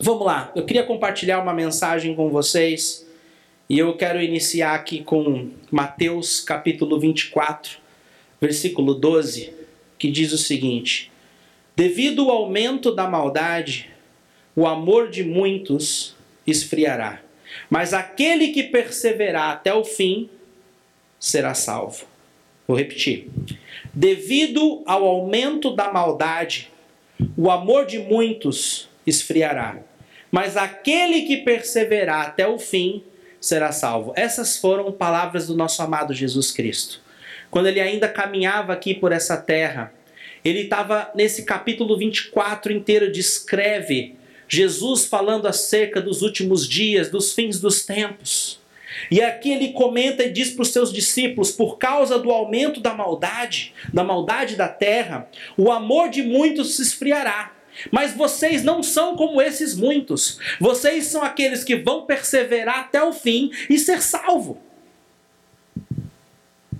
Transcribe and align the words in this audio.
Vamos 0.00 0.24
lá, 0.24 0.52
eu 0.54 0.64
queria 0.64 0.84
compartilhar 0.84 1.42
uma 1.42 1.52
mensagem 1.52 2.14
com 2.14 2.30
vocês 2.30 3.04
e 3.68 3.76
eu 3.80 3.96
quero 3.96 4.22
iniciar 4.22 4.76
aqui 4.76 5.02
com 5.02 5.50
Mateus 5.72 6.40
capítulo 6.40 7.00
24, 7.00 7.78
versículo 8.40 8.94
12, 8.94 9.52
que 9.98 10.08
diz 10.08 10.32
o 10.32 10.38
seguinte: 10.38 11.10
Devido 11.74 12.30
ao 12.30 12.44
aumento 12.44 12.94
da 12.94 13.08
maldade, 13.08 13.90
o 14.54 14.68
amor 14.68 15.10
de 15.10 15.24
muitos 15.24 16.14
esfriará, 16.46 17.20
mas 17.68 17.92
aquele 17.92 18.52
que 18.52 18.62
perseverar 18.62 19.50
até 19.50 19.74
o 19.74 19.84
fim 19.84 20.30
será 21.18 21.54
salvo. 21.54 22.06
Vou 22.68 22.76
repetir. 22.76 23.28
Devido 23.92 24.80
ao 24.86 25.04
aumento 25.04 25.74
da 25.74 25.92
maldade, 25.92 26.70
o 27.36 27.50
amor 27.50 27.84
de 27.84 27.98
muitos 27.98 28.88
esfriará, 29.08 29.78
mas 30.30 30.56
aquele 30.56 31.22
que 31.22 31.38
perseverar 31.38 32.26
até 32.26 32.46
o 32.46 32.58
fim 32.58 33.02
será 33.40 33.72
salvo. 33.72 34.12
Essas 34.16 34.56
foram 34.58 34.92
palavras 34.92 35.46
do 35.46 35.56
nosso 35.56 35.80
amado 35.82 36.12
Jesus 36.12 36.50
Cristo. 36.50 37.00
Quando 37.50 37.66
ele 37.66 37.80
ainda 37.80 38.08
caminhava 38.08 38.72
aqui 38.72 38.94
por 38.94 39.12
essa 39.12 39.36
terra, 39.36 39.92
ele 40.44 40.62
estava 40.62 41.10
nesse 41.14 41.44
capítulo 41.44 41.96
24 41.96 42.72
inteiro, 42.72 43.10
descreve 43.10 44.16
Jesus 44.48 45.04
falando 45.04 45.46
acerca 45.46 46.00
dos 46.00 46.22
últimos 46.22 46.66
dias, 46.66 47.10
dos 47.10 47.34
fins 47.34 47.60
dos 47.60 47.84
tempos. 47.84 48.58
E 49.10 49.20
aqui 49.20 49.50
ele 49.50 49.72
comenta 49.72 50.24
e 50.24 50.32
diz 50.32 50.50
para 50.50 50.62
os 50.62 50.70
seus 50.70 50.92
discípulos: 50.92 51.50
por 51.50 51.76
causa 51.76 52.18
do 52.18 52.30
aumento 52.30 52.80
da 52.80 52.94
maldade, 52.94 53.74
da 53.92 54.02
maldade 54.02 54.56
da 54.56 54.68
terra, 54.68 55.28
o 55.56 55.70
amor 55.70 56.08
de 56.08 56.22
muitos 56.22 56.76
se 56.76 56.82
esfriará. 56.82 57.52
Mas 57.90 58.14
vocês 58.14 58.62
não 58.62 58.82
são 58.82 59.16
como 59.16 59.40
esses 59.40 59.74
muitos. 59.74 60.38
Vocês 60.60 61.06
são 61.06 61.22
aqueles 61.22 61.64
que 61.64 61.76
vão 61.76 62.06
perseverar 62.06 62.80
até 62.80 63.02
o 63.02 63.12
fim 63.12 63.50
e 63.68 63.78
ser 63.78 64.02
salvo. 64.02 64.60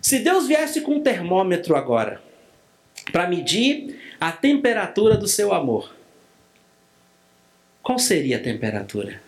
Se 0.01 0.19
Deus 0.21 0.47
viesse 0.47 0.81
com 0.81 0.97
um 0.97 1.03
termômetro 1.03 1.77
agora 1.77 2.23
para 3.13 3.29
medir 3.29 3.99
a 4.21 4.33
temperatura 4.33 5.17
do 5.17 5.29
seu 5.29 5.53
amor, 5.53 5.95
qual 7.83 7.99
seria 7.99 8.37
a 8.37 8.41
temperatura? 8.41 9.28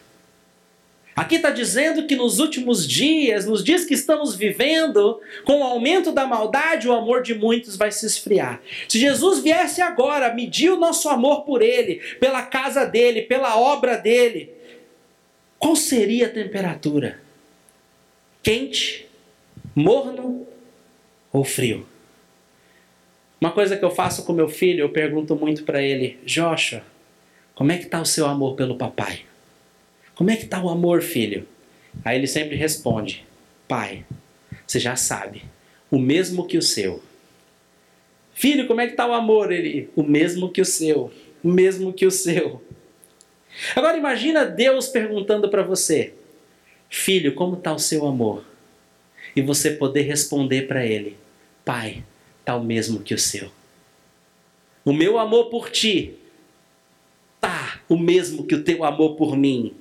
Aqui 1.15 1.37
está 1.37 1.51
dizendo 1.51 2.07
que 2.07 2.17
nos 2.17 2.39
últimos 2.39 2.87
dias, 2.87 3.45
nos 3.45 3.63
dias 3.63 3.85
que 3.85 3.95
estamos 3.95 4.35
vivendo, 4.35 5.21
com 5.45 5.61
o 5.61 5.65
aumento 5.65 6.13
da 6.13 6.27
maldade, 6.27 6.89
o 6.89 6.93
amor 6.93 7.23
de 7.23 7.35
muitos 7.35 7.77
vai 7.77 7.91
se 7.91 8.07
esfriar. 8.07 8.61
Se 8.89 8.99
Jesus 8.99 9.41
viesse 9.41 9.83
agora 9.83 10.33
medir 10.33 10.71
o 10.71 10.79
nosso 10.79 11.09
amor 11.09 11.43
por 11.43 11.63
Ele, 11.63 11.97
pela 12.19 12.43
casa 12.43 12.85
dele, 12.85 13.23
pela 13.23 13.59
obra 13.59 13.97
dele, 13.97 14.51
qual 15.59 15.77
seria 15.77 16.27
a 16.27 16.31
temperatura? 16.31 17.21
Quente, 18.43 19.07
morno 19.75 20.47
ou 21.31 21.45
frio? 21.45 21.87
Uma 23.41 23.51
coisa 23.53 23.77
que 23.77 23.85
eu 23.85 23.91
faço 23.91 24.25
com 24.25 24.33
meu 24.33 24.49
filho, 24.49 24.81
eu 24.81 24.91
pergunto 24.91 25.35
muito 25.35 25.65
para 25.65 25.83
ele, 25.83 26.19
Joshua, 26.25 26.83
como 27.55 27.73
é 27.73 27.79
que 27.79 27.85
está 27.85 28.01
o 28.01 28.07
seu 28.07 28.27
amor 28.27 28.55
pelo 28.55 28.77
papai? 28.77 29.21
Como 30.21 30.31
é 30.31 30.37
que 30.37 30.45
está 30.45 30.63
o 30.63 30.69
amor, 30.69 31.01
filho? 31.01 31.49
Aí 32.05 32.19
ele 32.19 32.27
sempre 32.27 32.55
responde: 32.55 33.25
Pai, 33.67 34.05
você 34.67 34.79
já 34.79 34.95
sabe, 34.95 35.45
o 35.91 35.99
mesmo 35.99 36.47
que 36.47 36.59
o 36.59 36.63
seu. 36.63 37.03
Filho, 38.35 38.67
como 38.67 38.83
é 38.83 38.87
que 38.87 38.93
está 38.93 39.07
o 39.07 39.15
amor? 39.15 39.51
Ele, 39.51 39.89
o 39.97 40.03
mesmo 40.03 40.51
que 40.51 40.61
o 40.61 40.65
seu, 40.67 41.11
o 41.43 41.49
mesmo 41.49 41.91
que 41.91 42.05
o 42.05 42.11
seu. 42.11 42.63
Agora 43.75 43.97
imagina 43.97 44.45
Deus 44.45 44.89
perguntando 44.89 45.49
para 45.49 45.63
você: 45.63 46.13
Filho, 46.91 47.35
como 47.35 47.57
está 47.57 47.73
o 47.73 47.79
seu 47.79 48.07
amor? 48.07 48.45
E 49.35 49.41
você 49.41 49.71
poder 49.71 50.03
responder 50.03 50.69
para 50.69 50.85
ele: 50.85 51.17
Pai, 51.65 52.05
está 52.41 52.57
o 52.57 52.63
mesmo 52.63 53.01
que 53.01 53.15
o 53.15 53.19
seu. 53.19 53.51
O 54.85 54.93
meu 54.93 55.19
amor 55.19 55.47
por 55.47 55.71
ti 55.71 56.13
tá 57.41 57.81
o 57.89 57.97
mesmo 57.97 58.45
que 58.45 58.55
o 58.55 58.63
teu 58.63 58.85
amor 58.85 59.17
por 59.17 59.35
mim. 59.35 59.80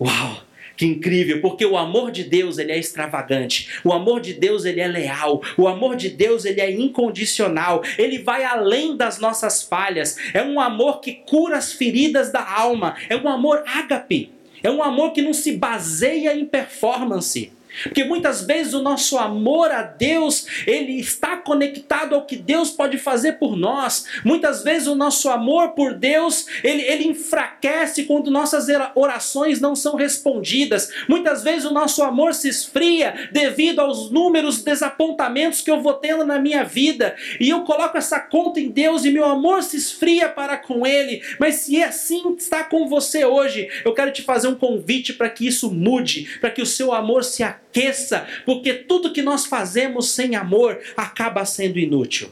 Uau! 0.00 0.46
Que 0.76 0.84
incrível, 0.84 1.40
porque 1.40 1.64
o 1.64 1.76
amor 1.76 2.10
de 2.10 2.22
Deus 2.22 2.58
ele 2.58 2.70
é 2.70 2.78
extravagante, 2.78 3.80
o 3.82 3.94
amor 3.94 4.20
de 4.20 4.34
Deus 4.34 4.66
ele 4.66 4.80
é 4.80 4.86
leal, 4.86 5.40
o 5.56 5.66
amor 5.66 5.96
de 5.96 6.10
Deus 6.10 6.44
ele 6.44 6.60
é 6.60 6.70
incondicional, 6.70 7.82
ele 7.96 8.18
vai 8.18 8.44
além 8.44 8.94
das 8.94 9.18
nossas 9.18 9.62
falhas, 9.62 10.18
é 10.34 10.42
um 10.42 10.60
amor 10.60 11.00
que 11.00 11.14
cura 11.14 11.56
as 11.56 11.72
feridas 11.72 12.30
da 12.30 12.46
alma, 12.46 12.94
é 13.08 13.16
um 13.16 13.26
amor 13.26 13.64
ágape, 13.66 14.30
é 14.62 14.70
um 14.70 14.82
amor 14.82 15.12
que 15.12 15.22
não 15.22 15.32
se 15.32 15.56
baseia 15.56 16.36
em 16.36 16.44
performance. 16.44 17.55
Porque 17.84 18.04
muitas 18.04 18.42
vezes 18.42 18.74
o 18.74 18.82
nosso 18.82 19.18
amor 19.18 19.70
a 19.70 19.82
Deus, 19.82 20.46
ele 20.66 20.98
está 20.98 21.36
conectado 21.36 22.14
ao 22.14 22.24
que 22.24 22.36
Deus 22.36 22.70
pode 22.70 22.98
fazer 22.98 23.32
por 23.32 23.56
nós. 23.56 24.06
Muitas 24.24 24.62
vezes 24.62 24.88
o 24.88 24.94
nosso 24.94 25.28
amor 25.28 25.70
por 25.70 25.94
Deus, 25.94 26.46
ele, 26.62 26.82
ele 26.82 27.08
enfraquece 27.08 28.04
quando 28.04 28.30
nossas 28.30 28.66
orações 28.94 29.60
não 29.60 29.74
são 29.74 29.96
respondidas. 29.96 30.90
Muitas 31.08 31.42
vezes 31.42 31.64
o 31.64 31.72
nosso 31.72 32.02
amor 32.02 32.34
se 32.34 32.48
esfria 32.48 33.28
devido 33.32 33.80
aos 33.80 34.10
números 34.10 34.62
desapontamentos 34.62 35.60
que 35.60 35.70
eu 35.70 35.80
vou 35.80 35.94
tendo 35.94 36.24
na 36.24 36.38
minha 36.38 36.64
vida. 36.64 37.14
E 37.40 37.48
eu 37.48 37.62
coloco 37.62 37.96
essa 37.96 38.18
conta 38.20 38.60
em 38.60 38.68
Deus 38.68 39.04
e 39.04 39.10
meu 39.10 39.24
amor 39.24 39.62
se 39.62 39.76
esfria 39.76 40.28
para 40.28 40.56
com 40.56 40.86
Ele. 40.86 41.22
Mas 41.38 41.56
se 41.56 41.82
assim 41.82 42.34
está 42.36 42.64
com 42.64 42.88
você 42.88 43.24
hoje, 43.24 43.68
eu 43.84 43.94
quero 43.94 44.12
te 44.12 44.22
fazer 44.22 44.48
um 44.48 44.54
convite 44.54 45.12
para 45.12 45.28
que 45.28 45.46
isso 45.46 45.70
mude, 45.70 46.38
para 46.40 46.50
que 46.50 46.62
o 46.62 46.66
seu 46.66 46.92
amor 46.92 47.24
se 47.24 47.42
aqueça 47.42 47.65
esqueça, 47.76 48.26
porque 48.44 48.72
tudo 48.72 49.12
que 49.12 49.22
nós 49.22 49.44
fazemos 49.44 50.10
sem 50.10 50.34
amor 50.34 50.80
acaba 50.96 51.44
sendo 51.44 51.78
inútil. 51.78 52.30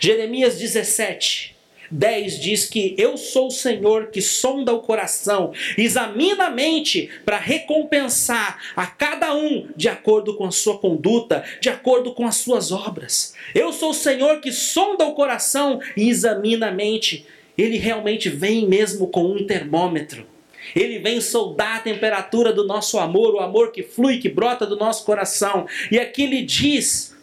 Jeremias 0.00 0.56
17, 0.56 1.54
10 1.90 2.40
diz 2.40 2.64
que 2.64 2.94
eu 2.98 3.16
sou 3.16 3.48
o 3.48 3.50
Senhor 3.50 4.06
que 4.06 4.22
sonda 4.22 4.72
o 4.72 4.80
coração, 4.80 5.52
examina 5.76 6.46
a 6.46 6.50
mente 6.50 7.10
para 7.24 7.36
recompensar 7.36 8.58
a 8.74 8.86
cada 8.86 9.34
um 9.34 9.68
de 9.76 9.88
acordo 9.88 10.34
com 10.36 10.46
a 10.46 10.50
sua 10.50 10.78
conduta, 10.78 11.44
de 11.60 11.68
acordo 11.68 12.14
com 12.14 12.26
as 12.26 12.36
suas 12.36 12.72
obras. 12.72 13.34
Eu 13.54 13.72
sou 13.72 13.90
o 13.90 13.94
Senhor 13.94 14.40
que 14.40 14.50
sonda 14.50 15.04
o 15.04 15.14
coração 15.14 15.80
e 15.96 16.08
examina 16.08 16.68
a 16.68 16.72
mente. 16.72 17.26
Ele 17.56 17.76
realmente 17.76 18.28
vem 18.28 18.66
mesmo 18.66 19.08
com 19.08 19.24
um 19.24 19.46
termômetro 19.46 20.26
ele 20.74 20.98
vem 20.98 21.20
soldar 21.20 21.76
a 21.76 21.80
temperatura 21.80 22.52
do 22.52 22.66
nosso 22.66 22.98
amor, 22.98 23.34
o 23.34 23.40
amor 23.40 23.72
que 23.72 23.82
flui, 23.82 24.18
que 24.18 24.28
brota 24.28 24.66
do 24.66 24.76
nosso 24.76 25.04
coração. 25.04 25.66
E 25.90 25.98
aqui 25.98 26.22
ele 26.22 26.42
diz: 26.42 27.16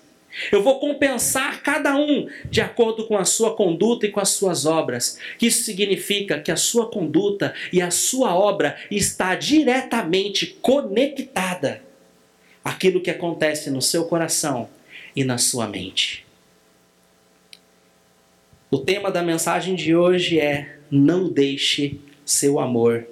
eu 0.51 0.63
vou 0.63 0.79
compensar 0.79 1.61
cada 1.61 1.95
um 1.95 2.27
de 2.49 2.61
acordo 2.61 3.05
com 3.05 3.17
a 3.17 3.25
sua 3.25 3.55
conduta 3.55 4.05
e 4.05 4.11
com 4.11 4.19
as 4.19 4.29
suas 4.29 4.65
obras. 4.65 5.19
Isso 5.41 5.63
significa 5.63 6.39
que 6.39 6.51
a 6.51 6.55
sua 6.55 6.89
conduta 6.89 7.53
e 7.71 7.81
a 7.81 7.91
sua 7.91 8.35
obra 8.35 8.77
está 8.89 9.35
diretamente 9.35 10.57
conectada 10.61 11.83
àquilo 12.63 13.01
que 13.01 13.11
acontece 13.11 13.69
no 13.69 13.81
seu 13.81 14.05
coração 14.05 14.69
e 15.15 15.23
na 15.23 15.37
sua 15.37 15.67
mente. 15.67 16.25
O 18.71 18.79
tema 18.79 19.11
da 19.11 19.21
mensagem 19.21 19.75
de 19.75 19.95
hoje 19.95 20.39
é: 20.39 20.79
não 20.89 21.29
deixe 21.29 21.99
seu 22.25 22.59
amor 22.59 23.07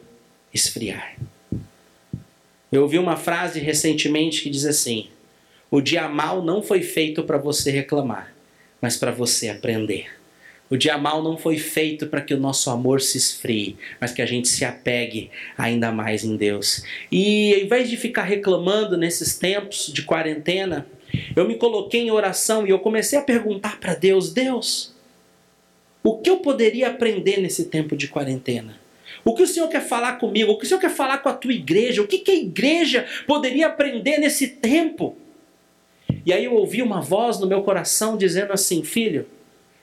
esfriar. 0.54 1.16
Eu 2.72 2.84
ouvi 2.84 2.98
uma 2.98 3.18
frase 3.18 3.60
recentemente 3.60 4.42
que 4.42 4.50
diz 4.50 4.66
assim: 4.66 5.08
O 5.70 5.82
dia 5.82 6.08
mal 6.08 6.42
não 6.44 6.64
foi 6.64 6.82
feito 6.82 7.24
para 7.24 7.38
você 7.38 7.70
reclamar, 7.70 8.34
mas 8.82 8.98
para 8.98 9.12
você 9.12 9.50
aprender. 9.50 10.08
O 10.70 10.78
dia 10.78 10.98
mal 10.98 11.22
não 11.22 11.38
foi 11.38 11.58
feito 11.58 12.08
para 12.08 12.22
que 12.22 12.34
o 12.34 12.40
nosso 12.40 12.70
amor 12.70 13.02
se 13.02 13.18
esfrie, 13.18 13.76
mas 14.00 14.14
que 14.14 14.22
a 14.22 14.26
gente 14.26 14.48
se 14.48 14.64
apegue 14.64 15.30
ainda 15.58 15.92
mais 15.92 16.24
em 16.24 16.38
Deus. 16.38 16.86
E 17.12 17.54
ao 17.54 17.60
invés 17.60 17.90
de 17.90 17.98
ficar 17.98 18.24
reclamando 18.24 18.96
nesses 18.98 19.38
tempos 19.38 19.92
de 19.94 20.04
quarentena, 20.04 20.88
eu 21.36 21.46
me 21.46 21.56
coloquei 21.56 22.00
em 22.00 22.12
oração 22.12 22.66
e 22.66 22.70
eu 22.70 22.80
comecei 22.80 23.20
a 23.20 23.22
perguntar 23.22 23.82
para 23.82 23.96
Deus: 23.96 24.32
Deus, 24.32 24.96
o 26.02 26.18
que 26.20 26.30
eu 26.30 26.38
poderia 26.38 26.88
aprender 26.88 27.42
nesse 27.42 27.66
tempo 27.66 27.98
de 27.98 28.08
quarentena? 28.08 28.81
O 29.24 29.36
que 29.36 29.44
o 29.44 29.48
Senhor 29.48 29.68
quer 29.68 29.82
falar 29.82 30.14
comigo? 30.14 30.52
O 30.52 30.58
que 30.58 30.66
o 30.66 30.68
Senhor 30.68 30.80
quer 30.80 30.90
falar 30.90 31.20
com 31.20 31.30
a 31.30 31.34
tua 31.34 31.54
igreja? 31.54 32.02
O 32.02 32.08
que, 32.08 32.20
que 32.20 32.32
a 32.32 32.36
igreja 32.36 33.06
poderia 33.28 33.68
aprender 33.68 34.18
nesse 34.18 34.48
tempo? 34.48 35.16
E 36.26 36.34
aí 36.34 36.46
eu 36.46 36.54
ouvi 36.54 36.82
uma 36.82 37.02
voz 37.02 37.40
no 37.40 37.48
meu 37.48 37.62
coração 37.64 38.18
dizendo 38.18 38.54
assim: 38.54 38.84
Filho, 38.84 39.28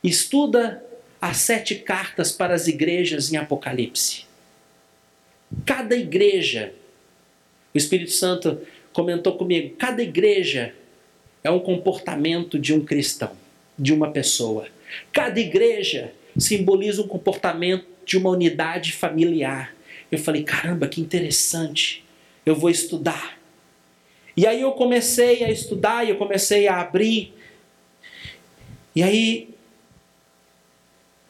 estuda 0.02 0.84
as 1.20 1.38
sete 1.38 1.76
cartas 1.76 2.32
para 2.32 2.54
as 2.54 2.66
igrejas 2.66 3.32
em 3.32 3.36
Apocalipse. 3.36 4.24
Cada 5.64 5.96
igreja, 5.96 6.72
o 7.74 7.78
Espírito 7.78 8.12
Santo 8.12 8.60
comentou 8.92 9.36
comigo, 9.36 9.74
cada 9.76 10.02
igreja 10.02 10.74
é 11.42 11.50
um 11.50 11.60
comportamento 11.60 12.58
de 12.58 12.74
um 12.74 12.84
cristão, 12.84 13.32
de 13.78 13.92
uma 13.92 14.10
pessoa. 14.10 14.66
Cada 15.12 15.40
igreja 15.40 16.12
simboliza 16.36 17.02
um 17.02 17.08
comportamento 17.08 17.86
de 18.08 18.16
uma 18.16 18.30
unidade 18.30 18.92
familiar. 18.92 19.76
Eu 20.10 20.18
falei, 20.18 20.42
caramba, 20.42 20.88
que 20.88 20.98
interessante. 20.98 22.02
Eu 22.44 22.56
vou 22.56 22.70
estudar. 22.70 23.38
E 24.34 24.46
aí 24.46 24.62
eu 24.62 24.72
comecei 24.72 25.44
a 25.44 25.50
estudar 25.50 26.06
e 26.06 26.08
eu 26.08 26.16
comecei 26.16 26.66
a 26.66 26.80
abrir. 26.80 27.34
E 28.96 29.02
aí 29.02 29.50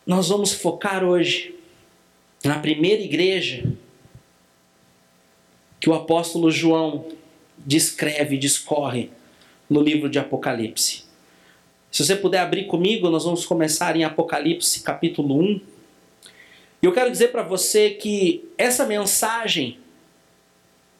nós 0.07 0.29
vamos 0.29 0.53
focar 0.53 1.03
hoje 1.03 1.53
na 2.45 2.61
primeira 2.61 3.03
igreja 3.03 3.65
que 5.81 5.91
o 5.91 5.95
apóstolo 5.95 6.49
João 6.49 7.09
descreve, 7.59 8.39
discorre 8.39 9.11
no 9.69 9.81
livro 9.81 10.09
de 10.09 10.21
Apocalipse. 10.21 11.03
Se 11.91 12.05
você 12.05 12.15
puder 12.15 12.39
abrir 12.39 12.67
comigo, 12.67 13.11
nós 13.11 13.25
vamos 13.25 13.45
começar 13.45 13.97
em 13.97 14.05
Apocalipse 14.05 14.81
capítulo 14.81 15.41
1. 15.41 15.78
E 16.83 16.87
eu 16.87 16.93
quero 16.93 17.11
dizer 17.11 17.29
para 17.29 17.43
você 17.43 17.91
que 17.91 18.45
essa 18.57 18.87
mensagem 18.87 19.79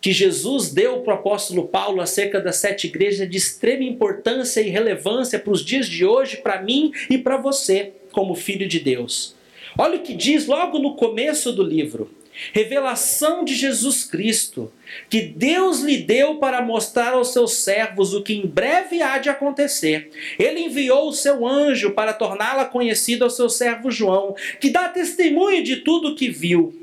que 0.01 0.13
Jesus 0.13 0.71
deu 0.73 1.01
para 1.01 1.15
o 1.15 1.19
apóstolo 1.19 1.67
Paulo 1.67 2.01
acerca 2.01 2.41
das 2.41 2.57
sete 2.57 2.87
igrejas 2.87 3.21
é 3.21 3.27
de 3.27 3.37
extrema 3.37 3.83
importância 3.83 4.61
e 4.61 4.71
relevância 4.71 5.39
para 5.39 5.53
os 5.53 5.65
dias 5.65 5.87
de 5.87 6.05
hoje, 6.05 6.37
para 6.37 6.63
mim 6.63 6.93
e 7.11 7.19
para 7.19 7.37
você, 7.37 7.93
como 8.13 8.35
filho 8.35 8.69
de 8.69 8.79
Deus. 8.79 9.35
Olha 9.77 9.99
o 9.99 10.03
que 10.03 10.15
diz 10.15 10.47
logo 10.47 10.79
no 10.79 10.95
começo 10.95 11.53
do 11.53 11.63
livro 11.63 12.18
revelação 12.53 13.45
de 13.45 13.55
Jesus 13.55 14.05
Cristo, 14.05 14.73
que 15.09 15.21
Deus 15.21 15.81
lhe 15.81 15.99
deu 15.99 16.37
para 16.37 16.63
mostrar 16.63 17.13
aos 17.13 17.33
seus 17.33 17.55
servos 17.55 18.15
o 18.15 18.23
que 18.23 18.35
em 18.35 18.47
breve 18.47 19.03
há 19.03 19.19
de 19.19 19.29
acontecer. 19.29 20.11
Ele 20.39 20.61
enviou 20.61 21.09
o 21.09 21.13
seu 21.13 21.47
anjo 21.47 21.93
para 21.93 22.13
torná-la 22.13 22.65
conhecida 22.65 23.25
ao 23.25 23.31
seu 23.31 23.49
servo 23.49 23.91
João, 23.91 24.35
que 24.61 24.71
dá 24.71 24.89
testemunho 24.89 25.63
de 25.63 25.77
tudo 25.77 26.09
o 26.09 26.15
que 26.15 26.29
viu. 26.29 26.75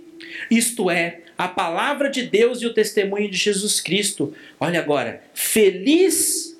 Isto 0.49 0.89
é, 0.89 1.21
a 1.37 1.47
palavra 1.47 2.09
de 2.09 2.23
Deus 2.23 2.61
e 2.61 2.65
o 2.65 2.73
testemunho 2.73 3.29
de 3.29 3.37
Jesus 3.37 3.81
Cristo. 3.81 4.33
Olha 4.59 4.79
agora, 4.79 5.23
feliz 5.33 6.57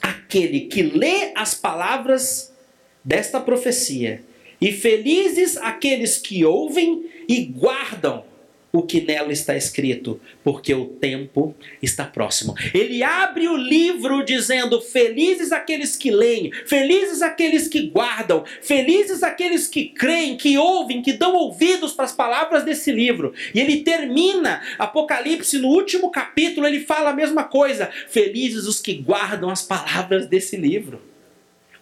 aquele 0.00 0.60
que 0.60 0.82
lê 0.82 1.32
as 1.34 1.54
palavras 1.54 2.52
desta 3.04 3.40
profecia, 3.40 4.22
e 4.60 4.72
felizes 4.72 5.56
aqueles 5.56 6.18
que 6.18 6.44
ouvem 6.44 7.04
e 7.28 7.44
guardam 7.44 8.24
o 8.72 8.82
que 8.82 9.00
nela 9.00 9.32
está 9.32 9.56
escrito, 9.56 10.20
porque 10.44 10.72
o 10.72 10.86
tempo 10.86 11.54
está 11.82 12.04
próximo. 12.04 12.54
Ele 12.72 13.02
abre 13.02 13.48
o 13.48 13.56
livro 13.56 14.24
dizendo: 14.24 14.80
Felizes 14.80 15.50
aqueles 15.50 15.96
que 15.96 16.10
leem, 16.10 16.52
felizes 16.66 17.22
aqueles 17.22 17.66
que 17.66 17.82
guardam, 17.88 18.44
felizes 18.62 19.22
aqueles 19.22 19.66
que 19.66 19.86
creem, 19.86 20.36
que 20.36 20.56
ouvem, 20.56 21.02
que 21.02 21.12
dão 21.12 21.34
ouvidos 21.34 21.92
para 21.92 22.04
as 22.04 22.12
palavras 22.12 22.64
desse 22.64 22.92
livro. 22.92 23.34
E 23.54 23.60
ele 23.60 23.82
termina 23.82 24.62
Apocalipse 24.78 25.58
no 25.58 25.68
último 25.68 26.10
capítulo, 26.10 26.66
ele 26.66 26.80
fala 26.80 27.10
a 27.10 27.14
mesma 27.14 27.44
coisa: 27.44 27.90
Felizes 28.08 28.66
os 28.66 28.80
que 28.80 28.94
guardam 28.94 29.50
as 29.50 29.62
palavras 29.62 30.26
desse 30.26 30.56
livro. 30.56 31.09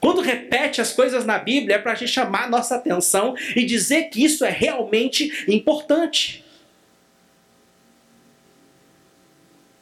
Quando 0.00 0.20
repete 0.20 0.80
as 0.80 0.92
coisas 0.92 1.24
na 1.24 1.38
Bíblia 1.38 1.76
é 1.76 1.78
para 1.78 1.92
a 1.92 1.94
gente 1.94 2.12
chamar 2.12 2.44
a 2.44 2.50
nossa 2.50 2.76
atenção 2.76 3.34
e 3.56 3.64
dizer 3.64 4.04
que 4.04 4.24
isso 4.24 4.44
é 4.44 4.50
realmente 4.50 5.44
importante. 5.48 6.44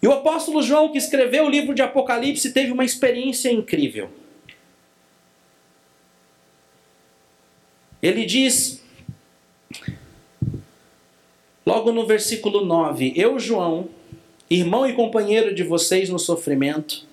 E 0.02 0.06
o 0.06 0.12
apóstolo 0.12 0.62
João, 0.62 0.90
que 0.92 0.98
escreveu 0.98 1.46
o 1.46 1.50
livro 1.50 1.74
de 1.74 1.82
Apocalipse, 1.82 2.52
teve 2.52 2.72
uma 2.72 2.84
experiência 2.84 3.50
incrível. 3.50 4.10
Ele 8.02 8.24
diz, 8.24 8.82
logo 11.64 11.90
no 11.90 12.06
versículo 12.06 12.64
9: 12.64 13.12
Eu, 13.16 13.38
João, 13.38 13.88
irmão 14.48 14.86
e 14.86 14.92
companheiro 14.92 15.54
de 15.54 15.64
vocês 15.64 16.08
no 16.08 16.18
sofrimento, 16.18 17.04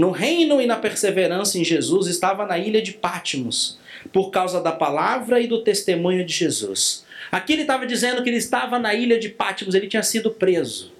no 0.00 0.10
reino 0.10 0.62
e 0.62 0.66
na 0.66 0.76
perseverança 0.76 1.58
em 1.58 1.64
Jesus, 1.64 2.06
estava 2.06 2.46
na 2.46 2.56
ilha 2.56 2.80
de 2.80 2.90
Pátimos, 2.90 3.78
por 4.10 4.30
causa 4.30 4.58
da 4.58 4.72
palavra 4.72 5.38
e 5.38 5.46
do 5.46 5.62
testemunho 5.62 6.24
de 6.24 6.32
Jesus. 6.32 7.04
Aqui 7.30 7.52
ele 7.52 7.62
estava 7.62 7.86
dizendo 7.86 8.22
que 8.22 8.30
ele 8.30 8.38
estava 8.38 8.78
na 8.78 8.94
ilha 8.94 9.18
de 9.18 9.28
Pátimos, 9.28 9.74
ele 9.74 9.88
tinha 9.88 10.02
sido 10.02 10.30
preso. 10.30 10.90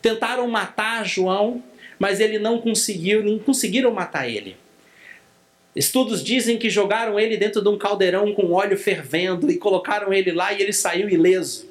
Tentaram 0.00 0.48
matar 0.48 1.04
João, 1.04 1.62
mas 1.98 2.18
ele 2.18 2.38
não 2.38 2.58
conseguiu, 2.58 3.22
nem 3.22 3.38
conseguiram 3.38 3.92
matar 3.92 4.26
ele. 4.26 4.56
Estudos 5.74 6.24
dizem 6.24 6.56
que 6.56 6.70
jogaram 6.70 7.20
ele 7.20 7.36
dentro 7.36 7.60
de 7.60 7.68
um 7.68 7.76
caldeirão 7.76 8.32
com 8.32 8.52
óleo 8.52 8.78
fervendo 8.78 9.50
e 9.50 9.58
colocaram 9.58 10.14
ele 10.14 10.32
lá 10.32 10.54
e 10.54 10.62
ele 10.62 10.72
saiu 10.72 11.10
ileso. 11.10 11.68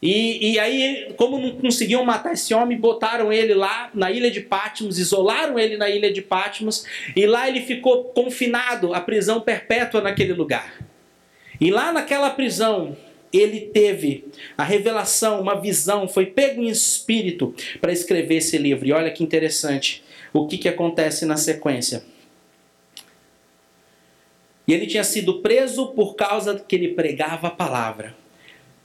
E, 0.00 0.52
e 0.52 0.58
aí, 0.60 1.12
como 1.16 1.38
não 1.38 1.56
conseguiam 1.56 2.04
matar 2.04 2.32
esse 2.32 2.54
homem, 2.54 2.78
botaram 2.78 3.32
ele 3.32 3.52
lá 3.52 3.90
na 3.92 4.12
ilha 4.12 4.30
de 4.30 4.40
Patmos, 4.40 4.96
isolaram 4.98 5.58
ele 5.58 5.76
na 5.76 5.90
ilha 5.90 6.12
de 6.12 6.22
Patmos, 6.22 6.84
e 7.16 7.26
lá 7.26 7.48
ele 7.48 7.62
ficou 7.62 8.04
confinado 8.04 8.94
à 8.94 9.00
prisão 9.00 9.40
perpétua 9.40 10.00
naquele 10.00 10.32
lugar. 10.32 10.78
E 11.60 11.72
lá 11.72 11.92
naquela 11.92 12.30
prisão, 12.30 12.96
ele 13.32 13.60
teve 13.72 14.24
a 14.56 14.62
revelação, 14.62 15.40
uma 15.40 15.60
visão, 15.60 16.06
foi 16.06 16.26
pego 16.26 16.62
em 16.62 16.68
espírito 16.68 17.52
para 17.80 17.92
escrever 17.92 18.36
esse 18.36 18.56
livro. 18.56 18.86
E 18.86 18.92
olha 18.92 19.10
que 19.10 19.24
interessante 19.24 20.04
o 20.32 20.46
que, 20.46 20.58
que 20.58 20.68
acontece 20.68 21.26
na 21.26 21.36
sequência. 21.36 22.04
E 24.64 24.72
ele 24.72 24.86
tinha 24.86 25.02
sido 25.02 25.40
preso 25.40 25.88
por 25.88 26.14
causa 26.14 26.56
que 26.56 26.76
ele 26.76 26.88
pregava 26.88 27.48
a 27.48 27.50
palavra 27.50 28.14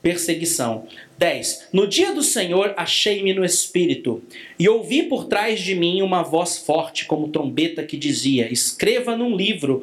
perseguição. 0.04 0.86
10. 1.18 1.68
No 1.72 1.86
dia 1.86 2.12
do 2.12 2.22
Senhor 2.22 2.74
achei-me 2.76 3.32
no 3.32 3.44
espírito, 3.44 4.22
e 4.58 4.68
ouvi 4.68 5.04
por 5.04 5.26
trás 5.26 5.60
de 5.60 5.74
mim 5.74 6.02
uma 6.02 6.22
voz 6.22 6.58
forte 6.58 7.04
como 7.04 7.28
trombeta 7.28 7.84
que 7.84 7.96
dizia: 7.96 8.52
Escreva 8.52 9.16
num 9.16 9.36
livro 9.36 9.82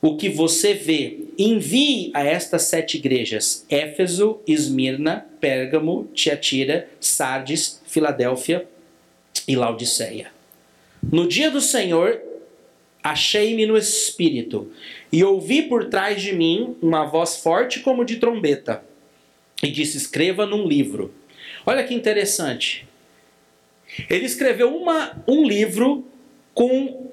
o 0.00 0.16
que 0.16 0.28
você 0.28 0.72
vê. 0.72 1.18
Envie 1.38 2.10
a 2.14 2.24
estas 2.24 2.62
sete 2.62 2.96
igrejas: 2.96 3.66
Éfeso, 3.68 4.40
Esmirna, 4.46 5.26
Pérgamo, 5.40 6.08
Tiatira, 6.14 6.88
Sardes, 6.98 7.82
Filadélfia 7.86 8.66
e 9.46 9.54
Laodiceia. 9.54 10.28
No 11.12 11.28
dia 11.28 11.50
do 11.50 11.60
Senhor 11.60 12.20
achei-me 13.02 13.64
no 13.64 13.78
espírito, 13.78 14.70
e 15.10 15.24
ouvi 15.24 15.62
por 15.62 15.86
trás 15.86 16.20
de 16.20 16.34
mim 16.34 16.76
uma 16.82 17.06
voz 17.06 17.36
forte 17.38 17.80
como 17.80 18.04
de 18.04 18.16
trombeta 18.16 18.89
e 19.62 19.70
disse: 19.70 19.96
escreva 19.96 20.46
num 20.46 20.66
livro. 20.66 21.12
Olha 21.66 21.84
que 21.84 21.94
interessante. 21.94 22.88
Ele 24.08 24.24
escreveu 24.24 24.74
uma, 24.74 25.22
um 25.26 25.44
livro 25.46 26.06
com 26.54 27.10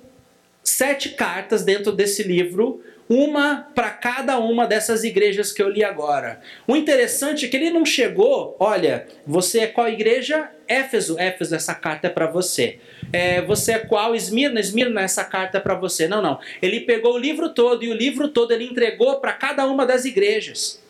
sete 0.64 1.10
cartas 1.10 1.64
dentro 1.64 1.92
desse 1.92 2.24
livro, 2.24 2.84
uma 3.10 3.68
para 3.74 3.90
cada 3.90 4.38
uma 4.38 4.68
dessas 4.68 5.04
igrejas 5.04 5.52
que 5.52 5.62
eu 5.62 5.70
li 5.70 5.84
agora. 5.84 6.42
O 6.68 6.76
interessante 6.76 7.46
é 7.46 7.48
que 7.48 7.56
ele 7.56 7.70
não 7.70 7.86
chegou, 7.86 8.56
olha, 8.60 9.08
você 9.26 9.62
é 9.62 9.68
qual 9.68 9.88
igreja? 9.88 10.52
Éfeso, 10.68 11.18
Éfeso, 11.18 11.56
essa 11.56 11.74
carta 11.74 12.08
é 12.08 12.10
para 12.10 12.28
você. 12.28 12.80
É, 13.14 13.42
você 13.42 13.74
é 13.74 13.80
qual? 13.80 14.14
Esmirna, 14.14 14.60
Esmirna, 14.60 15.02
essa 15.02 15.24
carta 15.24 15.58
é 15.58 15.62
para 15.62 15.76
você. 15.76 16.08
Não, 16.08 16.22
não. 16.22 16.40
Ele 16.62 16.82
pegou 16.82 17.14
o 17.16 17.18
livro 17.18 17.50
todo 17.50 17.84
e 17.84 17.90
o 17.90 17.94
livro 17.94 18.28
todo 18.28 18.52
ele 18.52 18.66
entregou 18.66 19.22
para 19.22 19.32
cada 19.32 19.66
uma 19.66 19.86
das 19.86 20.04
igrejas. 20.04 20.86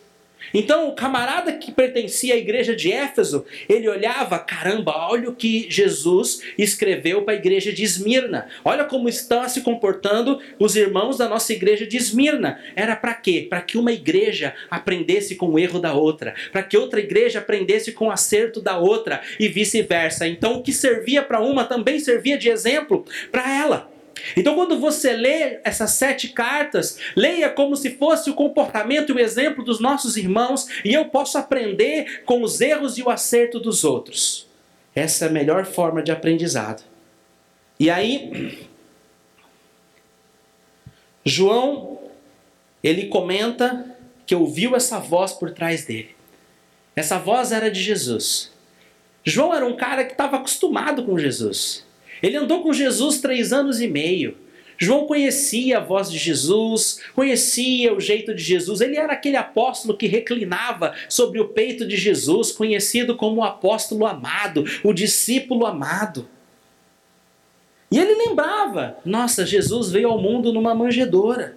Então, 0.52 0.88
o 0.88 0.94
camarada 0.94 1.52
que 1.52 1.72
pertencia 1.72 2.34
à 2.34 2.36
igreja 2.36 2.74
de 2.74 2.92
Éfeso, 2.92 3.44
ele 3.68 3.88
olhava, 3.88 4.38
caramba, 4.38 5.08
olha 5.08 5.28
o 5.28 5.34
que 5.34 5.66
Jesus 5.70 6.42
escreveu 6.56 7.22
para 7.22 7.34
a 7.34 7.36
igreja 7.36 7.72
de 7.72 7.82
Esmirna. 7.82 8.48
Olha 8.64 8.84
como 8.84 9.08
estão 9.08 9.48
se 9.48 9.60
comportando 9.60 10.40
os 10.58 10.76
irmãos 10.76 11.18
da 11.18 11.28
nossa 11.28 11.52
igreja 11.52 11.86
de 11.86 11.96
Esmirna. 11.96 12.60
Era 12.74 12.96
para 12.96 13.14
quê? 13.14 13.46
Para 13.48 13.60
que 13.60 13.78
uma 13.78 13.92
igreja 13.92 14.54
aprendesse 14.70 15.36
com 15.36 15.50
o 15.50 15.58
erro 15.58 15.78
da 15.78 15.92
outra, 15.92 16.34
para 16.50 16.62
que 16.62 16.76
outra 16.76 17.00
igreja 17.00 17.38
aprendesse 17.38 17.92
com 17.92 18.06
o 18.06 18.10
acerto 18.10 18.60
da 18.60 18.78
outra 18.78 19.20
e 19.38 19.48
vice-versa. 19.48 20.26
Então, 20.26 20.54
o 20.54 20.62
que 20.62 20.72
servia 20.72 21.22
para 21.22 21.40
uma 21.40 21.64
também 21.64 21.98
servia 21.98 22.38
de 22.38 22.48
exemplo 22.48 23.04
para 23.30 23.54
ela. 23.54 23.97
Então, 24.36 24.54
quando 24.54 24.78
você 24.78 25.12
lê 25.12 25.60
essas 25.64 25.92
sete 25.92 26.28
cartas, 26.28 26.98
leia 27.16 27.48
como 27.48 27.76
se 27.76 27.90
fosse 27.96 28.30
o 28.30 28.34
comportamento 28.34 29.10
e 29.10 29.12
o 29.14 29.18
exemplo 29.18 29.64
dos 29.64 29.80
nossos 29.80 30.16
irmãos, 30.16 30.66
e 30.84 30.92
eu 30.92 31.06
posso 31.06 31.38
aprender 31.38 32.22
com 32.24 32.42
os 32.42 32.60
erros 32.60 32.98
e 32.98 33.02
o 33.02 33.10
acerto 33.10 33.58
dos 33.58 33.84
outros. 33.84 34.46
Essa 34.94 35.26
é 35.26 35.28
a 35.28 35.32
melhor 35.32 35.64
forma 35.64 36.02
de 36.02 36.10
aprendizado. 36.10 36.82
E 37.78 37.88
aí, 37.88 38.68
João, 41.24 42.00
ele 42.82 43.06
comenta 43.06 43.96
que 44.26 44.34
ouviu 44.34 44.74
essa 44.74 44.98
voz 44.98 45.32
por 45.32 45.52
trás 45.52 45.84
dele. 45.84 46.14
Essa 46.96 47.18
voz 47.18 47.52
era 47.52 47.70
de 47.70 47.80
Jesus. 47.80 48.52
João 49.24 49.54
era 49.54 49.64
um 49.64 49.76
cara 49.76 50.04
que 50.04 50.12
estava 50.12 50.36
acostumado 50.36 51.04
com 51.04 51.18
Jesus. 51.18 51.86
Ele 52.22 52.36
andou 52.36 52.62
com 52.62 52.72
Jesus 52.72 53.20
três 53.20 53.52
anos 53.52 53.80
e 53.80 53.88
meio. 53.88 54.36
João 54.80 55.06
conhecia 55.06 55.78
a 55.78 55.80
voz 55.80 56.08
de 56.08 56.16
Jesus, 56.16 57.00
conhecia 57.12 57.92
o 57.92 58.00
jeito 58.00 58.32
de 58.32 58.42
Jesus. 58.42 58.80
Ele 58.80 58.96
era 58.96 59.12
aquele 59.12 59.36
apóstolo 59.36 59.96
que 59.96 60.06
reclinava 60.06 60.94
sobre 61.08 61.40
o 61.40 61.48
peito 61.48 61.84
de 61.84 61.96
Jesus, 61.96 62.52
conhecido 62.52 63.16
como 63.16 63.40
o 63.40 63.44
apóstolo 63.44 64.06
amado, 64.06 64.64
o 64.84 64.92
discípulo 64.92 65.66
amado. 65.66 66.28
E 67.90 67.98
ele 67.98 68.14
lembrava: 68.14 68.98
nossa, 69.04 69.44
Jesus 69.44 69.90
veio 69.90 70.08
ao 70.08 70.20
mundo 70.20 70.52
numa 70.52 70.74
manjedoura. 70.74 71.56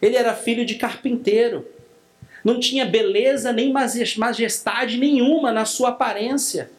Ele 0.00 0.16
era 0.16 0.34
filho 0.34 0.64
de 0.64 0.76
carpinteiro. 0.76 1.66
Não 2.44 2.58
tinha 2.58 2.84
beleza 2.84 3.52
nem 3.52 3.72
majestade 4.16 4.98
nenhuma 4.98 5.52
na 5.52 5.64
sua 5.64 5.90
aparência. 5.90 6.70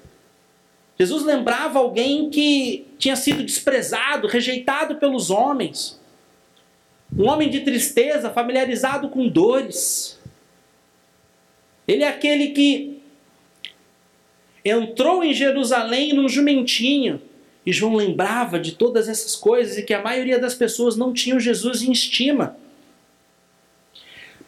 Jesus 0.98 1.24
lembrava 1.24 1.80
alguém 1.80 2.30
que 2.30 2.86
tinha 3.00 3.16
sido 3.16 3.44
desprezado, 3.44 4.28
rejeitado 4.28 4.96
pelos 4.96 5.30
homens. 5.30 6.00
Um 7.18 7.28
homem 7.28 7.50
de 7.50 7.62
tristeza, 7.62 8.30
familiarizado 8.30 9.10
com 9.10 9.28
dores. 9.28 10.20
Ele 11.88 12.04
é 12.04 12.08
aquele 12.08 12.50
que 12.50 13.02
entrou 14.64 15.24
em 15.24 15.34
Jerusalém 15.34 16.14
num 16.14 16.30
jumentinho. 16.30 17.22
E 17.66 17.72
João 17.72 17.96
lembrava 17.96 18.60
de 18.60 18.74
todas 18.74 19.08
essas 19.08 19.36
coisas 19.36 19.78
e 19.78 19.84
que 19.84 19.94
a 19.94 20.02
maioria 20.02 20.38
das 20.38 20.54
pessoas 20.54 20.96
não 20.96 21.14
tinham 21.14 21.40
Jesus 21.40 21.82
em 21.82 21.92
estima. 21.92 22.58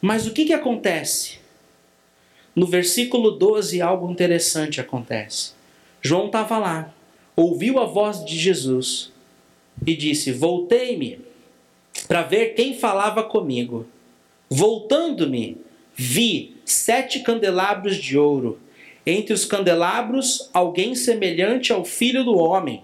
Mas 0.02 0.28
o 0.28 0.34
que, 0.34 0.46
que 0.46 0.54
acontece? 0.54 1.40
No 2.56 2.68
versículo 2.68 3.32
12, 3.32 3.82
algo 3.82 4.12
interessante 4.12 4.80
acontece. 4.80 5.55
João 6.06 6.28
estava 6.28 6.60
lá, 6.60 6.94
ouviu 7.36 7.80
a 7.80 7.86
voz 7.86 8.24
de 8.24 8.38
Jesus 8.38 9.12
e 9.88 9.96
disse: 9.96 10.32
Voltei-me 10.32 11.18
para 12.08 12.22
ver 12.22 12.54
quem 12.54 12.78
falava 12.78 13.24
comigo. 13.24 13.88
Voltando-me, 14.48 15.58
vi 15.96 16.58
sete 16.64 17.22
candelabros 17.22 17.98
de 17.98 18.20
ouro. 18.20 18.60
Entre 19.04 19.34
os 19.34 19.46
candelabros, 19.46 20.48
alguém 20.54 20.94
semelhante 20.94 21.74
ao 21.74 21.84
filho 21.84 22.24
do 22.24 22.38
homem 22.38 22.84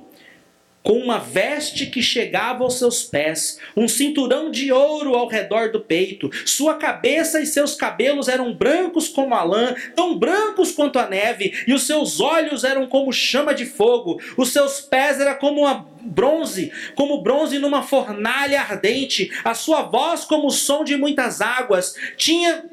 com 0.84 0.94
uma 0.94 1.20
veste 1.20 1.86
que 1.86 2.02
chegava 2.02 2.64
aos 2.64 2.80
seus 2.80 3.04
pés, 3.04 3.60
um 3.76 3.88
cinturão 3.88 4.50
de 4.50 4.72
ouro 4.72 5.16
ao 5.16 5.28
redor 5.28 5.72
do 5.72 5.80
peito. 5.80 6.30
Sua 6.46 6.76
cabeça 6.76 7.40
e 7.40 7.46
seus 7.46 7.76
cabelos 7.76 8.28
eram 8.28 8.54
brancos 8.54 9.08
como 9.08 9.36
a 9.36 9.44
lã, 9.44 9.76
tão 9.96 10.18
brancos 10.18 10.72
quanto 10.72 10.98
a 10.98 11.08
neve, 11.08 11.54
e 11.68 11.74
os 11.74 11.84
seus 11.84 12.20
olhos 12.20 12.64
eram 12.64 12.88
como 12.88 13.14
chama 13.14 13.54
de 13.54 13.66
fogo. 13.66 14.20
Os 14.36 14.52
seus 14.52 14.82
pés 14.82 15.20
eram 15.20 15.36
como 15.36 15.68
bronze, 16.02 16.72
como 16.96 17.22
bronze 17.22 17.60
numa 17.60 17.84
fornalha 17.84 18.62
ardente. 18.62 19.32
A 19.44 19.54
sua 19.54 19.84
voz 19.84 20.26
como 20.26 20.48
o 20.48 20.52
som 20.52 20.84
de 20.84 20.98
muitas 20.98 21.42
águas. 21.42 21.96
Tinha 22.18 22.66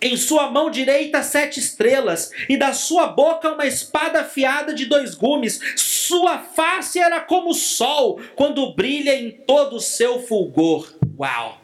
em 0.00 0.16
sua 0.18 0.50
mão 0.50 0.70
direita 0.70 1.22
sete 1.22 1.58
estrelas, 1.58 2.30
e 2.46 2.58
da 2.58 2.74
sua 2.74 3.06
boca 3.06 3.52
uma 3.52 3.66
espada 3.66 4.20
afiada 4.20 4.74
de 4.74 4.84
dois 4.84 5.14
gumes. 5.14 5.58
Sua 6.06 6.38
face 6.38 6.98
era 6.98 7.18
como 7.18 7.52
o 7.52 7.54
sol, 7.54 8.20
quando 8.36 8.74
brilha 8.74 9.16
em 9.18 9.30
todo 9.30 9.76
o 9.76 9.80
seu 9.80 10.20
fulgor. 10.20 10.92
Uau! 11.18 11.63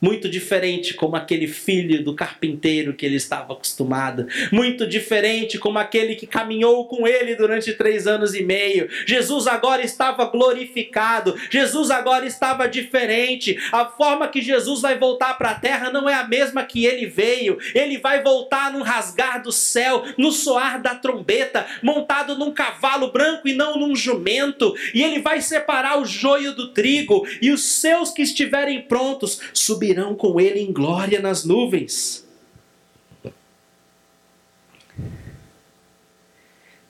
Muito 0.00 0.28
diferente 0.28 0.94
como 0.94 1.16
aquele 1.16 1.46
filho 1.46 2.02
do 2.02 2.14
carpinteiro 2.14 2.94
que 2.94 3.04
ele 3.04 3.16
estava 3.16 3.52
acostumado, 3.52 4.26
muito 4.50 4.86
diferente 4.86 5.58
como 5.58 5.78
aquele 5.78 6.14
que 6.14 6.26
caminhou 6.26 6.86
com 6.86 7.06
ele 7.06 7.36
durante 7.36 7.74
três 7.74 8.06
anos 8.06 8.34
e 8.34 8.42
meio. 8.42 8.88
Jesus 9.06 9.46
agora 9.46 9.82
estava 9.82 10.24
glorificado, 10.24 11.36
Jesus 11.50 11.90
agora 11.90 12.26
estava 12.26 12.66
diferente. 12.66 13.58
A 13.70 13.84
forma 13.84 14.28
que 14.28 14.40
Jesus 14.40 14.80
vai 14.80 14.98
voltar 14.98 15.34
para 15.34 15.50
a 15.50 15.54
terra 15.54 15.90
não 15.90 16.08
é 16.08 16.14
a 16.14 16.26
mesma 16.26 16.64
que 16.64 16.86
ele 16.86 17.06
veio, 17.06 17.58
ele 17.74 17.98
vai 17.98 18.22
voltar 18.22 18.72
num 18.72 18.82
rasgar 18.82 19.42
do 19.42 19.52
céu, 19.52 20.04
no 20.16 20.32
soar 20.32 20.80
da 20.80 20.94
trombeta, 20.94 21.66
montado 21.82 22.38
num 22.38 22.52
cavalo 22.52 23.12
branco 23.12 23.48
e 23.48 23.54
não 23.54 23.78
num 23.78 23.94
jumento, 23.94 24.74
e 24.94 25.02
ele 25.02 25.20
vai 25.20 25.40
separar 25.40 26.00
o 26.00 26.04
joio 26.04 26.54
do 26.54 26.68
trigo, 26.68 27.26
e 27.42 27.50
os 27.50 27.64
seus 27.64 28.10
que 28.10 28.22
estiverem 28.22 28.82
prontos 28.82 29.40
subirão 29.52 29.89
subirão 29.90 30.14
com 30.14 30.40
ele 30.40 30.60
em 30.60 30.72
glória 30.72 31.20
nas 31.20 31.44
nuvens. 31.44 32.24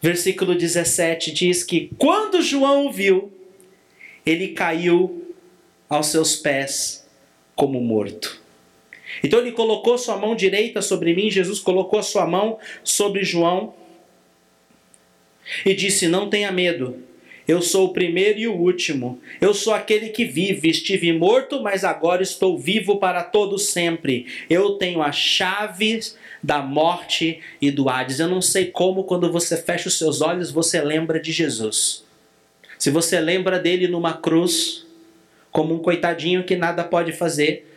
Versículo 0.02 0.54
17 0.54 1.32
diz 1.32 1.62
que 1.62 1.90
quando 1.98 2.42
João 2.42 2.92
viu, 2.92 3.32
ele 4.24 4.48
caiu 4.48 5.34
aos 5.88 6.06
seus 6.06 6.36
pés 6.36 7.06
como 7.54 7.80
morto. 7.80 8.40
Então 9.24 9.40
ele 9.40 9.52
colocou 9.52 9.98
sua 9.98 10.16
mão 10.16 10.36
direita 10.36 10.80
sobre 10.80 11.14
mim, 11.14 11.30
Jesus 11.30 11.58
colocou 11.58 11.98
a 11.98 12.02
sua 12.02 12.26
mão 12.26 12.58
sobre 12.84 13.24
João 13.24 13.74
e 15.66 15.74
disse: 15.74 16.06
Não 16.06 16.30
tenha 16.30 16.52
medo, 16.52 17.02
eu 17.50 17.60
sou 17.60 17.86
o 17.86 17.92
primeiro 17.92 18.38
e 18.38 18.46
o 18.46 18.54
último. 18.54 19.20
Eu 19.40 19.52
sou 19.52 19.74
aquele 19.74 20.10
que 20.10 20.24
vive. 20.24 20.70
Estive 20.70 21.12
morto, 21.12 21.60
mas 21.60 21.82
agora 21.82 22.22
estou 22.22 22.56
vivo 22.56 22.98
para 22.98 23.24
todo 23.24 23.58
sempre. 23.58 24.26
Eu 24.48 24.74
tenho 24.74 25.02
as 25.02 25.16
chaves 25.16 26.16
da 26.40 26.62
morte 26.62 27.40
e 27.60 27.72
do 27.72 27.88
Hades. 27.88 28.20
Eu 28.20 28.28
não 28.28 28.40
sei 28.40 28.66
como, 28.66 29.02
quando 29.02 29.32
você 29.32 29.56
fecha 29.56 29.88
os 29.88 29.98
seus 29.98 30.20
olhos, 30.20 30.52
você 30.52 30.80
lembra 30.80 31.18
de 31.18 31.32
Jesus. 31.32 32.04
Se 32.78 32.88
você 32.88 33.18
lembra 33.18 33.58
dele 33.58 33.88
numa 33.88 34.12
cruz, 34.12 34.86
como 35.50 35.74
um 35.74 35.80
coitadinho 35.80 36.44
que 36.44 36.54
nada 36.54 36.84
pode 36.84 37.12
fazer, 37.12 37.69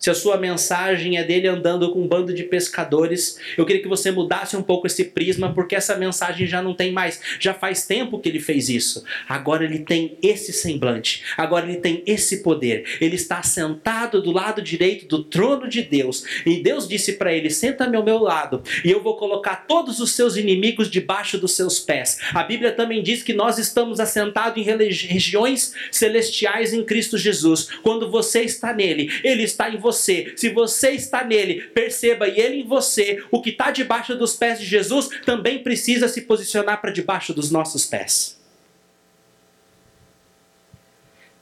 se 0.00 0.08
a 0.08 0.14
sua 0.14 0.38
mensagem 0.38 1.18
é 1.18 1.22
dele 1.22 1.46
andando 1.46 1.92
com 1.92 2.00
um 2.00 2.08
bando 2.08 2.32
de 2.32 2.42
pescadores, 2.44 3.38
eu 3.58 3.66
queria 3.66 3.82
que 3.82 3.88
você 3.88 4.10
mudasse 4.10 4.56
um 4.56 4.62
pouco 4.62 4.86
esse 4.86 5.04
prisma, 5.04 5.52
porque 5.52 5.76
essa 5.76 5.94
mensagem 5.94 6.46
já 6.46 6.62
não 6.62 6.72
tem 6.72 6.90
mais. 6.90 7.20
Já 7.38 7.52
faz 7.52 7.86
tempo 7.86 8.18
que 8.18 8.26
ele 8.26 8.40
fez 8.40 8.70
isso. 8.70 9.04
Agora 9.28 9.62
ele 9.62 9.80
tem 9.80 10.16
esse 10.22 10.54
semblante, 10.54 11.22
agora 11.36 11.66
ele 11.68 11.80
tem 11.80 12.02
esse 12.06 12.42
poder. 12.42 12.96
Ele 12.98 13.14
está 13.14 13.42
sentado 13.42 14.22
do 14.22 14.32
lado 14.32 14.62
direito 14.62 15.06
do 15.06 15.22
trono 15.22 15.68
de 15.68 15.82
Deus. 15.82 16.24
E 16.46 16.62
Deus 16.62 16.88
disse 16.88 17.12
para 17.12 17.34
ele: 17.34 17.50
Senta-me 17.50 17.94
ao 17.94 18.04
meu 18.04 18.18
lado, 18.18 18.62
e 18.82 18.90
eu 18.90 19.02
vou 19.02 19.18
colocar 19.18 19.66
todos 19.66 20.00
os 20.00 20.12
seus 20.12 20.34
inimigos 20.34 20.90
debaixo 20.90 21.36
dos 21.36 21.52
seus 21.52 21.78
pés. 21.78 22.18
A 22.32 22.42
Bíblia 22.42 22.72
também 22.72 23.02
diz 23.02 23.22
que 23.22 23.34
nós 23.34 23.58
estamos 23.58 24.00
assentados 24.00 24.56
em 24.56 24.62
regiões 24.62 25.74
celestiais 25.92 26.72
em 26.72 26.82
Cristo 26.82 27.18
Jesus. 27.18 27.68
Quando 27.82 28.10
você 28.10 28.40
está 28.40 28.72
nele, 28.72 29.10
ele 29.22 29.42
está 29.42 29.68
em 29.68 29.76
você 29.76 29.89
você, 29.90 30.32
se 30.36 30.48
você 30.50 30.92
está 30.92 31.24
nele, 31.24 31.62
perceba, 31.62 32.28
e 32.28 32.38
ele 32.38 32.60
em 32.60 32.66
você, 32.66 33.22
o 33.30 33.42
que 33.42 33.50
está 33.50 33.70
debaixo 33.70 34.16
dos 34.16 34.34
pés 34.34 34.60
de 34.60 34.66
Jesus 34.66 35.08
também 35.26 35.62
precisa 35.62 36.08
se 36.08 36.22
posicionar 36.22 36.80
para 36.80 36.92
debaixo 36.92 37.34
dos 37.34 37.50
nossos 37.50 37.86
pés. 37.86 38.40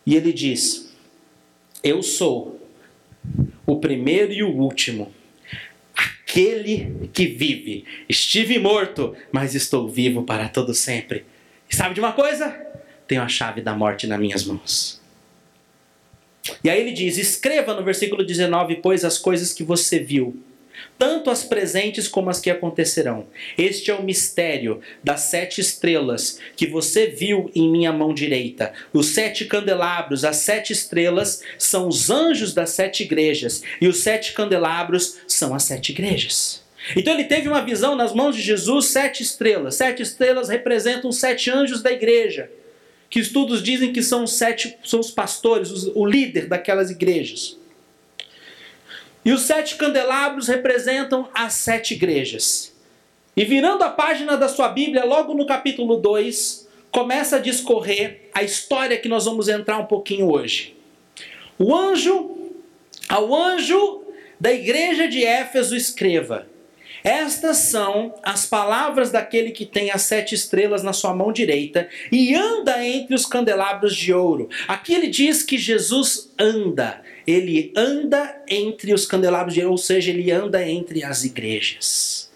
E 0.06 0.16
ele 0.16 0.32
diz: 0.32 0.94
Eu 1.82 2.02
sou 2.02 2.58
o 3.66 3.76
primeiro 3.76 4.32
e 4.32 4.42
o 4.42 4.48
último, 4.48 5.12
aquele 5.94 7.08
que 7.12 7.26
vive. 7.26 7.84
Estive 8.08 8.58
morto, 8.58 9.14
mas 9.30 9.54
estou 9.54 9.86
vivo 9.86 10.22
para 10.22 10.48
todo 10.48 10.72
sempre. 10.72 11.26
E 11.70 11.76
sabe 11.76 11.94
de 11.94 12.00
uma 12.00 12.12
coisa? 12.12 12.48
Tenho 13.06 13.20
a 13.20 13.28
chave 13.28 13.60
da 13.60 13.74
morte 13.74 14.06
nas 14.06 14.18
minhas 14.18 14.44
mãos. 14.44 14.98
E 16.62 16.70
aí 16.70 16.80
ele 16.80 16.92
diz: 16.92 17.18
escreva 17.18 17.74
no 17.74 17.84
versículo 17.84 18.24
19, 18.24 18.76
pois 18.76 19.04
as 19.04 19.18
coisas 19.18 19.52
que 19.52 19.62
você 19.62 19.98
viu, 19.98 20.36
tanto 20.98 21.30
as 21.30 21.44
presentes 21.44 22.08
como 22.08 22.30
as 22.30 22.40
que 22.40 22.50
acontecerão. 22.50 23.26
Este 23.56 23.90
é 23.90 23.94
o 23.94 24.02
mistério 24.02 24.80
das 25.02 25.22
sete 25.22 25.60
estrelas 25.60 26.40
que 26.56 26.66
você 26.66 27.06
viu 27.06 27.50
em 27.54 27.70
minha 27.70 27.92
mão 27.92 28.12
direita. 28.12 28.72
Os 28.92 29.08
sete 29.08 29.44
candelabros, 29.44 30.24
as 30.24 30.36
sete 30.36 30.72
estrelas, 30.72 31.42
são 31.58 31.88
os 31.88 32.10
anjos 32.10 32.54
das 32.54 32.70
sete 32.70 33.02
igrejas, 33.02 33.62
e 33.80 33.88
os 33.88 33.98
sete 33.98 34.32
candelabros 34.32 35.18
são 35.26 35.54
as 35.54 35.64
sete 35.64 35.92
igrejas. 35.92 36.66
Então 36.96 37.12
ele 37.12 37.24
teve 37.24 37.48
uma 37.48 37.64
visão 37.64 37.94
nas 37.96 38.14
mãos 38.14 38.34
de 38.34 38.42
Jesus, 38.42 38.86
sete 38.86 39.22
estrelas. 39.22 39.74
Sete 39.74 40.02
estrelas 40.02 40.48
representam 40.48 41.10
os 41.10 41.18
sete 41.18 41.50
anjos 41.50 41.82
da 41.82 41.92
igreja 41.92 42.50
que 43.10 43.18
estudos 43.18 43.62
dizem 43.62 43.92
que 43.92 44.02
são 44.02 44.26
sete, 44.26 44.76
são 44.84 45.00
os 45.00 45.10
pastores, 45.10 45.70
os, 45.70 45.86
o 45.94 46.04
líder 46.04 46.46
daquelas 46.46 46.90
igrejas. 46.90 47.56
E 49.24 49.32
os 49.32 49.42
sete 49.42 49.76
candelabros 49.76 50.48
representam 50.48 51.28
as 51.34 51.54
sete 51.54 51.94
igrejas. 51.94 52.74
E 53.36 53.44
virando 53.44 53.84
a 53.84 53.90
página 53.90 54.36
da 54.36 54.48
sua 54.48 54.68
Bíblia, 54.68 55.04
logo 55.04 55.34
no 55.34 55.46
capítulo 55.46 55.96
2, 55.96 56.68
começa 56.90 57.36
a 57.36 57.38
discorrer 57.38 58.30
a 58.34 58.42
história 58.42 58.98
que 58.98 59.08
nós 59.08 59.24
vamos 59.24 59.48
entrar 59.48 59.78
um 59.78 59.86
pouquinho 59.86 60.30
hoje. 60.30 60.76
O 61.58 61.74
anjo, 61.74 62.36
ao 63.08 63.34
anjo 63.34 64.02
da 64.40 64.52
igreja 64.52 65.08
de 65.08 65.24
Éfeso 65.24 65.76
escreva: 65.76 66.46
Estas 67.08 67.56
são 67.56 68.14
as 68.22 68.44
palavras 68.44 69.10
daquele 69.10 69.50
que 69.50 69.64
tem 69.64 69.90
as 69.90 70.02
sete 70.02 70.34
estrelas 70.34 70.82
na 70.82 70.92
sua 70.92 71.14
mão 71.14 71.32
direita 71.32 71.88
e 72.12 72.34
anda 72.34 72.84
entre 72.84 73.14
os 73.14 73.24
candelabros 73.24 73.96
de 73.96 74.12
ouro. 74.12 74.50
Aqui 74.68 74.92
ele 74.92 75.06
diz 75.06 75.42
que 75.42 75.56
Jesus 75.56 76.30
anda, 76.38 77.00
ele 77.26 77.72
anda 77.74 78.42
entre 78.46 78.92
os 78.92 79.06
candelabros 79.06 79.54
de 79.54 79.60
ouro, 79.60 79.72
ou 79.72 79.78
seja, 79.78 80.10
ele 80.10 80.30
anda 80.30 80.62
entre 80.68 81.02
as 81.02 81.24
igrejas. 81.24 82.27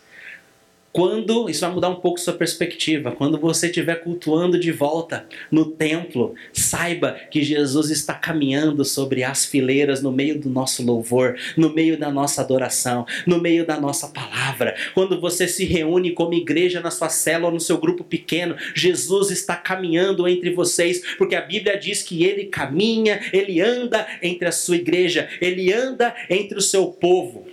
Quando, 0.92 1.48
isso 1.48 1.62
vai 1.62 1.72
mudar 1.72 1.88
um 1.88 1.94
pouco 1.94 2.20
sua 2.20 2.34
perspectiva, 2.34 3.12
quando 3.12 3.38
você 3.38 3.66
estiver 3.68 3.96
cultuando 3.96 4.60
de 4.60 4.70
volta 4.70 5.26
no 5.50 5.64
templo, 5.64 6.34
saiba 6.52 7.12
que 7.30 7.42
Jesus 7.42 7.90
está 7.90 8.12
caminhando 8.12 8.84
sobre 8.84 9.24
as 9.24 9.46
fileiras 9.46 10.02
no 10.02 10.12
meio 10.12 10.38
do 10.38 10.50
nosso 10.50 10.84
louvor, 10.84 11.38
no 11.56 11.72
meio 11.72 11.98
da 11.98 12.10
nossa 12.10 12.42
adoração, 12.42 13.06
no 13.26 13.40
meio 13.40 13.64
da 13.64 13.80
nossa 13.80 14.08
palavra. 14.08 14.76
Quando 14.92 15.18
você 15.18 15.48
se 15.48 15.64
reúne 15.64 16.10
como 16.10 16.34
igreja 16.34 16.78
na 16.78 16.90
sua 16.90 17.08
célula 17.08 17.46
ou 17.46 17.54
no 17.54 17.60
seu 17.60 17.78
grupo 17.78 18.04
pequeno, 18.04 18.54
Jesus 18.74 19.30
está 19.30 19.56
caminhando 19.56 20.28
entre 20.28 20.50
vocês, 20.50 21.16
porque 21.16 21.34
a 21.34 21.40
Bíblia 21.40 21.78
diz 21.78 22.02
que 22.02 22.22
ele 22.22 22.44
caminha, 22.44 23.18
ele 23.32 23.62
anda 23.62 24.06
entre 24.22 24.46
a 24.46 24.52
sua 24.52 24.76
igreja, 24.76 25.26
ele 25.40 25.72
anda 25.72 26.14
entre 26.28 26.58
o 26.58 26.62
seu 26.62 26.88
povo. 26.88 27.46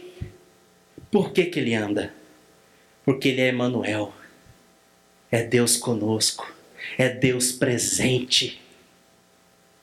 Por 1.09 1.31
que, 1.31 1.45
que 1.45 1.57
ele 1.57 1.73
anda? 1.73 2.18
Porque 3.09 3.29
Ele 3.29 3.41
é 3.41 3.49
Emmanuel. 3.49 4.13
É 5.31 5.41
Deus 5.41 5.75
conosco. 5.75 6.53
É 6.95 7.09
Deus 7.09 7.51
presente. 7.51 8.61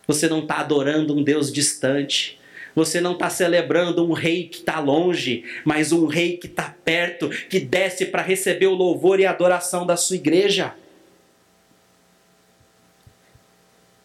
Você 0.07 0.29
não 0.29 0.43
está 0.43 0.61
adorando 0.61 1.13
um 1.13 1.25
Deus 1.25 1.53
distante. 1.53 2.39
Você 2.73 3.01
não 3.01 3.15
está 3.15 3.29
celebrando 3.29 4.09
um 4.09 4.13
rei 4.13 4.47
que 4.47 4.59
está 4.59 4.79
longe, 4.79 5.45
mas 5.65 5.91
um 5.91 6.07
rei 6.07 6.37
que 6.37 6.47
está 6.47 6.73
perto, 6.85 7.29
que 7.29 7.59
desce 7.59 8.07
para 8.07 8.23
receber 8.23 8.69
o 8.69 8.75
louvor 8.75 9.19
e 9.19 9.27
a 9.27 9.31
adoração 9.31 9.85
da 9.85 9.97
sua 9.97 10.15
igreja. 10.15 10.77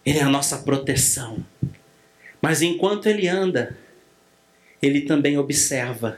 Ele 0.04 0.18
é 0.18 0.24
a 0.24 0.30
nossa 0.30 0.58
proteção. 0.58 1.46
Mas 2.42 2.64
enquanto 2.64 3.06
ele 3.06 3.28
anda, 3.28 3.78
ele 4.82 5.02
também 5.02 5.38
observa 5.38 6.18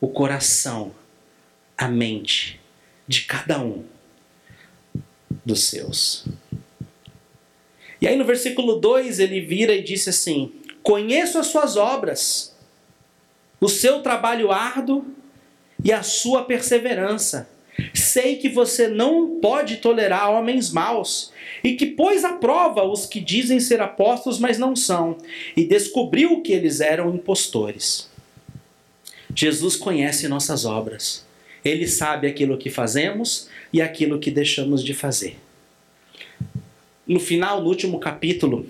o 0.00 0.08
coração 0.08 0.98
a 1.80 1.88
mente 1.88 2.60
de 3.08 3.22
cada 3.22 3.58
um 3.58 3.82
dos 5.42 5.64
seus. 5.64 6.26
E 7.98 8.06
aí 8.06 8.16
no 8.16 8.24
versículo 8.24 8.78
2 8.78 9.18
ele 9.18 9.40
vira 9.40 9.74
e 9.74 9.82
disse 9.82 10.10
assim: 10.10 10.52
Conheço 10.82 11.38
as 11.38 11.46
suas 11.46 11.78
obras, 11.78 12.54
o 13.58 13.66
seu 13.66 14.02
trabalho 14.02 14.52
árduo 14.52 15.06
e 15.82 15.90
a 15.90 16.02
sua 16.02 16.44
perseverança. 16.44 17.48
Sei 17.94 18.36
que 18.36 18.50
você 18.50 18.86
não 18.86 19.40
pode 19.40 19.78
tolerar 19.78 20.30
homens 20.30 20.70
maus, 20.70 21.32
e 21.64 21.76
que 21.76 21.86
pôs 21.86 22.26
à 22.26 22.34
prova 22.34 22.84
os 22.84 23.06
que 23.06 23.20
dizem 23.20 23.58
ser 23.58 23.80
apóstolos, 23.80 24.38
mas 24.38 24.58
não 24.58 24.76
são, 24.76 25.16
e 25.56 25.64
descobriu 25.64 26.42
que 26.42 26.52
eles 26.52 26.80
eram 26.80 27.14
impostores. 27.14 28.10
Jesus 29.34 29.76
conhece 29.76 30.28
nossas 30.28 30.66
obras. 30.66 31.24
Ele 31.64 31.86
sabe 31.86 32.26
aquilo 32.26 32.56
que 32.56 32.70
fazemos 32.70 33.48
e 33.72 33.80
aquilo 33.82 34.18
que 34.18 34.30
deixamos 34.30 34.82
de 34.82 34.94
fazer. 34.94 35.36
No 37.06 37.20
final, 37.20 37.62
no 37.62 37.68
último 37.68 37.98
capítulo 37.98 38.66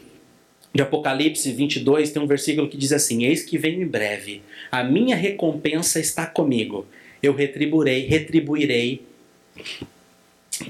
de 0.74 0.82
Apocalipse 0.82 1.52
22, 1.52 2.10
tem 2.10 2.22
um 2.22 2.26
versículo 2.26 2.68
que 2.68 2.76
diz 2.76 2.92
assim: 2.92 3.24
Eis 3.24 3.42
que 3.42 3.58
venho 3.58 3.82
em 3.82 3.86
breve, 3.86 4.42
a 4.70 4.82
minha 4.82 5.16
recompensa 5.16 6.00
está 6.00 6.26
comigo, 6.26 6.86
eu 7.22 7.34
retribuirei, 7.34 8.06
retribuirei 8.06 9.02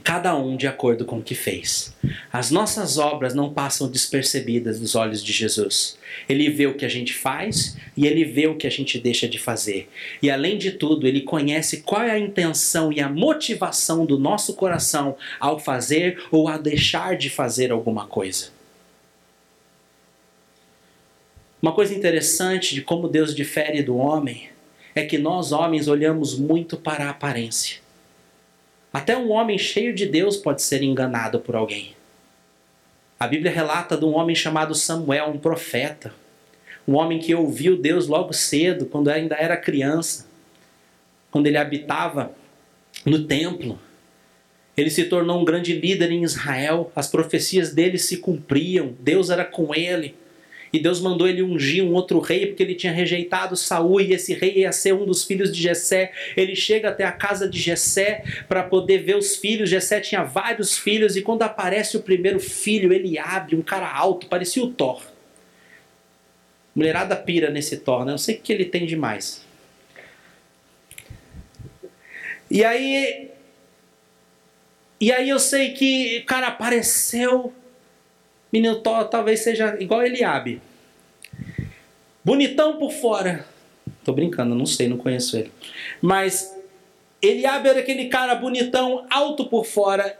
cada 0.04 0.36
um 0.36 0.56
de 0.56 0.66
acordo 0.66 1.04
com 1.04 1.18
o 1.18 1.22
que 1.22 1.34
fez. 1.34 1.94
As 2.32 2.50
nossas 2.50 2.98
obras 2.98 3.34
não 3.34 3.52
passam 3.52 3.90
despercebidas 3.90 4.78
dos 4.78 4.94
olhos 4.94 5.22
de 5.22 5.32
Jesus. 5.32 5.98
Ele 6.28 6.48
vê 6.48 6.66
o 6.66 6.74
que 6.74 6.84
a 6.84 6.88
gente 6.88 7.12
faz 7.12 7.76
e 7.96 8.06
ele 8.06 8.24
vê 8.24 8.46
o 8.46 8.56
que 8.56 8.66
a 8.66 8.70
gente 8.70 8.98
deixa 8.98 9.28
de 9.28 9.38
fazer. 9.38 9.88
E 10.22 10.30
além 10.30 10.58
de 10.58 10.72
tudo, 10.72 11.06
ele 11.06 11.22
conhece 11.22 11.82
qual 11.82 12.02
é 12.02 12.12
a 12.12 12.18
intenção 12.18 12.92
e 12.92 13.00
a 13.00 13.08
motivação 13.08 14.06
do 14.06 14.18
nosso 14.18 14.54
coração 14.54 15.16
ao 15.38 15.58
fazer 15.58 16.22
ou 16.30 16.48
a 16.48 16.56
deixar 16.56 17.16
de 17.16 17.28
fazer 17.28 17.72
alguma 17.72 18.06
coisa. 18.06 18.48
Uma 21.60 21.72
coisa 21.72 21.94
interessante 21.94 22.74
de 22.74 22.80
como 22.80 23.08
Deus 23.08 23.34
difere 23.34 23.82
do 23.82 23.96
homem 23.96 24.48
é 24.94 25.04
que 25.04 25.18
nós 25.18 25.52
homens 25.52 25.88
olhamos 25.88 26.38
muito 26.38 26.76
para 26.76 27.06
a 27.06 27.10
aparência. 27.10 27.79
Até 28.92 29.16
um 29.16 29.30
homem 29.30 29.56
cheio 29.56 29.94
de 29.94 30.06
Deus 30.06 30.36
pode 30.36 30.62
ser 30.62 30.82
enganado 30.82 31.38
por 31.40 31.54
alguém. 31.54 31.94
A 33.18 33.26
Bíblia 33.26 33.52
relata 33.52 33.96
de 33.96 34.04
um 34.04 34.16
homem 34.16 34.34
chamado 34.34 34.74
Samuel, 34.74 35.28
um 35.28 35.38
profeta. 35.38 36.12
Um 36.88 36.94
homem 36.96 37.18
que 37.18 37.34
ouviu 37.34 37.76
Deus 37.76 38.06
logo 38.06 38.32
cedo, 38.32 38.86
quando 38.86 39.08
ainda 39.08 39.36
era 39.36 39.56
criança. 39.56 40.26
Quando 41.30 41.46
ele 41.46 41.58
habitava 41.58 42.32
no 43.04 43.24
templo. 43.24 43.78
Ele 44.76 44.90
se 44.90 45.04
tornou 45.04 45.40
um 45.40 45.44
grande 45.44 45.74
líder 45.74 46.10
em 46.10 46.24
Israel. 46.24 46.90
As 46.96 47.06
profecias 47.06 47.72
dele 47.72 47.98
se 47.98 48.16
cumpriam. 48.16 48.94
Deus 48.98 49.30
era 49.30 49.44
com 49.44 49.74
ele. 49.74 50.16
E 50.72 50.78
Deus 50.78 51.00
mandou 51.00 51.28
ele 51.28 51.42
ungir 51.42 51.84
um 51.84 51.92
outro 51.92 52.20
rei 52.20 52.46
porque 52.46 52.62
ele 52.62 52.74
tinha 52.74 52.92
rejeitado 52.92 53.56
Saul 53.56 54.00
e 54.00 54.12
esse 54.12 54.34
rei 54.34 54.58
ia 54.58 54.70
ser 54.70 54.94
um 54.94 55.04
dos 55.04 55.24
filhos 55.24 55.54
de 55.54 55.60
Jessé. 55.60 56.12
Ele 56.36 56.54
chega 56.54 56.90
até 56.90 57.04
a 57.04 57.10
casa 57.10 57.48
de 57.48 57.58
Jessé 57.58 58.22
para 58.48 58.62
poder 58.62 58.98
ver 58.98 59.16
os 59.16 59.36
filhos. 59.36 59.68
Jessé 59.68 60.00
tinha 60.00 60.22
vários 60.22 60.78
filhos 60.78 61.16
e 61.16 61.22
quando 61.22 61.42
aparece 61.42 61.96
o 61.96 62.02
primeiro 62.02 62.38
filho, 62.38 62.92
ele 62.92 63.18
abre 63.18 63.56
um 63.56 63.62
cara 63.62 63.92
alto, 63.92 64.28
parecia 64.28 64.62
o 64.62 64.70
Thor. 64.70 65.02
Mulherada 66.74 67.16
pira 67.16 67.50
nesse 67.50 67.78
Thor, 67.78 68.04
né? 68.04 68.12
Não 68.12 68.18
sei 68.18 68.36
o 68.36 68.40
que 68.40 68.52
ele 68.52 68.64
tem 68.64 68.86
demais. 68.86 69.44
E 72.48 72.64
aí 72.64 73.30
e 75.00 75.10
aí 75.10 75.30
eu 75.30 75.38
sei 75.38 75.72
que 75.72 76.18
o 76.18 76.26
cara 76.26 76.48
apareceu 76.48 77.54
Menino 78.52 78.76
talvez 78.80 79.40
seja 79.40 79.76
igual 79.80 80.02
Eliabe. 80.02 80.60
Bonitão 82.24 82.76
por 82.78 82.92
fora. 82.92 83.46
Tô 84.04 84.12
brincando, 84.12 84.54
não 84.54 84.66
sei, 84.66 84.88
não 84.88 84.96
conheço 84.96 85.36
ele. 85.36 85.52
Mas 86.00 86.56
Eliabe 87.22 87.68
era 87.68 87.80
aquele 87.80 88.06
cara 88.08 88.34
bonitão, 88.34 89.06
alto 89.10 89.46
por 89.46 89.64
fora 89.64 90.18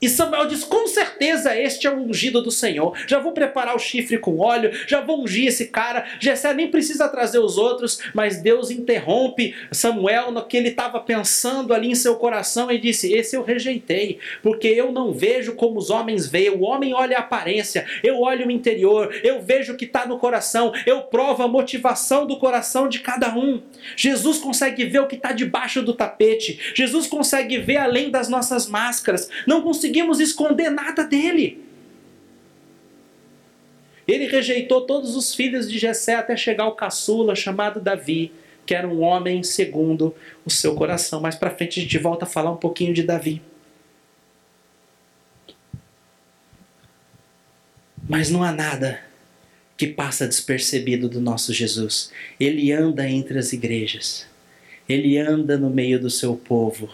e 0.00 0.10
Samuel 0.10 0.46
diz: 0.46 0.62
Com 0.62 0.86
certeza 0.86 1.56
este 1.56 1.86
é 1.86 1.90
o 1.90 1.96
ungido 1.96 2.42
do 2.42 2.50
Senhor. 2.50 2.96
Já 3.06 3.18
vou 3.18 3.32
preparar 3.32 3.74
o 3.74 3.78
chifre 3.78 4.18
com 4.18 4.38
óleo, 4.38 4.70
já 4.86 5.00
vou 5.00 5.22
ungir 5.22 5.48
esse 5.48 5.66
cara. 5.68 6.04
Jessé 6.20 6.52
nem 6.52 6.70
precisa 6.70 7.08
trazer 7.08 7.38
os 7.38 7.56
outros, 7.56 8.00
mas 8.12 8.42
Deus 8.42 8.70
interrompe 8.70 9.54
Samuel 9.72 10.30
no 10.30 10.44
que 10.44 10.56
ele 10.56 10.68
estava 10.68 11.00
pensando 11.00 11.72
ali 11.72 11.90
em 11.90 11.94
seu 11.94 12.16
coração 12.16 12.70
e 12.70 12.78
disse: 12.78 13.12
Esse 13.12 13.36
eu 13.36 13.42
rejeitei, 13.42 14.18
porque 14.42 14.68
eu 14.68 14.92
não 14.92 15.12
vejo 15.12 15.54
como 15.54 15.78
os 15.78 15.88
homens 15.88 16.26
veem. 16.26 16.50
O 16.50 16.62
homem 16.62 16.92
olha 16.92 17.16
a 17.16 17.20
aparência, 17.20 17.86
eu 18.02 18.20
olho 18.20 18.48
o 18.48 18.50
interior, 18.50 19.14
eu 19.24 19.40
vejo 19.40 19.72
o 19.72 19.76
que 19.76 19.86
está 19.86 20.06
no 20.06 20.18
coração, 20.18 20.72
eu 20.84 21.02
provo 21.02 21.42
a 21.42 21.48
motivação 21.48 22.26
do 22.26 22.36
coração 22.38 22.86
de 22.86 23.00
cada 23.00 23.34
um. 23.34 23.62
Jesus 23.96 24.36
consegue 24.38 24.84
ver 24.84 25.00
o 25.00 25.06
que 25.06 25.16
está 25.16 25.32
debaixo 25.32 25.82
do 25.82 25.94
tapete, 25.94 26.72
Jesus 26.74 27.06
consegue 27.06 27.56
ver 27.58 27.78
além 27.78 28.10
das 28.10 28.28
nossas 28.28 28.68
máscaras. 28.68 29.30
Não 29.46 29.62
conseguimos 29.62 29.85
conseguimos 29.86 30.18
esconder 30.20 30.70
nada 30.70 31.04
dele. 31.04 31.64
Ele 34.06 34.26
rejeitou 34.26 34.82
todos 34.82 35.16
os 35.16 35.34
filhos 35.34 35.70
de 35.70 35.78
Jessé 35.78 36.14
até 36.14 36.36
chegar 36.36 36.64
ao 36.64 36.74
caçula 36.74 37.34
chamado 37.34 37.80
Davi, 37.80 38.32
que 38.64 38.74
era 38.74 38.86
um 38.86 39.00
homem 39.00 39.42
segundo 39.42 40.14
o 40.44 40.50
seu 40.50 40.74
coração. 40.74 41.20
Mais 41.20 41.36
para 41.36 41.50
frente 41.50 41.80
a 41.80 41.82
gente 41.82 41.98
volta 41.98 42.24
a 42.24 42.28
falar 42.28 42.52
um 42.52 42.56
pouquinho 42.56 42.92
de 42.92 43.02
Davi. 43.02 43.42
Mas 48.08 48.30
não 48.30 48.42
há 48.42 48.52
nada 48.52 49.00
que 49.76 49.86
passa 49.86 50.28
despercebido 50.28 51.08
do 51.08 51.20
nosso 51.20 51.52
Jesus. 51.52 52.12
Ele 52.38 52.72
anda 52.72 53.08
entre 53.08 53.38
as 53.38 53.52
igrejas. 53.52 54.26
Ele 54.88 55.18
anda 55.18 55.58
no 55.58 55.68
meio 55.68 56.00
do 56.00 56.08
seu 56.08 56.36
povo 56.36 56.88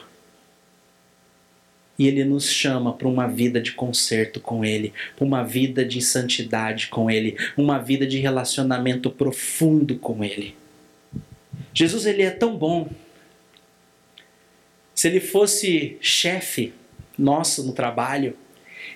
e 2.02 2.08
ele 2.08 2.24
nos 2.24 2.50
chama 2.50 2.92
para 2.92 3.06
uma 3.06 3.28
vida 3.28 3.60
de 3.60 3.70
conserto 3.70 4.40
com 4.40 4.64
ele, 4.64 4.92
para 5.14 5.24
uma 5.24 5.44
vida 5.44 5.84
de 5.84 6.02
santidade 6.02 6.88
com 6.88 7.08
ele, 7.08 7.36
uma 7.56 7.78
vida 7.78 8.04
de 8.04 8.18
relacionamento 8.18 9.08
profundo 9.08 9.94
com 9.96 10.24
ele. 10.24 10.56
Jesus 11.72 12.04
ele 12.04 12.22
é 12.22 12.30
tão 12.32 12.56
bom. 12.56 12.90
Se 14.92 15.06
ele 15.06 15.20
fosse 15.20 15.96
chefe 16.00 16.74
nosso 17.16 17.62
no 17.62 17.72
trabalho, 17.72 18.36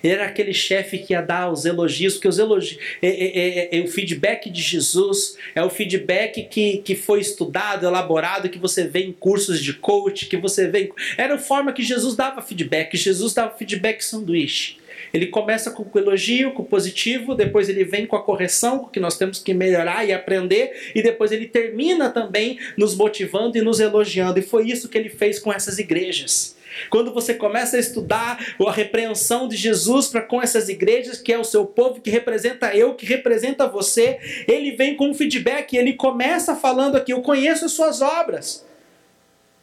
Ele 0.03 0.13
era 0.13 0.25
aquele 0.25 0.53
chefe 0.53 0.97
que 0.99 1.13
ia 1.13 1.21
dar 1.21 1.51
os 1.51 1.65
elogios, 1.65 2.13
porque 2.13 2.27
os 2.27 2.39
elogios, 2.39 2.79
é, 3.01 3.07
é, 3.07 3.39
é, 3.39 3.79
é, 3.79 3.81
o 3.81 3.87
feedback 3.87 4.49
de 4.49 4.61
Jesus 4.61 5.37
é 5.55 5.63
o 5.63 5.69
feedback 5.69 6.43
que, 6.43 6.77
que 6.79 6.95
foi 6.95 7.19
estudado, 7.19 7.85
elaborado, 7.85 8.49
que 8.49 8.59
você 8.59 8.87
vê 8.87 9.03
em 9.03 9.11
cursos 9.11 9.61
de 9.61 9.73
coach, 9.73 10.25
que 10.25 10.37
você 10.37 10.67
vê. 10.67 10.83
Em, 10.83 10.91
era 11.17 11.35
a 11.35 11.39
forma 11.39 11.73
que 11.73 11.83
Jesus 11.83 12.15
dava 12.15 12.41
feedback. 12.41 12.95
Jesus 12.95 13.33
dava 13.33 13.57
feedback 13.57 14.01
sanduíche. 14.01 14.77
Ele 15.13 15.27
começa 15.27 15.71
com 15.71 15.83
o 15.83 15.99
elogio, 15.99 16.51
com 16.51 16.63
o 16.63 16.65
positivo, 16.65 17.35
depois 17.35 17.69
ele 17.69 17.83
vem 17.83 18.05
com 18.05 18.15
a 18.15 18.23
correção, 18.23 18.89
que 18.91 18.99
nós 18.99 19.17
temos 19.17 19.39
que 19.39 19.53
melhorar 19.53 20.05
e 20.05 20.11
aprender, 20.11 20.91
e 20.93 21.01
depois 21.01 21.31
ele 21.31 21.47
termina 21.47 22.09
também 22.09 22.59
nos 22.75 22.95
motivando 22.95 23.57
e 23.57 23.61
nos 23.61 23.79
elogiando. 23.79 24.39
E 24.39 24.41
foi 24.41 24.69
isso 24.69 24.89
que 24.89 24.97
ele 24.97 25.09
fez 25.09 25.39
com 25.39 25.51
essas 25.51 25.79
igrejas. 25.79 26.56
Quando 26.89 27.13
você 27.13 27.33
começa 27.33 27.77
a 27.77 27.79
estudar 27.79 28.55
a 28.59 28.71
repreensão 28.71 29.47
de 29.47 29.55
Jesus 29.55 30.07
para 30.07 30.21
com 30.21 30.41
essas 30.41 30.69
igrejas, 30.69 31.19
que 31.19 31.33
é 31.33 31.37
o 31.37 31.43
seu 31.43 31.65
povo, 31.65 32.01
que 32.01 32.09
representa 32.09 32.75
eu, 32.75 32.93
que 32.93 33.05
representa 33.05 33.67
você, 33.67 34.19
ele 34.47 34.71
vem 34.71 34.95
com 34.95 35.09
um 35.09 35.13
feedback, 35.13 35.75
ele 35.75 35.93
começa 35.93 36.55
falando 36.55 36.95
aqui: 36.95 37.11
Eu 37.11 37.21
conheço 37.21 37.65
as 37.65 37.71
suas 37.71 38.01
obras. 38.01 38.65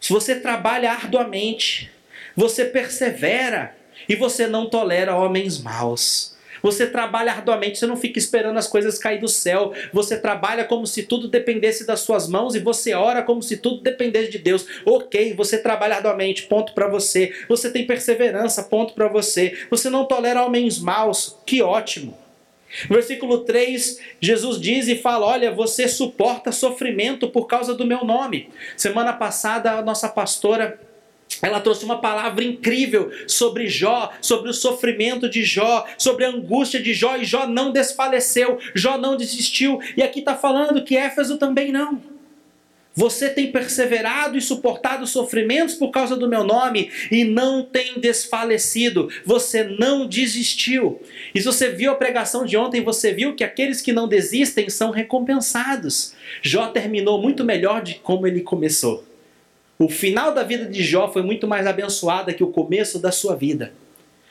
Se 0.01 0.13
você 0.13 0.35
trabalha 0.35 0.93
arduamente, 0.93 1.91
você 2.37 2.65
persevera 2.65 3.75
e 4.09 4.15
você 4.15 4.47
não 4.47 4.69
tolera 4.69 5.17
homens 5.17 5.59
maus. 5.59 6.34
Você 6.65 6.87
trabalha 6.87 7.31
arduamente, 7.31 7.79
você 7.79 7.87
não 7.87 7.95
fica 7.95 8.19
esperando 8.19 8.57
as 8.57 8.67
coisas 8.67 8.99
cair 8.99 9.21
do 9.21 9.29
céu. 9.29 9.75
Você 9.93 10.19
trabalha 10.19 10.65
como 10.65 10.87
se 10.87 11.03
tudo 11.03 11.29
dependesse 11.29 11.87
das 11.87 12.01
suas 12.01 12.27
mãos 12.27 12.55
e 12.55 12.59
você 12.59 12.95
ora 12.95 13.23
como 13.23 13.43
se 13.43 13.59
tudo 13.59 13.83
dependesse 13.83 14.31
de 14.31 14.39
Deus. 14.39 14.67
Ok, 14.87 15.35
você 15.35 15.59
trabalha 15.59 15.97
arduamente, 15.97 16.45
ponto 16.45 16.73
para 16.73 16.89
você. 16.89 17.35
Você 17.51 17.71
tem 17.71 17.87
perseverança, 17.87 18.63
ponto 18.63 18.95
para 18.95 19.09
você. 19.09 19.59
Você 19.71 19.91
não 19.91 20.07
tolera 20.07 20.43
homens 20.43 20.79
maus, 20.79 21.37
que 21.45 21.61
ótimo. 21.61 22.17
versículo 22.89 23.41
3, 23.41 24.01
Jesus 24.19 24.59
diz 24.59 24.89
e 24.89 24.97
fala: 24.97 25.27
Olha, 25.27 25.53
você 25.53 25.87
suporta 25.87 26.51
sofrimento 26.51 27.29
por 27.29 27.47
causa 27.47 27.75
do 27.75 27.85
meu 27.85 28.07
nome. 28.07 28.49
Semana 28.75 29.13
passada, 29.13 29.73
a 29.73 29.83
nossa 29.83 30.09
pastora 30.09 30.81
ela 31.43 31.61
trouxe 31.61 31.85
uma 31.85 32.01
palavra 32.01 32.45
incrível 32.45 33.11
sobre 33.27 33.69
Jó, 33.69 34.13
sobre 34.21 34.51
o 34.51 34.55
sofrimento 34.55 35.29
de 35.29 35.45
Jó, 35.45 35.87
sobre 35.99 36.25
a 36.25 36.31
angústia 36.31 36.81
de 36.81 36.95
Jó, 36.95 37.17
e 37.17 37.25
Jó 37.25 37.47
não 37.47 37.73
desfaleceu, 37.73 38.59
Jó 38.75 38.97
não 38.99 39.17
desistiu. 39.17 39.81
E 39.97 40.03
aqui 40.03 40.21
está 40.21 40.35
falando 40.35 40.85
que 40.85 40.97
Éfeso 40.97 41.37
também 41.37 41.73
não. 41.73 42.15
Você 42.97 43.29
tem 43.29 43.51
perseverado 43.51 44.39
e 44.39 44.41
suportado 44.41 45.05
sofrimentos 45.05 45.75
por 45.75 45.91
causa 45.91 46.17
do 46.17 46.29
meu 46.29 46.45
nome 46.45 46.93
e 47.11 47.25
não 47.25 47.65
tem 47.65 47.99
desfalecido. 47.99 49.09
Você 49.25 49.65
não 49.65 50.07
desistiu. 50.07 51.03
E 51.35 51.41
se 51.41 51.47
você 51.47 51.71
viu 51.71 51.91
a 51.91 51.97
pregação 51.97 52.45
de 52.45 52.57
ontem, 52.57 52.83
você 52.83 53.13
viu 53.13 53.35
que 53.35 53.43
aqueles 53.43 53.81
que 53.81 53.93
não 53.93 54.07
desistem 54.07 54.71
são 54.71 54.93
recompensados. 54.93 56.15
Jó 56.41 56.69
terminou 56.69 57.21
muito 57.21 57.43
melhor 57.43 57.83
de 57.83 57.95
como 57.95 58.29
ele 58.29 58.43
começou. 58.43 59.05
O 59.79 59.89
final 59.89 60.33
da 60.33 60.43
vida 60.43 60.67
de 60.67 60.83
Jó 60.83 61.13
foi 61.13 61.23
muito 61.23 61.47
mais 61.49 61.67
abençoada 61.67 62.33
que 62.33 62.45
o 62.45 62.51
começo 62.51 62.99
da 62.99 63.11
sua 63.11 63.35
vida. 63.35 63.73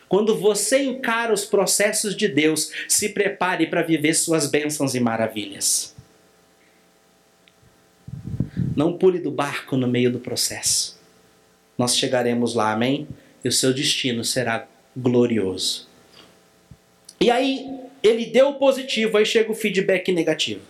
Quando 0.08 0.38
você 0.38 0.84
encara 0.84 1.34
os 1.34 1.44
processos 1.44 2.16
de 2.16 2.28
Deus, 2.28 2.72
se 2.88 3.10
prepare 3.10 3.68
para 3.68 3.82
viver 3.82 4.14
suas 4.14 4.50
bênçãos 4.50 4.96
e 4.96 5.00
maravilhas. 5.00 5.96
Não 8.76 8.98
pule 8.98 9.20
do 9.20 9.32
barco 9.32 9.76
no 9.76 9.88
meio 9.88 10.12
do 10.12 10.20
processo. 10.20 11.00
Nós 11.78 11.98
chegaremos 11.98 12.54
lá, 12.54 12.72
amém? 12.72 13.08
E 13.44 13.48
o 13.48 13.52
seu 13.52 13.74
destino 13.74 14.24
será 14.24 14.68
glorioso. 14.96 15.88
E 17.20 17.32
aí, 17.32 17.68
ele 18.02 18.28
deu 18.28 18.50
o 18.50 18.56
positivo, 18.56 19.18
aí 19.18 19.26
chega 19.26 19.52
o 19.52 19.56
feedback 19.56 20.12
negativo. 20.12 20.62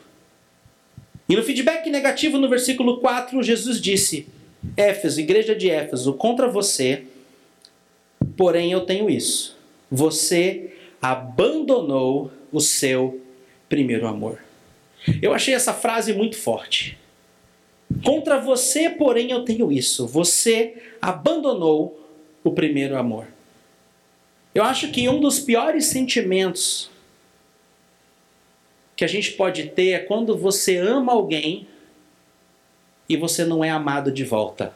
E 1.27 1.35
no 1.35 1.43
feedback 1.43 1.89
negativo, 1.89 2.37
no 2.37 2.49
versículo 2.49 2.99
4, 2.99 3.41
Jesus 3.41 3.81
disse: 3.81 4.27
Éfeso, 4.75 5.19
igreja 5.19 5.55
de 5.55 5.69
Éfeso, 5.69 6.13
contra 6.13 6.47
você, 6.47 7.03
porém 8.35 8.71
eu 8.71 8.81
tenho 8.81 9.09
isso. 9.09 9.57
Você 9.91 10.73
abandonou 11.01 12.31
o 12.51 12.59
seu 12.59 13.21
primeiro 13.67 14.07
amor. 14.07 14.39
Eu 15.21 15.33
achei 15.33 15.53
essa 15.53 15.73
frase 15.73 16.13
muito 16.13 16.37
forte. 16.37 16.97
Contra 18.03 18.39
você, 18.39 18.89
porém, 18.89 19.31
eu 19.31 19.43
tenho 19.43 19.71
isso. 19.71 20.07
Você 20.07 20.81
abandonou 21.01 21.99
o 22.43 22.51
primeiro 22.51 22.97
amor. 22.97 23.27
Eu 24.55 24.63
acho 24.63 24.91
que 24.91 25.09
um 25.09 25.19
dos 25.19 25.39
piores 25.39 25.85
sentimentos 25.85 26.89
que 28.95 29.03
a 29.03 29.07
gente 29.07 29.31
pode 29.31 29.69
ter 29.69 29.89
é 29.91 29.99
quando 29.99 30.37
você 30.37 30.77
ama 30.77 31.13
alguém 31.13 31.67
e 33.07 33.17
você 33.17 33.45
não 33.45 33.63
é 33.63 33.69
amado 33.69 34.11
de 34.11 34.23
volta. 34.23 34.73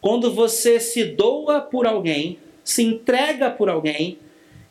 Quando 0.00 0.32
você 0.32 0.80
se 0.80 1.04
doa 1.04 1.60
por 1.60 1.86
alguém, 1.86 2.38
se 2.64 2.82
entrega 2.82 3.50
por 3.50 3.68
alguém 3.68 4.18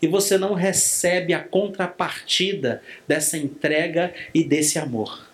e 0.01 0.07
você 0.07 0.37
não 0.37 0.53
recebe 0.53 1.33
a 1.33 1.43
contrapartida 1.43 2.81
dessa 3.07 3.37
entrega 3.37 4.13
e 4.33 4.43
desse 4.43 4.79
amor. 4.79 5.27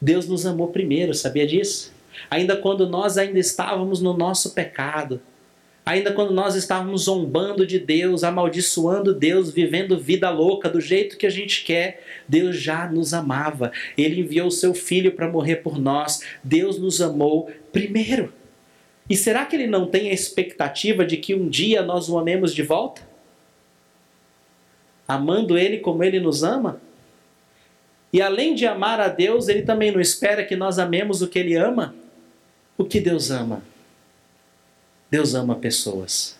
Deus 0.00 0.26
nos 0.26 0.46
amou 0.46 0.68
primeiro, 0.68 1.14
sabia 1.14 1.46
disso? 1.46 1.92
Ainda 2.30 2.56
quando 2.56 2.88
nós 2.88 3.18
ainda 3.18 3.38
estávamos 3.38 4.00
no 4.00 4.16
nosso 4.16 4.50
pecado, 4.50 5.20
Ainda 5.86 6.12
quando 6.12 6.32
nós 6.32 6.54
estávamos 6.54 7.02
zombando 7.02 7.66
de 7.66 7.78
Deus, 7.78 8.24
amaldiçoando 8.24 9.14
Deus, 9.14 9.50
vivendo 9.50 9.98
vida 9.98 10.30
louca 10.30 10.70
do 10.70 10.80
jeito 10.80 11.18
que 11.18 11.26
a 11.26 11.30
gente 11.30 11.62
quer, 11.62 12.02
Deus 12.26 12.56
já 12.56 12.90
nos 12.90 13.12
amava. 13.12 13.70
Ele 13.96 14.20
enviou 14.20 14.48
o 14.48 14.52
seu 14.52 14.72
filho 14.72 15.12
para 15.12 15.28
morrer 15.28 15.56
por 15.56 15.78
nós. 15.78 16.22
Deus 16.42 16.78
nos 16.78 17.02
amou 17.02 17.50
primeiro. 17.70 18.32
E 19.10 19.14
será 19.14 19.44
que 19.44 19.54
ele 19.54 19.66
não 19.66 19.86
tem 19.86 20.08
a 20.08 20.14
expectativa 20.14 21.04
de 21.04 21.18
que 21.18 21.34
um 21.34 21.48
dia 21.50 21.82
nós 21.82 22.08
o 22.08 22.18
amemos 22.18 22.54
de 22.54 22.62
volta? 22.62 23.02
Amando 25.06 25.58
ele 25.58 25.78
como 25.78 26.02
ele 26.02 26.18
nos 26.18 26.42
ama? 26.42 26.80
E 28.10 28.22
além 28.22 28.54
de 28.54 28.64
amar 28.64 29.00
a 29.00 29.08
Deus, 29.08 29.48
ele 29.48 29.60
também 29.60 29.92
não 29.92 30.00
espera 30.00 30.44
que 30.44 30.56
nós 30.56 30.78
amemos 30.78 31.20
o 31.20 31.28
que 31.28 31.38
ele 31.38 31.54
ama? 31.54 31.94
O 32.78 32.84
que 32.84 33.00
Deus 33.00 33.30
ama? 33.30 33.62
Deus 35.14 35.32
ama 35.32 35.54
pessoas. 35.54 36.36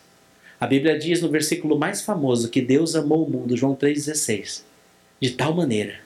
A 0.58 0.66
Bíblia 0.66 0.98
diz 0.98 1.22
no 1.22 1.28
versículo 1.28 1.78
mais 1.78 2.02
famoso 2.02 2.50
que 2.50 2.60
Deus 2.60 2.96
amou 2.96 3.24
o 3.24 3.30
mundo, 3.30 3.56
João 3.56 3.76
3,16, 3.76 4.64
de 5.20 5.30
tal 5.30 5.54
maneira. 5.54 6.00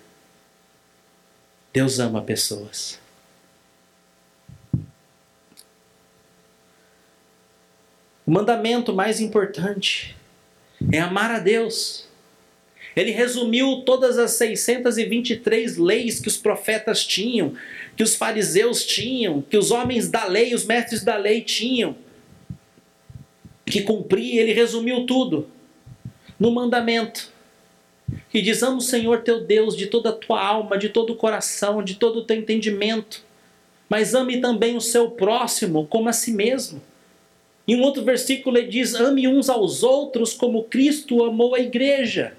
Deus 1.72 1.98
ama 1.98 2.20
pessoas. 2.20 3.00
O 8.26 8.30
mandamento 8.30 8.92
mais 8.92 9.18
importante 9.18 10.14
é 10.92 11.00
amar 11.00 11.30
a 11.30 11.38
Deus. 11.38 12.06
Ele 12.94 13.12
resumiu 13.12 13.82
todas 13.86 14.18
as 14.18 14.32
623 14.32 15.78
leis 15.78 16.20
que 16.20 16.28
os 16.28 16.36
profetas 16.36 17.02
tinham, 17.02 17.54
que 17.96 18.02
os 18.02 18.14
fariseus 18.14 18.84
tinham, 18.84 19.40
que 19.40 19.56
os 19.56 19.70
homens 19.70 20.10
da 20.10 20.26
lei, 20.26 20.52
os 20.52 20.66
mestres 20.66 21.02
da 21.02 21.16
lei 21.16 21.40
tinham 21.40 21.96
que 23.70 23.82
cumprir, 23.82 24.38
ele 24.38 24.52
resumiu 24.52 25.06
tudo 25.06 25.48
no 26.38 26.50
mandamento 26.50 27.32
que 28.30 28.40
diz: 28.40 28.62
Ama 28.62 28.78
o 28.78 28.82
Senhor 28.82 29.22
teu 29.22 29.40
Deus 29.40 29.76
de 29.76 29.86
toda 29.86 30.10
a 30.10 30.12
tua 30.12 30.42
alma, 30.42 30.78
de 30.78 30.88
todo 30.88 31.12
o 31.12 31.16
coração, 31.16 31.82
de 31.82 31.94
todo 31.94 32.20
o 32.20 32.24
teu 32.24 32.36
entendimento, 32.36 33.22
mas 33.88 34.14
ame 34.14 34.40
também 34.40 34.76
o 34.76 34.80
seu 34.80 35.10
próximo 35.10 35.86
como 35.86 36.08
a 36.08 36.12
si 36.12 36.32
mesmo. 36.32 36.82
Em 37.66 37.76
um 37.76 37.82
outro 37.82 38.02
versículo 38.02 38.56
ele 38.56 38.68
diz: 38.68 38.94
Ame 38.94 39.28
uns 39.28 39.48
aos 39.48 39.82
outros 39.82 40.32
como 40.32 40.64
Cristo 40.64 41.24
amou 41.24 41.54
a 41.54 41.60
igreja. 41.60 42.36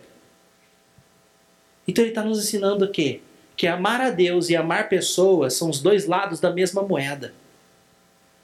Então 1.88 2.04
ele 2.04 2.12
está 2.12 2.24
nos 2.24 2.40
ensinando 2.40 2.86
o 2.86 2.92
quê? 2.92 3.22
Que 3.56 3.68
amar 3.68 4.00
a 4.00 4.10
Deus 4.10 4.50
e 4.50 4.56
amar 4.56 4.90
pessoas 4.90 5.54
são 5.56 5.70
os 5.70 5.82
dois 5.82 6.06
lados 6.06 6.40
da 6.40 6.52
mesma 6.52 6.82
moeda. 6.84 7.34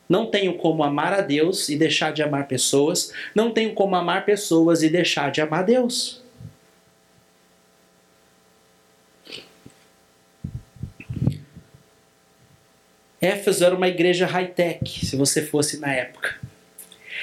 Não 0.07 0.27
tenho 0.27 0.55
como 0.55 0.83
amar 0.83 1.13
a 1.13 1.21
Deus 1.21 1.67
e 1.69 1.75
deixar 1.75 2.13
de 2.13 2.21
amar 2.21 2.47
pessoas. 2.47 3.11
Não 3.33 3.51
tenho 3.51 3.73
como 3.73 3.95
amar 3.95 4.25
pessoas 4.25 4.83
e 4.83 4.89
deixar 4.89 5.31
de 5.31 5.41
amar 5.41 5.63
Deus. 5.63 6.23
Éfeso 13.19 13.65
era 13.65 13.75
uma 13.75 13.87
igreja 13.87 14.27
high-tech, 14.27 15.03
se 15.03 15.15
você 15.15 15.41
fosse 15.41 15.79
na 15.79 15.91
época. 15.91 16.35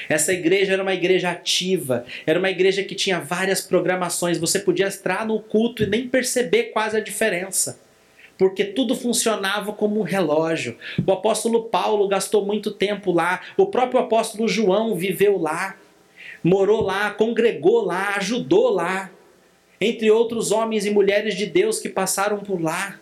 Essa 0.09 0.33
igreja 0.33 0.73
era 0.73 0.83
uma 0.83 0.95
igreja 0.95 1.31
ativa, 1.31 2.05
era 2.27 2.38
uma 2.38 2.51
igreja 2.51 2.83
que 2.83 2.95
tinha 2.95 3.21
várias 3.21 3.61
programações. 3.61 4.38
Você 4.38 4.59
podia 4.59 4.88
entrar 4.88 5.25
no 5.25 5.38
culto 5.38 5.85
e 5.85 5.87
nem 5.87 6.09
perceber 6.09 6.64
quase 6.64 6.97
a 6.97 7.01
diferença 7.01 7.79
porque 8.38 8.64
tudo 8.64 8.95
funcionava 8.95 9.73
como 9.73 10.01
um 10.01 10.03
relógio. 10.03 10.77
O 11.07 11.12
apóstolo 11.12 11.64
Paulo 11.64 12.09
gastou 12.09 12.45
muito 12.45 12.71
tempo 12.71 13.12
lá, 13.12 13.40
o 13.57 13.66
próprio 13.66 14.01
apóstolo 14.01 14.49
João 14.49 14.95
viveu 14.95 15.38
lá. 15.38 15.77
morou 16.42 16.83
lá, 16.83 17.11
congregou 17.11 17.85
lá, 17.85 18.16
ajudou 18.16 18.71
lá, 18.71 19.11
entre 19.81 20.11
outros 20.11 20.51
homens 20.51 20.85
e 20.85 20.90
mulheres 20.90 21.37
de 21.37 21.47
Deus 21.47 21.79
que 21.79 21.88
passaram 21.88 22.38
por 22.38 22.61
lá. 22.61 22.99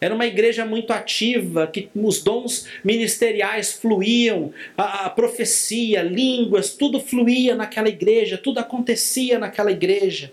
Era 0.00 0.14
uma 0.14 0.26
igreja 0.26 0.64
muito 0.64 0.92
ativa, 0.92 1.66
que 1.66 1.90
os 1.94 2.22
dons 2.22 2.66
ministeriais 2.82 3.74
fluíam, 3.74 4.52
a, 4.76 5.06
a, 5.06 5.10
profecia, 5.10 6.02
línguas, 6.02 6.72
tudo 6.72 6.98
fluía 6.98 7.54
naquela 7.54 7.88
igreja, 7.88 8.38
tudo 8.38 8.58
acontecia 8.58 9.38
naquela 9.38 9.70
igreja. 9.70 10.32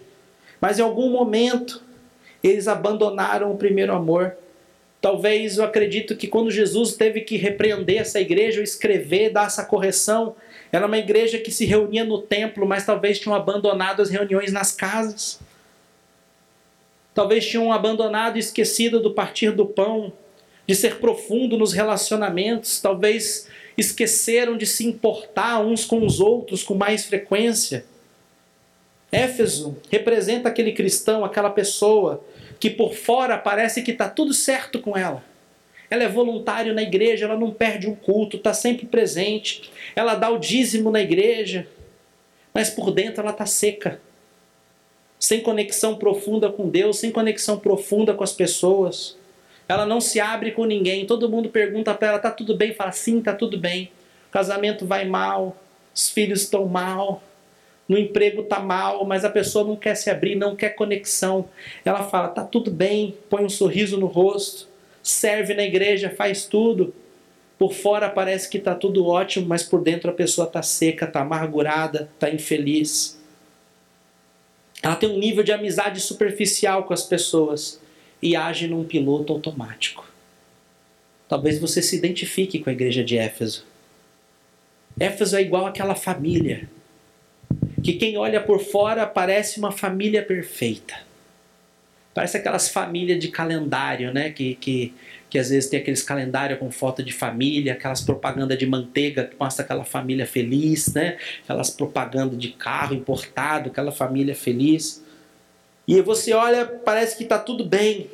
Mas 0.62 0.80
em 0.80 0.82
algum 0.82 1.12
momento 1.12 1.84
eles 2.50 2.68
abandonaram 2.68 3.52
o 3.52 3.58
primeiro 3.58 3.94
amor. 3.94 4.36
Talvez 5.02 5.58
eu 5.58 5.64
acredito 5.64 6.16
que 6.16 6.28
quando 6.28 6.50
Jesus 6.50 6.96
teve 6.96 7.22
que 7.22 7.38
repreender 7.38 8.02
essa 8.02 8.20
igreja, 8.20 8.60
ou 8.60 8.64
escrever, 8.64 9.30
dar 9.30 9.48
essa 9.48 9.64
correção, 9.64 10.36
era 10.72 10.86
uma 10.86 10.98
igreja 10.98 11.38
que 11.38 11.52
se 11.52 11.66
reunia 11.66 12.04
no 12.04 12.22
templo, 12.22 12.68
mas 12.68 12.86
talvez 12.86 13.20
tinham 13.20 13.36
abandonado 13.36 14.02
as 14.02 14.10
reuniões 14.10 14.52
nas 14.52 14.72
casas. 14.72 15.40
Talvez 17.14 17.46
tinham 17.48 17.72
abandonado 17.72 18.38
e 18.38 18.40
esquecido 18.40 19.00
do 19.00 19.14
partir 19.14 19.52
do 19.52 19.66
pão, 19.66 20.12
de 20.68 20.76
ser 20.76 20.98
profundo 20.98 21.58
nos 21.58 21.72
relacionamentos, 21.72 22.82
talvez 22.82 23.48
esqueceram 23.78 24.58
de 24.58 24.66
se 24.66 24.86
importar 24.86 25.60
uns 25.62 25.86
com 25.86 26.06
os 26.06 26.20
outros 26.20 26.64
com 26.64 26.74
mais 26.74 27.06
frequência. 27.06 27.86
Éfeso 29.12 29.78
representa 29.90 30.50
aquele 30.50 30.74
cristão, 30.74 31.24
aquela 31.24 31.50
pessoa 31.50 32.24
que 32.60 32.70
por 32.70 32.94
fora 32.94 33.38
parece 33.38 33.82
que 33.82 33.92
está 33.92 34.10
tudo 34.10 34.34
certo 34.34 34.80
com 34.80 34.98
ela. 34.98 35.24
Ela 35.90 36.04
é 36.04 36.10
voluntária 36.10 36.74
na 36.74 36.82
igreja, 36.82 37.26
ela 37.26 37.38
não 37.38 37.52
perde 37.52 37.88
um 37.88 37.96
culto, 37.96 38.38
está 38.38 38.54
sempre 38.54 38.86
presente. 38.86 39.72
Ela 39.96 40.16
dá 40.16 40.30
o 40.30 40.38
dízimo 40.38 40.92
na 40.92 41.02
igreja, 41.02 41.68
mas 42.54 42.70
por 42.70 42.92
dentro 42.92 43.22
ela 43.22 43.32
está 43.32 43.46
seca. 43.46 44.02
Sem 45.18 45.42
conexão 45.42 45.96
profunda 45.96 46.52
com 46.52 46.70
Deus, 46.70 47.00
sem 47.00 47.10
conexão 47.10 47.58
profunda 47.58 48.14
com 48.14 48.24
as 48.24 48.34
pessoas. 48.34 49.18
Ela 49.68 49.86
não 49.86 50.02
se 50.02 50.20
abre 50.20 50.52
com 50.52 50.66
ninguém. 50.66 51.06
Todo 51.06 51.30
mundo 51.30 51.50
pergunta 51.50 51.94
para 51.94 52.10
ela: 52.10 52.20
tá 52.20 52.32
tudo 52.32 52.56
bem? 52.56 52.74
Fala: 52.74 52.92
sim, 52.92 53.22
tá 53.22 53.34
tudo 53.34 53.58
bem. 53.58 53.90
O 54.28 54.32
casamento 54.32 54.86
vai 54.86 55.06
mal, 55.06 55.56
os 55.96 56.10
filhos 56.10 56.42
estão 56.42 56.66
mal, 56.66 57.24
no 57.88 57.98
emprego 57.98 58.44
tá 58.44 58.60
mal, 58.60 59.06
mas 59.06 59.24
a 59.24 59.30
pessoa 59.30 59.66
não 59.66 59.76
quer 59.76 59.96
se 59.96 60.10
abrir, 60.10 60.36
não 60.36 60.56
quer 60.56 60.72
conexão. 60.72 61.48
Ela 61.86 62.04
fala: 62.04 62.28
tá 62.28 62.44
tudo 62.44 62.70
bem, 62.70 63.16
põe 63.30 63.46
um 63.46 63.50
sorriso 63.50 63.98
no 63.98 64.08
rosto, 64.08 64.68
serve 65.02 65.54
na 65.54 65.64
igreja, 65.64 66.10
faz 66.10 66.46
tudo. 66.46 66.94
Por 67.58 67.74
fora 67.74 68.10
parece 68.10 68.50
que 68.50 68.60
tá 68.60 68.76
tudo 68.76 69.08
ótimo, 69.08 69.48
mas 69.48 69.64
por 69.64 69.82
dentro 69.82 70.12
a 70.12 70.14
pessoa 70.14 70.46
tá 70.46 70.62
seca, 70.62 71.08
tá 71.08 71.22
amargurada, 71.22 72.10
tá 72.20 72.30
infeliz. 72.30 73.18
Ela 74.84 74.96
tem 74.96 75.10
um 75.10 75.18
nível 75.18 75.44
de 75.44 75.52
amizade 75.52 76.00
superficial 76.02 76.84
com 76.84 76.94
as 76.94 77.04
pessoas 77.04 77.82
e 78.22 78.36
age 78.36 78.68
num 78.68 78.84
piloto 78.84 79.34
automático. 79.34 80.06
Talvez 81.28 81.60
você 81.60 81.82
se 81.82 81.96
identifique 81.96 82.60
com 82.60 82.70
a 82.70 82.74
igreja 82.74 83.04
de 83.04 83.18
Éfeso. 83.18 83.66
Éfeso 85.00 85.36
é 85.36 85.42
igual 85.42 85.66
àquela 85.66 85.96
família 85.96 86.70
que 87.88 87.94
quem 87.94 88.18
olha 88.18 88.42
por 88.42 88.60
fora 88.60 89.08
parece 89.08 89.60
uma 89.60 89.72
família 89.72 90.22
perfeita. 90.22 90.94
Parece 92.14 92.36
aquelas 92.36 92.68
famílias 92.68 93.18
de 93.18 93.30
calendário, 93.30 94.14
né? 94.14 94.30
Que, 94.30 94.56
que, 94.56 94.94
que 95.30 95.40
às 95.40 95.52
vezes 95.52 95.70
tem 95.70 95.80
aqueles 95.80 96.04
calendários 96.04 96.60
com 96.60 96.70
foto 96.70 97.02
de 97.02 97.14
família, 97.14 97.72
aquelas 97.72 98.02
propaganda 98.02 98.58
de 98.58 98.66
manteiga 98.66 99.24
que 99.24 99.38
mostra 99.40 99.64
aquela 99.64 99.86
família 99.86 100.26
feliz, 100.28 100.94
né? 100.94 101.18
Aquelas 101.46 101.70
propaganda 101.70 102.36
de 102.36 102.50
carro 102.50 102.94
importado, 102.94 103.70
aquela 103.70 103.94
família 103.94 104.36
feliz. 104.36 105.02
E 105.88 106.02
você 106.02 106.34
olha, 106.34 106.66
parece 106.66 107.16
que 107.16 107.24
está 107.24 107.40
tudo 107.40 107.64
bem. 107.64 108.10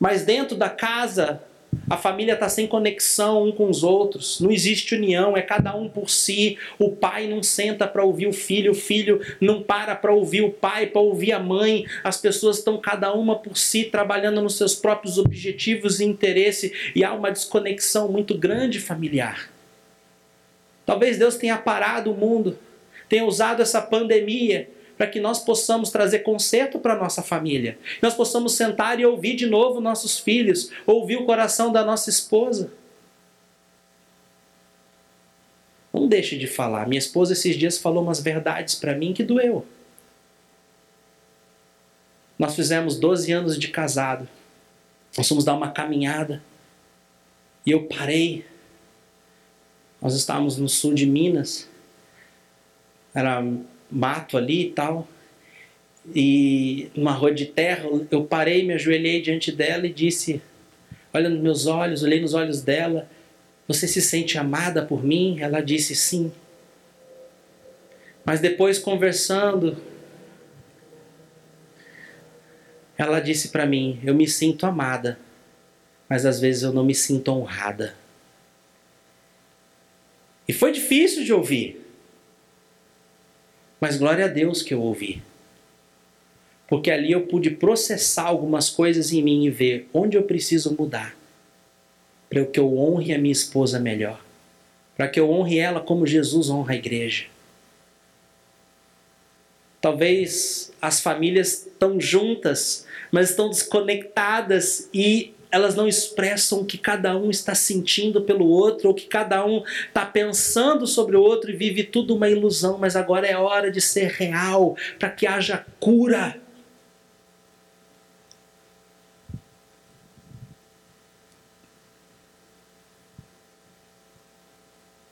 Mas 0.00 0.24
dentro 0.24 0.56
da 0.56 0.70
casa 0.70 1.42
a 1.88 1.96
família 1.96 2.34
está 2.34 2.48
sem 2.48 2.66
conexão 2.66 3.44
um 3.44 3.52
com 3.52 3.68
os 3.68 3.82
outros, 3.82 4.40
não 4.40 4.50
existe 4.50 4.94
união, 4.94 5.36
é 5.36 5.42
cada 5.42 5.74
um 5.76 5.88
por 5.88 6.08
si. 6.08 6.58
O 6.78 6.90
pai 6.90 7.26
não 7.26 7.42
senta 7.42 7.86
para 7.86 8.04
ouvir 8.04 8.26
o 8.26 8.32
filho, 8.32 8.72
o 8.72 8.74
filho 8.74 9.20
não 9.40 9.62
para 9.62 9.94
para 9.94 10.12
ouvir 10.12 10.42
o 10.42 10.50
pai, 10.50 10.86
para 10.86 11.00
ouvir 11.00 11.32
a 11.32 11.38
mãe. 11.38 11.86
As 12.02 12.16
pessoas 12.16 12.58
estão 12.58 12.78
cada 12.78 13.12
uma 13.12 13.38
por 13.38 13.56
si, 13.56 13.84
trabalhando 13.84 14.40
nos 14.40 14.56
seus 14.56 14.74
próprios 14.74 15.18
objetivos 15.18 16.00
e 16.00 16.04
interesse, 16.04 16.72
e 16.94 17.04
há 17.04 17.12
uma 17.12 17.30
desconexão 17.30 18.10
muito 18.10 18.36
grande 18.36 18.80
familiar. 18.80 19.50
Talvez 20.86 21.18
Deus 21.18 21.36
tenha 21.36 21.56
parado 21.56 22.12
o 22.12 22.16
mundo, 22.16 22.58
tenha 23.08 23.24
usado 23.24 23.62
essa 23.62 23.80
pandemia 23.80 24.68
para 24.96 25.06
que 25.06 25.20
nós 25.20 25.40
possamos 25.40 25.90
trazer 25.90 26.20
conserto 26.20 26.78
para 26.78 26.96
nossa 26.96 27.22
família. 27.22 27.78
Nós 28.00 28.14
possamos 28.14 28.54
sentar 28.54 29.00
e 29.00 29.06
ouvir 29.06 29.34
de 29.34 29.46
novo 29.46 29.80
nossos 29.80 30.18
filhos, 30.18 30.70
ouvir 30.86 31.16
o 31.16 31.24
coração 31.24 31.72
da 31.72 31.84
nossa 31.84 32.10
esposa. 32.10 32.72
Não 35.92 36.08
deixe 36.08 36.36
de 36.36 36.46
falar. 36.46 36.88
Minha 36.88 36.98
esposa 36.98 37.32
esses 37.32 37.56
dias 37.56 37.78
falou 37.78 38.02
umas 38.02 38.20
verdades 38.20 38.74
para 38.74 38.94
mim 38.94 39.12
que 39.12 39.22
doeu. 39.22 39.66
Nós 42.38 42.54
fizemos 42.54 42.96
12 42.96 43.32
anos 43.32 43.58
de 43.58 43.68
casado. 43.68 44.28
Nós 45.16 45.28
fomos 45.28 45.44
dar 45.44 45.54
uma 45.54 45.70
caminhada. 45.70 46.42
E 47.64 47.70
eu 47.70 47.84
parei. 47.84 48.44
Nós 50.02 50.14
estávamos 50.14 50.58
no 50.58 50.68
sul 50.68 50.94
de 50.94 51.06
Minas. 51.06 51.68
Era 53.14 53.42
mato 53.94 54.36
ali 54.36 54.66
e 54.66 54.70
tal. 54.70 55.08
E 56.14 56.90
numa 56.94 57.12
rua 57.12 57.32
de 57.32 57.46
terra, 57.46 57.88
eu 58.10 58.24
parei, 58.24 58.66
me 58.66 58.74
ajoelhei 58.74 59.22
diante 59.22 59.50
dela 59.52 59.86
e 59.86 59.92
disse: 59.92 60.42
Olha 61.12 61.28
nos 61.28 61.40
meus 61.40 61.66
olhos, 61.66 62.02
olhei 62.02 62.20
nos 62.20 62.34
olhos 62.34 62.60
dela. 62.60 63.08
Você 63.66 63.88
se 63.88 64.02
sente 64.02 64.36
amada 64.36 64.84
por 64.84 65.02
mim? 65.02 65.38
Ela 65.40 65.62
disse 65.62 65.94
sim. 65.94 66.30
Mas 68.24 68.40
depois, 68.40 68.78
conversando, 68.78 69.76
ela 72.98 73.20
disse 73.20 73.48
para 73.48 73.64
mim: 73.64 74.00
Eu 74.04 74.14
me 74.14 74.28
sinto 74.28 74.66
amada, 74.66 75.18
mas 76.08 76.26
às 76.26 76.40
vezes 76.40 76.62
eu 76.62 76.72
não 76.72 76.84
me 76.84 76.94
sinto 76.94 77.30
honrada. 77.30 77.94
E 80.46 80.52
foi 80.52 80.72
difícil 80.72 81.24
de 81.24 81.32
ouvir. 81.32 81.83
Mas 83.80 83.96
glória 83.96 84.24
a 84.24 84.28
Deus 84.28 84.62
que 84.62 84.72
eu 84.72 84.80
ouvi. 84.80 85.22
Porque 86.66 86.90
ali 86.90 87.12
eu 87.12 87.26
pude 87.26 87.50
processar 87.50 88.24
algumas 88.24 88.70
coisas 88.70 89.12
em 89.12 89.22
mim 89.22 89.44
e 89.44 89.50
ver 89.50 89.88
onde 89.92 90.16
eu 90.16 90.22
preciso 90.22 90.74
mudar. 90.78 91.14
Para 92.30 92.44
que 92.46 92.58
eu 92.58 92.76
honre 92.78 93.12
a 93.12 93.18
minha 93.18 93.32
esposa 93.32 93.78
melhor. 93.78 94.24
Para 94.96 95.08
que 95.08 95.20
eu 95.20 95.30
honre 95.30 95.58
ela 95.58 95.80
como 95.80 96.06
Jesus 96.06 96.48
honra 96.48 96.72
a 96.72 96.76
igreja. 96.76 97.26
Talvez 99.80 100.72
as 100.80 101.00
famílias 101.00 101.66
estão 101.66 102.00
juntas, 102.00 102.86
mas 103.12 103.28
estão 103.28 103.50
desconectadas 103.50 104.88
e 104.94 105.33
elas 105.54 105.76
não 105.76 105.86
expressam 105.86 106.62
o 106.62 106.64
que 106.64 106.76
cada 106.76 107.16
um 107.16 107.30
está 107.30 107.54
sentindo 107.54 108.20
pelo 108.22 108.44
outro, 108.44 108.88
ou 108.88 108.94
que 108.94 109.06
cada 109.06 109.46
um 109.46 109.62
está 109.86 110.04
pensando 110.04 110.84
sobre 110.84 111.16
o 111.16 111.22
outro 111.22 111.48
e 111.48 111.56
vive 111.56 111.84
tudo 111.84 112.16
uma 112.16 112.28
ilusão, 112.28 112.76
mas 112.76 112.96
agora 112.96 113.24
é 113.24 113.36
hora 113.36 113.70
de 113.70 113.80
ser 113.80 114.10
real, 114.10 114.76
para 114.98 115.08
que 115.10 115.28
haja 115.28 115.64
cura. 115.78 116.40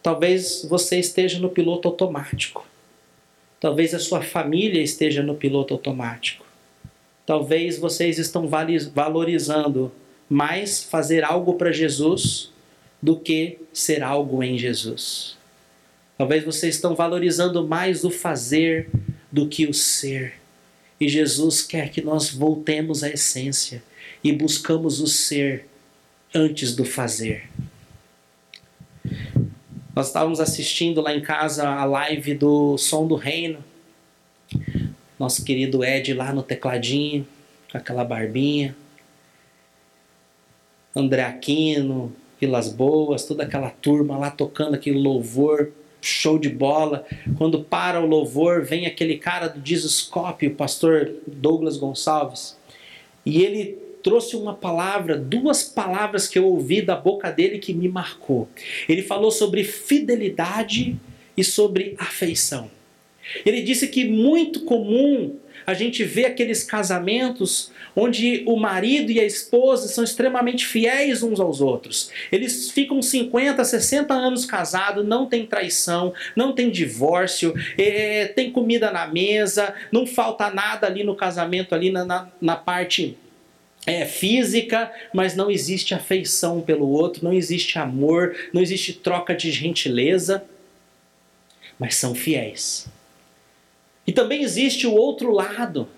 Talvez 0.02 0.66
você 0.68 0.98
esteja 0.98 1.38
no 1.38 1.50
piloto 1.50 1.86
automático. 1.86 2.66
Talvez 3.60 3.94
a 3.94 4.00
sua 4.00 4.20
família 4.20 4.82
esteja 4.82 5.22
no 5.22 5.36
piloto 5.36 5.72
automático. 5.72 6.44
Talvez 7.24 7.78
vocês 7.78 8.18
estão 8.18 8.48
valorizando 8.48 9.92
mais 10.32 10.82
fazer 10.82 11.22
algo 11.22 11.54
para 11.54 11.70
Jesus 11.70 12.50
do 13.02 13.18
que 13.18 13.58
ser 13.72 14.02
algo 14.02 14.42
em 14.42 14.56
Jesus. 14.56 15.36
Talvez 16.16 16.42
vocês 16.42 16.74
estão 16.74 16.94
valorizando 16.94 17.66
mais 17.68 18.02
o 18.02 18.10
fazer 18.10 18.88
do 19.30 19.46
que 19.46 19.66
o 19.66 19.74
ser. 19.74 20.34
E 20.98 21.06
Jesus 21.06 21.60
quer 21.62 21.90
que 21.90 22.00
nós 22.00 22.30
voltemos 22.30 23.02
à 23.02 23.10
essência 23.10 23.82
e 24.24 24.32
buscamos 24.32 25.00
o 25.00 25.06
ser 25.06 25.66
antes 26.34 26.74
do 26.74 26.84
fazer. 26.84 27.50
Nós 29.94 30.06
estávamos 30.06 30.40
assistindo 30.40 31.02
lá 31.02 31.14
em 31.14 31.20
casa 31.20 31.68
a 31.68 31.84
live 31.84 32.34
do 32.34 32.78
Som 32.78 33.06
do 33.06 33.16
Reino. 33.16 33.62
Nosso 35.18 35.44
querido 35.44 35.84
Ed 35.84 36.14
lá 36.14 36.32
no 36.32 36.42
tecladinho, 36.42 37.26
com 37.70 37.76
aquela 37.76 38.04
barbinha. 38.04 38.74
André 40.94 41.22
Aquino, 41.22 42.12
Vilas 42.40 42.72
Boas, 42.72 43.24
toda 43.24 43.44
aquela 43.44 43.70
turma 43.70 44.18
lá 44.18 44.30
tocando 44.30 44.74
aquele 44.74 44.98
louvor 44.98 45.72
show 46.00 46.38
de 46.38 46.48
bola. 46.48 47.06
Quando 47.38 47.62
para 47.62 48.00
o 48.00 48.06
louvor, 48.06 48.64
vem 48.64 48.86
aquele 48.86 49.16
cara 49.16 49.48
do 49.48 49.60
Dizoscope, 49.60 50.48
o 50.48 50.54
pastor 50.54 51.12
Douglas 51.26 51.76
Gonçalves, 51.76 52.56
e 53.24 53.42
ele 53.42 53.78
trouxe 54.02 54.34
uma 54.34 54.52
palavra, 54.52 55.16
duas 55.16 55.62
palavras 55.62 56.26
que 56.26 56.36
eu 56.36 56.44
ouvi 56.44 56.82
da 56.82 56.96
boca 56.96 57.30
dele 57.30 57.58
que 57.58 57.72
me 57.72 57.88
marcou. 57.88 58.48
Ele 58.88 59.00
falou 59.00 59.30
sobre 59.30 59.62
fidelidade 59.62 60.96
e 61.36 61.44
sobre 61.44 61.94
afeição. 61.98 62.68
Ele 63.46 63.62
disse 63.62 63.86
que 63.86 64.04
muito 64.04 64.64
comum 64.64 65.36
a 65.64 65.74
gente 65.74 66.02
vê 66.02 66.26
aqueles 66.26 66.64
casamentos 66.64 67.70
onde 67.94 68.42
o 68.46 68.56
marido 68.56 69.10
e 69.10 69.20
a 69.20 69.24
esposa 69.24 69.88
são 69.88 70.02
extremamente 70.02 70.66
fiéis 70.66 71.22
uns 71.22 71.40
aos 71.40 71.60
outros. 71.60 72.10
Eles 72.30 72.70
ficam 72.70 73.00
50, 73.00 73.64
60 73.64 74.12
anos 74.14 74.44
casados, 74.44 75.06
não 75.06 75.26
tem 75.26 75.46
traição, 75.46 76.12
não 76.34 76.52
tem 76.52 76.70
divórcio, 76.70 77.54
é, 77.78 78.26
tem 78.26 78.50
comida 78.50 78.90
na 78.90 79.06
mesa, 79.06 79.74
não 79.90 80.06
falta 80.06 80.50
nada 80.50 80.86
ali 80.86 81.04
no 81.04 81.14
casamento, 81.14 81.74
ali 81.74 81.90
na, 81.90 82.04
na, 82.04 82.28
na 82.40 82.56
parte 82.56 83.16
é, 83.86 84.06
física, 84.06 84.90
mas 85.12 85.34
não 85.34 85.50
existe 85.50 85.94
afeição 85.94 86.60
pelo 86.60 86.88
outro, 86.88 87.24
não 87.24 87.32
existe 87.32 87.78
amor, 87.78 88.36
não 88.52 88.62
existe 88.62 88.92
troca 88.92 89.34
de 89.34 89.50
gentileza, 89.50 90.44
mas 91.78 91.96
são 91.96 92.14
fiéis. 92.14 92.86
E 94.06 94.12
também 94.12 94.42
existe 94.42 94.86
o 94.86 94.94
outro 94.94 95.32
lado 95.32 95.88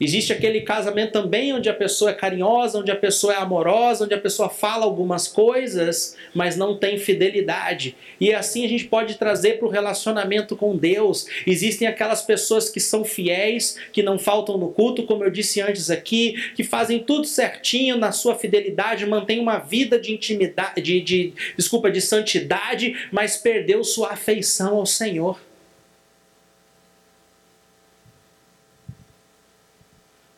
Existe 0.00 0.32
aquele 0.32 0.62
casamento 0.62 1.12
também 1.12 1.52
onde 1.52 1.68
a 1.68 1.74
pessoa 1.74 2.10
é 2.10 2.14
carinhosa, 2.14 2.78
onde 2.78 2.90
a 2.90 2.96
pessoa 2.96 3.34
é 3.34 3.36
amorosa, 3.36 4.04
onde 4.04 4.14
a 4.14 4.20
pessoa 4.20 4.48
fala 4.48 4.86
algumas 4.86 5.28
coisas, 5.28 6.16
mas 6.34 6.56
não 6.56 6.78
tem 6.78 6.96
fidelidade. 6.96 7.94
E 8.18 8.32
assim 8.32 8.64
a 8.64 8.68
gente 8.68 8.86
pode 8.86 9.16
trazer 9.16 9.58
para 9.58 9.68
o 9.68 9.70
relacionamento 9.70 10.56
com 10.56 10.74
Deus. 10.74 11.26
Existem 11.46 11.86
aquelas 11.86 12.22
pessoas 12.22 12.70
que 12.70 12.80
são 12.80 13.04
fiéis, 13.04 13.76
que 13.92 14.02
não 14.02 14.18
faltam 14.18 14.56
no 14.56 14.70
culto, 14.70 15.02
como 15.02 15.22
eu 15.22 15.30
disse 15.30 15.60
antes 15.60 15.90
aqui, 15.90 16.34
que 16.54 16.64
fazem 16.64 17.00
tudo 17.00 17.26
certinho 17.26 17.98
na 17.98 18.10
sua 18.10 18.34
fidelidade, 18.34 19.04
mantém 19.04 19.38
uma 19.38 19.58
vida 19.58 20.00
de 20.00 20.12
intimidade, 20.14 20.80
de, 20.80 21.00
de 21.02 21.32
desculpa, 21.58 21.90
de 21.90 22.00
santidade, 22.00 22.96
mas 23.12 23.36
perdeu 23.36 23.84
sua 23.84 24.12
afeição 24.12 24.76
ao 24.76 24.86
Senhor. 24.86 25.49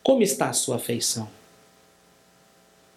Como 0.03 0.21
está 0.21 0.49
a 0.49 0.53
sua 0.53 0.75
afeição? 0.75 1.29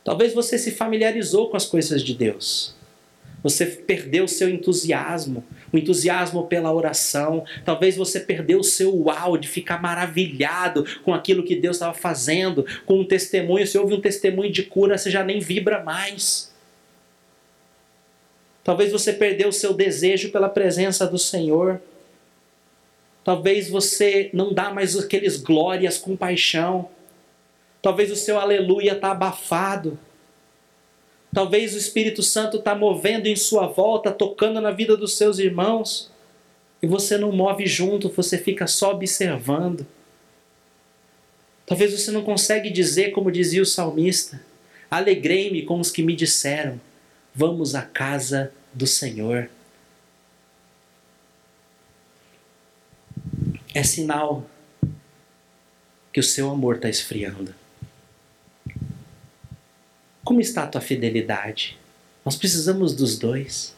Talvez 0.02 0.34
você 0.34 0.58
se 0.58 0.72
familiarizou 0.72 1.48
com 1.48 1.56
as 1.56 1.64
coisas 1.64 2.02
de 2.02 2.14
Deus. 2.14 2.74
Você 3.42 3.64
perdeu 3.66 4.24
o 4.24 4.28
seu 4.28 4.48
entusiasmo, 4.48 5.44
o 5.72 5.78
entusiasmo 5.78 6.48
pela 6.48 6.72
oração. 6.72 7.44
Talvez 7.64 7.96
você 7.96 8.18
perdeu 8.18 8.58
o 8.58 8.64
seu 8.64 8.92
uau 9.02 9.36
de 9.36 9.46
ficar 9.46 9.80
maravilhado 9.80 10.84
com 11.04 11.14
aquilo 11.14 11.44
que 11.44 11.54
Deus 11.54 11.76
estava 11.76 11.94
fazendo, 11.94 12.66
com 12.84 12.98
um 13.00 13.04
testemunho. 13.04 13.66
Se 13.66 13.78
houve 13.78 13.94
um 13.94 14.00
testemunho 14.00 14.50
de 14.50 14.64
cura, 14.64 14.98
você 14.98 15.10
já 15.10 15.22
nem 15.22 15.38
vibra 15.38 15.82
mais. 15.84 16.52
Talvez 18.64 18.90
você 18.90 19.12
perdeu 19.12 19.50
o 19.50 19.52
seu 19.52 19.72
desejo 19.72 20.32
pela 20.32 20.48
presença 20.48 21.06
do 21.06 21.18
Senhor. 21.18 21.80
Talvez 23.22 23.68
você 23.68 24.28
não 24.32 24.52
dá 24.52 24.72
mais 24.72 24.96
aqueles 24.96 25.36
glórias 25.36 25.98
com 25.98 26.16
paixão. 26.16 26.88
Talvez 27.82 28.10
o 28.10 28.16
seu 28.16 28.38
aleluia 28.38 28.92
está 28.92 29.12
abafado. 29.12 29.98
Talvez 31.32 31.74
o 31.74 31.78
Espírito 31.78 32.22
Santo 32.22 32.56
está 32.56 32.74
movendo 32.74 33.26
em 33.26 33.36
sua 33.36 33.66
volta, 33.66 34.10
tocando 34.10 34.60
na 34.60 34.70
vida 34.70 34.96
dos 34.96 35.16
seus 35.16 35.38
irmãos. 35.38 36.10
E 36.82 36.86
você 36.86 37.18
não 37.18 37.32
move 37.32 37.66
junto, 37.66 38.08
você 38.08 38.38
fica 38.38 38.66
só 38.66 38.92
observando. 38.92 39.86
Talvez 41.66 41.92
você 41.92 42.10
não 42.10 42.22
consegue 42.22 42.70
dizer 42.70 43.10
como 43.10 43.30
dizia 43.30 43.60
o 43.60 43.66
salmista: 43.66 44.40
Alegrei-me 44.90 45.62
com 45.62 45.80
os 45.80 45.90
que 45.90 46.02
me 46.02 46.14
disseram: 46.14 46.80
Vamos 47.34 47.74
à 47.74 47.82
casa 47.82 48.52
do 48.72 48.86
Senhor. 48.86 49.50
É 53.74 53.82
sinal 53.82 54.48
que 56.12 56.20
o 56.20 56.22
seu 56.22 56.48
amor 56.48 56.76
está 56.76 56.88
esfriando. 56.88 57.54
Como 60.26 60.40
está 60.40 60.64
a 60.64 60.66
tua 60.66 60.80
fidelidade? 60.80 61.78
Nós 62.24 62.34
precisamos 62.34 62.92
dos 62.92 63.16
dois. 63.16 63.76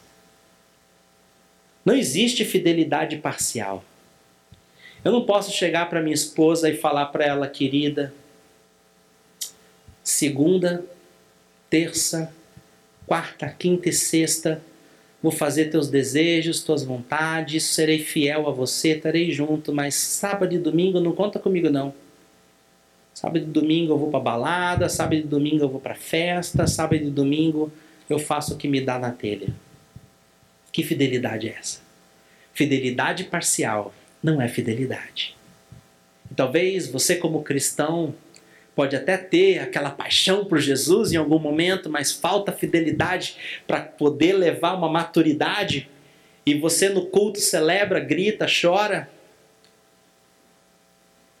Não 1.85 1.95
existe 1.95 2.43
fidelidade 2.43 3.17
parcial. 3.17 3.85
Eu 5.05 5.11
não 5.11 5.27
posso 5.27 5.51
chegar 5.51 5.87
para 5.91 6.01
minha 6.01 6.15
esposa 6.15 6.67
e 6.67 6.75
falar 6.75 7.05
para 7.05 7.23
ela, 7.23 7.47
querida, 7.47 8.11
segunda, 10.03 10.83
terça, 11.69 12.33
quarta, 13.05 13.47
quinta 13.47 13.89
e 13.89 13.93
sexta, 13.93 14.59
vou 15.21 15.31
fazer 15.31 15.65
teus 15.65 15.87
desejos, 15.87 16.63
tuas 16.63 16.83
vontades, 16.83 17.63
serei 17.63 17.99
fiel 17.99 18.49
a 18.49 18.51
você, 18.51 18.95
estarei 18.95 19.31
junto, 19.31 19.71
mas 19.71 19.93
sábado 19.93 20.55
e 20.55 20.57
domingo 20.57 20.99
não 20.99 21.11
conta 21.11 21.37
comigo 21.37 21.69
não. 21.69 21.93
Sábado 23.13 23.39
e 23.39 23.47
domingo 23.47 23.93
eu 23.93 23.97
vou 23.97 24.09
para 24.09 24.19
balada, 24.19 24.87
sábado 24.87 25.15
e 25.15 25.23
domingo 25.23 25.63
eu 25.63 25.69
vou 25.69 25.81
para 25.81 25.95
festa, 25.95 26.65
sábado 26.67 27.03
e 27.03 27.09
domingo 27.09 27.71
eu 28.09 28.17
faço 28.17 28.53
o 28.53 28.57
que 28.57 28.67
me 28.67 28.81
dá 28.81 28.97
na 28.97 29.11
telha. 29.11 29.49
Que 30.71 30.83
fidelidade 30.83 31.49
é 31.49 31.55
essa? 31.59 31.81
Fidelidade 32.53 33.25
parcial 33.25 33.93
não 34.21 34.41
é 34.41 34.47
fidelidade. 34.47 35.35
E 36.31 36.33
talvez 36.33 36.87
você 36.87 37.15
como 37.15 37.43
cristão 37.43 38.13
pode 38.75 38.95
até 38.95 39.17
ter 39.17 39.59
aquela 39.59 39.89
paixão 39.89 40.45
por 40.45 40.59
Jesus 40.59 41.11
em 41.11 41.17
algum 41.17 41.39
momento, 41.39 41.89
mas 41.89 42.11
falta 42.11 42.51
fidelidade 42.51 43.35
para 43.67 43.81
poder 43.81 44.33
levar 44.33 44.73
uma 44.73 44.89
maturidade 44.89 45.89
e 46.45 46.55
você 46.55 46.89
no 46.89 47.05
culto 47.07 47.39
celebra, 47.39 47.99
grita, 47.99 48.45
chora, 48.45 49.09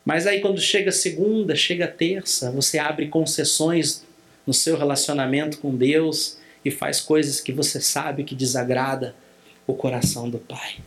mas 0.09 0.25
aí 0.25 0.41
quando 0.41 0.59
chega 0.59 0.91
segunda, 0.91 1.55
chega 1.55 1.87
terça, 1.87 2.49
você 2.49 2.79
abre 2.79 3.09
concessões 3.09 4.03
no 4.43 4.55
seu 4.55 4.75
relacionamento 4.75 5.59
com 5.59 5.75
Deus 5.75 6.39
e 6.65 6.71
faz 6.71 6.99
coisas 6.99 7.39
que 7.39 7.51
você 7.51 7.79
sabe 7.79 8.23
que 8.23 8.33
desagrada 8.33 9.13
o 9.67 9.75
coração 9.75 10.27
do 10.27 10.39
Pai. 10.39 10.77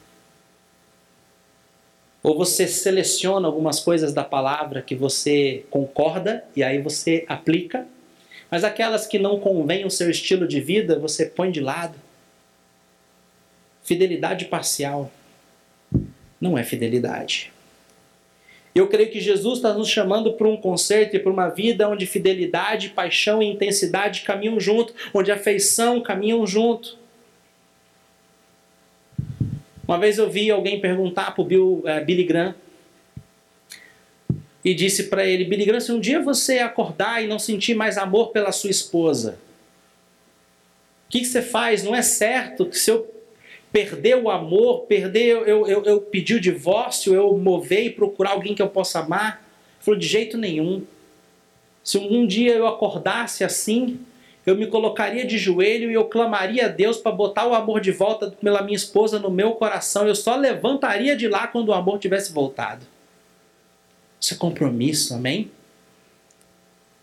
Ou 2.21 2.37
você 2.37 2.67
seleciona 2.67 3.47
algumas 3.47 3.79
coisas 3.79 4.13
da 4.13 4.25
palavra 4.25 4.83
que 4.83 4.97
você 4.97 5.65
concorda 5.71 6.43
e 6.57 6.65
aí 6.65 6.83
você 6.83 7.25
aplica, 7.29 7.87
mas 8.51 8.65
aquelas 8.65 9.07
que 9.07 9.21
não 9.21 9.39
convêm 9.39 9.87
o 9.87 9.91
seu 9.91 10.11
estilo 10.11 10.49
de 10.49 10.61
vida, 10.61 10.99
você 10.99 11.27
põe 11.27 11.53
de 11.53 11.61
lado. 11.61 11.95
Fidelidade 13.85 14.47
parcial 14.47 15.13
não 16.41 16.59
é 16.59 16.65
fidelidade. 16.65 17.52
Eu 18.75 18.89
creio 18.89 19.11
que 19.11 19.21
Jesus 19.21 19.59
está 19.59 19.75
nos 19.75 19.89
chamando 19.89 20.33
para 20.33 20.49
um 20.49 20.57
concerto 20.57 21.15
e 21.15 21.19
para 21.19 21.31
uma 21.31 21.49
vida 21.49 21.89
onde 21.89 22.07
fidelidade, 22.07 22.89
paixão 22.91 23.43
e 23.43 23.47
intensidade 23.47 24.23
caminham 24.23 24.59
junto, 24.59 24.95
onde 25.13 25.31
afeição 25.31 26.01
caminham 26.01 26.47
junto. 26.47 26.99
Uma 29.87 29.99
vez 29.99 30.17
eu 30.17 30.31
vi 30.31 30.51
alguém 30.51 30.81
perguntar 30.81 31.35
para 31.35 31.43
o 31.43 31.45
Bill, 31.45 31.85
uh, 31.85 32.05
Billy 32.05 32.25
Graham 32.25 32.55
e 34.65 34.73
disse 34.73 35.05
para 35.05 35.27
ele: 35.27 35.45
Billy 35.45 35.67
Graham, 35.67 35.81
se 35.81 35.93
um 35.93 36.01
dia 36.01 36.23
você 36.23 36.61
acordar 36.61 37.23
e 37.23 37.27
não 37.27 37.39
sentir 37.39 37.75
mais 37.75 37.99
amor 37.99 38.31
pela 38.31 38.53
sua 38.53 38.71
esposa, 38.71 39.39
o 41.09 41.11
que, 41.11 41.21
que 41.21 41.27
você 41.27 41.43
faz? 41.43 41.83
Não 41.83 41.95
é 41.95 42.01
certo 42.01 42.65
que 42.65 42.79
se 42.79 42.91
eu 42.91 43.22
perder 43.73 44.17
o 44.17 44.31
amor, 44.31 44.83
perder, 44.83 45.31
eu, 45.49 45.67
eu, 45.67 45.83
eu 45.85 45.97
o 45.97 46.41
divórcio, 46.41 47.15
eu 47.15 47.37
mover 47.39 47.87
e 47.87 47.91
procurar 47.91 48.33
alguém 48.33 48.55
que 48.55 48.61
eu 48.61 48.69
possa 48.69 49.01
amar? 49.01 49.43
Ele 49.77 49.85
falou, 49.85 49.99
de 49.99 50.07
jeito 50.07 50.37
nenhum. 50.37 50.85
Se 51.83 51.99
um 51.99 52.27
dia 52.27 52.55
eu 52.55 52.67
acordasse 52.67 53.43
assim, 53.43 53.99
eu 54.45 54.55
me 54.55 54.67
colocaria 54.67 55.25
de 55.25 55.39
joelho 55.39 55.91
e 55.91 55.95
eu 55.95 56.05
clamaria 56.05 56.67
a 56.67 56.69
Deus 56.69 56.99
para 56.99 57.11
botar 57.11 57.47
o 57.47 57.55
amor 57.55 57.81
de 57.81 57.91
volta 57.91 58.31
pela 58.31 58.63
minha 58.63 58.77
esposa 58.77 59.19
no 59.19 59.31
meu 59.31 59.53
coração. 59.53 60.07
Eu 60.07 60.15
só 60.15 60.37
levantaria 60.37 61.17
de 61.17 61.27
lá 61.27 61.47
quando 61.47 61.71
o 61.71 61.73
amor 61.73 61.99
tivesse 61.99 62.33
voltado. 62.33 62.87
Isso 64.21 64.35
é 64.35 64.37
compromisso, 64.37 65.15
amém? 65.15 65.51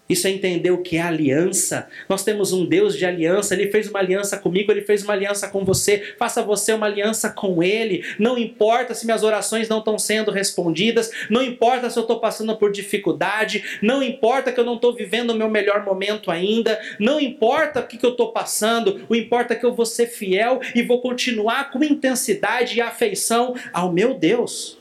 Isso 0.09 0.27
é 0.27 0.31
entender 0.31 0.71
o 0.71 0.81
que 0.81 0.97
é 0.97 1.01
aliança. 1.01 1.87
Nós 2.09 2.23
temos 2.23 2.51
um 2.51 2.65
Deus 2.65 2.97
de 2.97 3.05
aliança. 3.05 3.53
Ele 3.53 3.69
fez 3.69 3.87
uma 3.87 3.99
aliança 3.99 4.37
comigo, 4.37 4.71
ele 4.71 4.81
fez 4.81 5.03
uma 5.03 5.13
aliança 5.13 5.47
com 5.47 5.63
você. 5.63 6.15
Faça 6.17 6.41
você 6.41 6.73
uma 6.73 6.87
aliança 6.87 7.29
com 7.29 7.61
ele. 7.61 8.03
Não 8.17 8.35
importa 8.35 8.95
se 8.95 9.05
minhas 9.05 9.21
orações 9.21 9.69
não 9.69 9.77
estão 9.77 9.99
sendo 9.99 10.31
respondidas. 10.31 11.11
Não 11.29 11.43
importa 11.43 11.91
se 11.91 11.99
eu 11.99 12.01
estou 12.01 12.19
passando 12.19 12.57
por 12.57 12.71
dificuldade. 12.71 13.63
Não 13.83 14.01
importa 14.01 14.51
que 14.51 14.59
eu 14.59 14.65
não 14.65 14.75
estou 14.75 14.95
vivendo 14.95 15.29
o 15.29 15.35
meu 15.35 15.47
melhor 15.47 15.85
momento 15.85 16.31
ainda. 16.31 16.79
Não 16.99 17.19
importa 17.19 17.81
o 17.81 17.87
que, 17.87 17.95
que 17.95 18.05
eu 18.05 18.11
estou 18.11 18.31
passando. 18.31 19.05
O 19.07 19.15
importa 19.15 19.53
é 19.53 19.57
que 19.57 19.65
eu 19.65 19.75
vou 19.75 19.85
ser 19.85 20.07
fiel 20.07 20.59
e 20.73 20.81
vou 20.81 21.01
continuar 21.01 21.69
com 21.69 21.83
intensidade 21.83 22.75
e 22.75 22.81
afeição 22.81 23.53
ao 23.71 23.93
meu 23.93 24.15
Deus. 24.15 24.79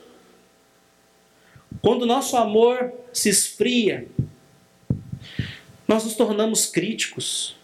Quando 1.82 2.02
o 2.02 2.06
nosso 2.06 2.34
amor 2.34 2.92
se 3.12 3.28
esfria, 3.28 4.06
nós 5.88 6.04
nos 6.04 6.14
tornamos 6.14 6.66
críticos. 6.66 7.56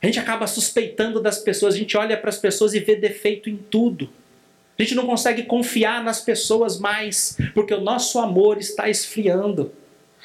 A 0.00 0.06
gente 0.06 0.20
acaba 0.20 0.46
suspeitando 0.46 1.20
das 1.20 1.40
pessoas, 1.40 1.74
a 1.74 1.78
gente 1.78 1.96
olha 1.96 2.16
para 2.16 2.30
as 2.30 2.38
pessoas 2.38 2.74
e 2.74 2.78
vê 2.78 2.94
defeito 2.94 3.50
em 3.50 3.56
tudo. 3.56 4.08
A 4.78 4.82
gente 4.82 4.94
não 4.94 5.06
consegue 5.06 5.42
confiar 5.42 6.04
nas 6.04 6.20
pessoas 6.20 6.78
mais, 6.78 7.36
porque 7.54 7.74
o 7.74 7.80
nosso 7.80 8.20
amor 8.20 8.58
está 8.58 8.88
esfriando. 8.88 9.72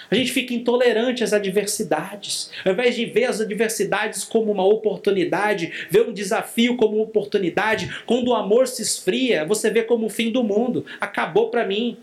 A 0.09 0.16
gente 0.16 0.32
fica 0.32 0.53
intolerante 0.53 1.24
às 1.24 1.32
adversidades. 1.32 2.51
Ao 2.66 2.74
invés 2.74 2.95
de 2.95 3.05
ver 3.05 3.26
as 3.26 3.39
adversidades 3.39 4.24
como 4.24 4.51
uma 4.51 4.66
oportunidade, 4.66 5.88
ver 5.89 6.07
um 6.07 6.14
desafio 6.14 6.76
como 6.76 6.97
uma 6.97 7.03
oportunidade, 7.03 8.03
quando 8.05 8.30
o 8.30 8.36
amor 8.36 8.68
se 8.68 8.82
esfria, 8.82 9.45
você 9.45 9.70
vê 9.70 9.84
como 9.84 10.07
o 10.07 10.09
fim 10.09 10.32
do 10.32 10.43
mundo. 10.43 10.86
Acabou 10.99 11.49
para 11.49 11.66
mim 11.66 11.97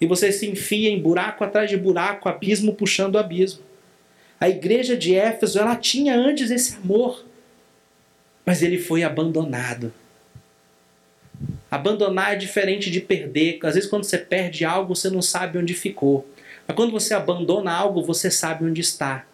e 0.00 0.06
você 0.06 0.30
se 0.30 0.46
enfia 0.46 0.90
em 0.90 1.00
buraco 1.00 1.42
atrás 1.42 1.70
de 1.70 1.76
buraco, 1.76 2.28
abismo 2.28 2.74
puxando 2.74 3.18
abismo. 3.18 3.62
A 4.38 4.48
igreja 4.48 4.96
de 4.96 5.14
Éfeso, 5.14 5.58
ela 5.58 5.74
tinha 5.76 6.14
antes 6.14 6.50
esse 6.50 6.76
amor, 6.76 7.24
mas 8.44 8.62
ele 8.62 8.78
foi 8.78 9.02
abandonado. 9.02 9.92
Abandonar 11.70 12.34
é 12.34 12.36
diferente 12.36 12.90
de 12.90 13.00
perder. 13.00 13.58
Às 13.62 13.74
vezes, 13.74 13.88
quando 13.88 14.04
você 14.04 14.18
perde 14.18 14.64
algo, 14.64 14.94
você 14.94 15.10
não 15.10 15.22
sabe 15.22 15.58
onde 15.58 15.74
ficou. 15.74 16.28
Mas 16.66 16.76
quando 16.76 16.92
você 16.92 17.14
abandona 17.14 17.72
algo, 17.72 18.02
você 18.02 18.30
sabe 18.30 18.64
onde 18.64 18.80
está. 18.80 19.26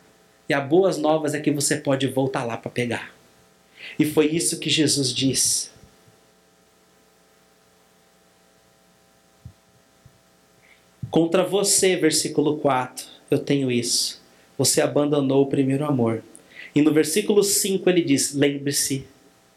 E 0.49 0.55
as 0.55 0.67
boas 0.67 0.97
novas 0.97 1.35
é 1.35 1.41
que 1.41 1.51
você 1.51 1.77
pode 1.77 2.07
voltar 2.07 2.45
lá 2.45 2.57
para 2.57 2.71
pegar. 2.71 3.13
E 3.99 4.05
foi 4.05 4.27
isso 4.27 4.59
que 4.59 4.71
Jesus 4.71 5.13
disse. 5.13 5.72
Contra 11.13 11.45
você, 11.45 11.95
versículo 11.95 12.57
4, 12.57 13.07
eu 13.31 13.39
tenho 13.39 13.71
isso. 13.71 14.23
Você 14.57 14.81
abandonou 14.81 15.43
o 15.43 15.47
primeiro 15.47 15.85
amor. 15.85 16.23
E 16.75 16.81
no 16.81 16.91
versículo 16.91 17.45
5 17.45 17.89
ele 17.91 18.01
diz: 18.01 18.35
lembre-se 18.35 19.07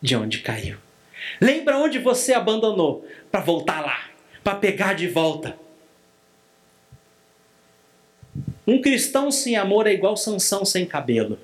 de 0.01 0.17
onde 0.17 0.39
caiu. 0.39 0.77
Lembra 1.39 1.77
onde 1.77 1.97
você 1.97 2.33
abandonou 2.33 3.07
para 3.31 3.39
voltar 3.39 3.79
lá, 3.79 4.09
para 4.43 4.55
pegar 4.55 4.95
de 4.95 5.07
volta. 5.07 5.57
Um 8.67 8.81
cristão 8.81 9.31
sem 9.31 9.55
amor 9.55 9.87
é 9.87 9.93
igual 9.93 10.17
Sansão 10.17 10.65
sem 10.65 10.85
cabelo. 10.85 11.35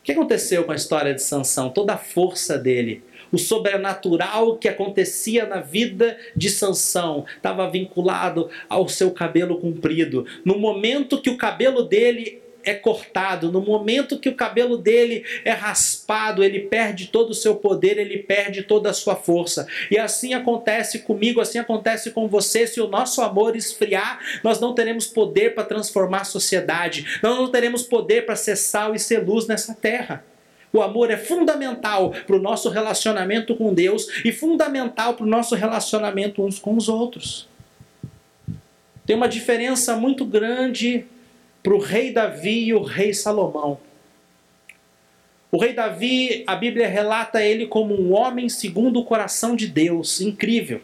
O 0.00 0.04
que 0.04 0.12
aconteceu 0.12 0.62
com 0.62 0.70
a 0.70 0.76
história 0.76 1.12
de 1.12 1.20
Sansão? 1.20 1.68
Toda 1.68 1.94
a 1.94 1.98
força 1.98 2.56
dele 2.56 3.02
o 3.32 3.38
sobrenatural 3.38 4.56
que 4.56 4.68
acontecia 4.68 5.46
na 5.46 5.60
vida 5.60 6.18
de 6.34 6.50
Sansão 6.50 7.24
estava 7.36 7.70
vinculado 7.70 8.48
ao 8.68 8.88
seu 8.88 9.10
cabelo 9.10 9.58
comprido. 9.58 10.26
No 10.44 10.58
momento 10.58 11.20
que 11.20 11.30
o 11.30 11.36
cabelo 11.36 11.82
dele 11.82 12.42
é 12.66 12.74
cortado, 12.74 13.52
no 13.52 13.60
momento 13.60 14.18
que 14.18 14.28
o 14.28 14.34
cabelo 14.34 14.76
dele 14.76 15.24
é 15.44 15.52
raspado, 15.52 16.42
ele 16.42 16.60
perde 16.60 17.06
todo 17.06 17.30
o 17.30 17.34
seu 17.34 17.54
poder, 17.54 17.96
ele 17.96 18.18
perde 18.18 18.64
toda 18.64 18.90
a 18.90 18.92
sua 18.92 19.14
força. 19.14 19.68
E 19.88 19.96
assim 19.96 20.34
acontece 20.34 20.98
comigo, 20.98 21.40
assim 21.40 21.60
acontece 21.60 22.10
com 22.10 22.26
você. 22.26 22.66
Se 22.66 22.80
o 22.80 22.88
nosso 22.88 23.22
amor 23.22 23.54
esfriar, 23.54 24.18
nós 24.42 24.58
não 24.58 24.74
teremos 24.74 25.06
poder 25.06 25.54
para 25.54 25.62
transformar 25.62 26.22
a 26.22 26.24
sociedade, 26.24 27.20
nós 27.22 27.38
não 27.38 27.48
teremos 27.48 27.84
poder 27.84 28.26
para 28.26 28.34
ser 28.34 28.56
sal 28.56 28.96
e 28.96 28.98
ser 28.98 29.20
luz 29.20 29.46
nessa 29.46 29.72
terra. 29.72 30.24
O 30.76 30.82
amor 30.82 31.10
é 31.10 31.16
fundamental 31.16 32.10
para 32.10 32.36
o 32.36 32.38
nosso 32.38 32.68
relacionamento 32.68 33.56
com 33.56 33.72
Deus 33.72 34.08
e 34.22 34.30
fundamental 34.30 35.14
para 35.14 35.24
o 35.24 35.28
nosso 35.28 35.54
relacionamento 35.54 36.44
uns 36.44 36.58
com 36.58 36.76
os 36.76 36.86
outros. 36.86 37.48
Tem 39.06 39.16
uma 39.16 39.26
diferença 39.26 39.96
muito 39.96 40.22
grande 40.26 41.06
para 41.62 41.74
o 41.74 41.78
rei 41.78 42.12
Davi 42.12 42.64
e 42.66 42.74
o 42.74 42.82
rei 42.82 43.14
Salomão. 43.14 43.80
O 45.50 45.56
rei 45.56 45.72
Davi, 45.72 46.44
a 46.46 46.54
Bíblia 46.54 46.88
relata 46.88 47.42
ele 47.42 47.66
como 47.66 47.98
um 47.98 48.12
homem 48.12 48.46
segundo 48.46 49.00
o 49.00 49.04
coração 49.04 49.56
de 49.56 49.66
Deus, 49.66 50.20
incrível. 50.20 50.82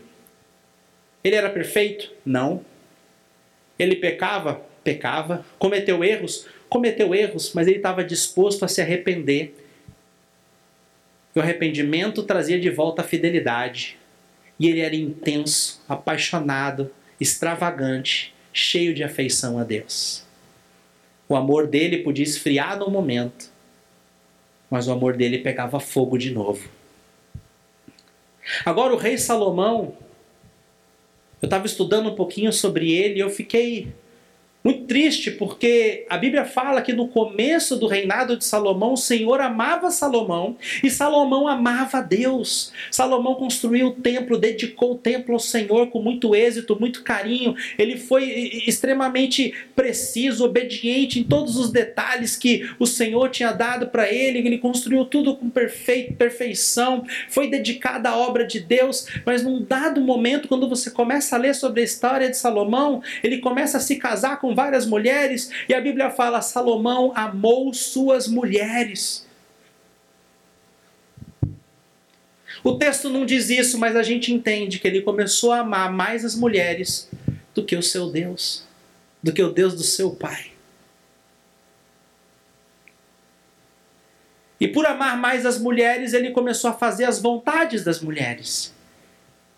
Ele 1.22 1.36
era 1.36 1.50
perfeito? 1.50 2.10
Não. 2.24 2.64
Ele 3.78 3.96
pecava? 3.96 4.62
Pecava. 4.82 5.44
Cometeu 5.58 6.02
erros? 6.02 6.46
Cometeu 6.70 7.14
erros, 7.14 7.52
mas 7.52 7.68
ele 7.68 7.76
estava 7.76 8.02
disposto 8.02 8.64
a 8.64 8.68
se 8.68 8.80
arrepender. 8.80 9.61
E 11.34 11.38
o 11.38 11.42
arrependimento 11.42 12.22
trazia 12.22 12.60
de 12.60 12.70
volta 12.70 13.02
a 13.02 13.04
fidelidade. 13.04 13.98
E 14.58 14.68
ele 14.68 14.80
era 14.80 14.94
intenso, 14.94 15.82
apaixonado, 15.88 16.90
extravagante, 17.20 18.34
cheio 18.52 18.94
de 18.94 19.02
afeição 19.02 19.58
a 19.58 19.64
Deus. 19.64 20.24
O 21.28 21.34
amor 21.34 21.66
dele 21.66 21.98
podia 21.98 22.24
esfriar 22.24 22.78
no 22.78 22.90
momento, 22.90 23.50
mas 24.70 24.86
o 24.86 24.92
amor 24.92 25.16
dele 25.16 25.38
pegava 25.38 25.80
fogo 25.80 26.18
de 26.18 26.30
novo. 26.30 26.68
Agora, 28.64 28.92
o 28.92 28.98
rei 28.98 29.16
Salomão, 29.16 29.96
eu 31.40 31.46
estava 31.46 31.64
estudando 31.64 32.10
um 32.10 32.14
pouquinho 32.14 32.52
sobre 32.52 32.92
ele 32.92 33.16
e 33.16 33.20
eu 33.20 33.30
fiquei 33.30 33.92
muito 34.64 34.84
triste 34.84 35.30
porque 35.30 36.06
a 36.08 36.16
Bíblia 36.16 36.44
fala 36.44 36.82
que 36.82 36.92
no 36.92 37.08
começo 37.08 37.76
do 37.76 37.88
reinado 37.88 38.36
de 38.36 38.44
Salomão, 38.44 38.92
o 38.92 38.96
Senhor 38.96 39.40
amava 39.40 39.90
Salomão 39.90 40.56
e 40.82 40.90
Salomão 40.90 41.48
amava 41.48 42.00
Deus. 42.00 42.72
Salomão 42.90 43.34
construiu 43.34 43.88
o 43.88 43.92
templo, 43.92 44.38
dedicou 44.38 44.92
o 44.92 44.98
templo 44.98 45.34
ao 45.34 45.40
Senhor 45.40 45.88
com 45.88 46.00
muito 46.00 46.34
êxito, 46.34 46.78
muito 46.78 47.02
carinho. 47.02 47.56
Ele 47.76 47.96
foi 47.96 48.24
extremamente 48.66 49.52
preciso, 49.74 50.44
obediente 50.44 51.18
em 51.18 51.24
todos 51.24 51.56
os 51.56 51.70
detalhes 51.72 52.36
que 52.36 52.68
o 52.78 52.86
Senhor 52.86 53.30
tinha 53.30 53.50
dado 53.50 53.88
para 53.88 54.12
ele. 54.12 54.38
Ele 54.38 54.58
construiu 54.58 55.04
tudo 55.04 55.36
com 55.36 55.50
perfeito, 55.50 56.14
perfeição. 56.14 57.04
Foi 57.28 57.48
dedicada 57.48 58.10
à 58.10 58.16
obra 58.16 58.46
de 58.46 58.60
Deus, 58.60 59.08
mas 59.26 59.42
num 59.42 59.60
dado 59.60 60.00
momento, 60.00 60.46
quando 60.46 60.68
você 60.68 60.90
começa 60.90 61.34
a 61.34 61.38
ler 61.38 61.54
sobre 61.54 61.80
a 61.80 61.84
história 61.84 62.30
de 62.30 62.36
Salomão, 62.36 63.02
ele 63.24 63.38
começa 63.38 63.78
a 63.78 63.80
se 63.80 63.96
casar 63.96 64.38
com 64.38 64.51
várias 64.54 64.86
mulheres, 64.86 65.50
e 65.68 65.74
a 65.74 65.80
Bíblia 65.80 66.10
fala: 66.10 66.42
Salomão 66.42 67.12
amou 67.14 67.72
suas 67.72 68.26
mulheres. 68.28 69.26
O 72.64 72.74
texto 72.74 73.10
não 73.10 73.26
diz 73.26 73.50
isso, 73.50 73.78
mas 73.78 73.96
a 73.96 74.02
gente 74.02 74.32
entende 74.32 74.78
que 74.78 74.86
ele 74.86 75.02
começou 75.02 75.52
a 75.52 75.60
amar 75.60 75.92
mais 75.92 76.24
as 76.24 76.34
mulheres 76.34 77.10
do 77.54 77.64
que 77.64 77.74
o 77.74 77.82
seu 77.82 78.08
Deus, 78.10 78.64
do 79.22 79.32
que 79.32 79.42
o 79.42 79.50
Deus 79.50 79.74
do 79.74 79.82
seu 79.82 80.12
pai. 80.12 80.52
E 84.60 84.68
por 84.68 84.86
amar 84.86 85.16
mais 85.16 85.44
as 85.44 85.58
mulheres, 85.58 86.12
ele 86.12 86.30
começou 86.30 86.70
a 86.70 86.74
fazer 86.74 87.04
as 87.04 87.20
vontades 87.20 87.82
das 87.82 88.00
mulheres. 88.00 88.71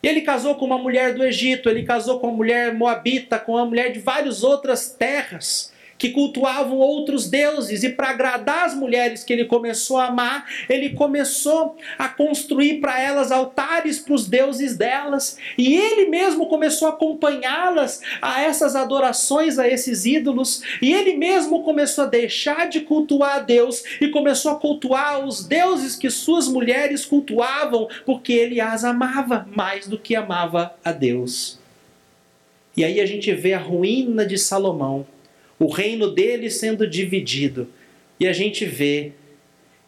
Ele 0.07 0.21
casou 0.21 0.55
com 0.55 0.65
uma 0.65 0.79
mulher 0.79 1.15
do 1.15 1.25
Egito, 1.25 1.69
ele 1.69 1.83
casou 1.83 2.21
com 2.21 2.29
uma 2.29 2.37
mulher 2.37 2.75
moabita, 2.75 3.39
com 3.39 3.53
uma 3.53 3.67
mulher 3.67 3.93
de 3.93 3.99
várias 3.99 4.43
outras 4.43 4.91
terras 4.91 5.74
que 6.05 6.11
cultuavam 6.11 6.77
outros 6.77 7.31
deuses, 7.31 7.83
e 7.83 7.89
para 7.89 8.11
agradar 8.11 8.67
as 8.67 8.75
mulheres 8.75 9.25
que 9.25 9.33
ele 9.33 9.47
começou 9.47 9.97
a 9.97 10.09
amar, 10.09 10.45
ele 10.69 10.91
começou 10.91 11.79
a 11.97 12.11
construir 12.11 12.79
para 12.79 13.01
elas 13.01 13.33
altares 13.33 13.99
para 13.99 14.13
os 14.13 14.29
deuses 14.29 14.77
delas, 14.77 15.39
e 15.57 15.75
ele 15.75 16.11
mesmo 16.11 16.47
começou 16.47 16.89
a 16.89 16.91
acompanhá-las 16.91 18.03
a 18.21 18.43
essas 18.43 18.77
adorações 18.77 19.59
a 19.59 19.67
esses 19.67 20.05
ídolos, 20.05 20.63
e 20.83 20.93
ele 20.93 21.17
mesmo 21.17 21.63
começou 21.63 22.05
a 22.05 22.09
deixar 22.09 22.69
de 22.69 22.81
cultuar 22.81 23.37
a 23.37 23.41
Deus 23.41 23.83
e 23.99 24.09
começou 24.09 24.53
a 24.53 24.57
cultuar 24.57 25.25
os 25.25 25.43
deuses 25.43 25.97
que 25.97 26.11
suas 26.11 26.47
mulheres 26.47 27.07
cultuavam, 27.07 27.89
porque 28.05 28.35
ele 28.35 28.61
as 28.61 28.85
amava 28.85 29.49
mais 29.57 29.87
do 29.87 29.97
que 29.99 30.15
amava 30.15 30.75
a 30.85 30.93
Deus. 30.93 31.59
E 32.77 32.85
aí 32.85 33.01
a 33.01 33.07
gente 33.07 33.33
vê 33.33 33.55
a 33.55 33.59
ruína 33.59 34.27
de 34.27 34.37
Salomão 34.37 35.07
o 35.59 35.71
reino 35.71 36.11
dele 36.11 36.51
sendo 36.51 36.87
dividido. 36.87 37.69
E 38.19 38.27
a 38.27 38.33
gente 38.33 38.65
vê 38.65 39.13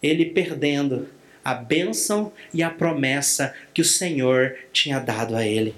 ele 0.03 0.27
perdendo 0.27 1.09
a 1.45 1.55
bênção 1.55 2.33
e 2.53 2.63
a 2.63 2.71
promessa 2.71 3.55
que 3.73 3.81
o 3.81 3.85
Senhor 3.85 4.57
tinha 4.73 4.99
dado 4.99 5.37
a 5.37 5.47
ele. 5.47 5.75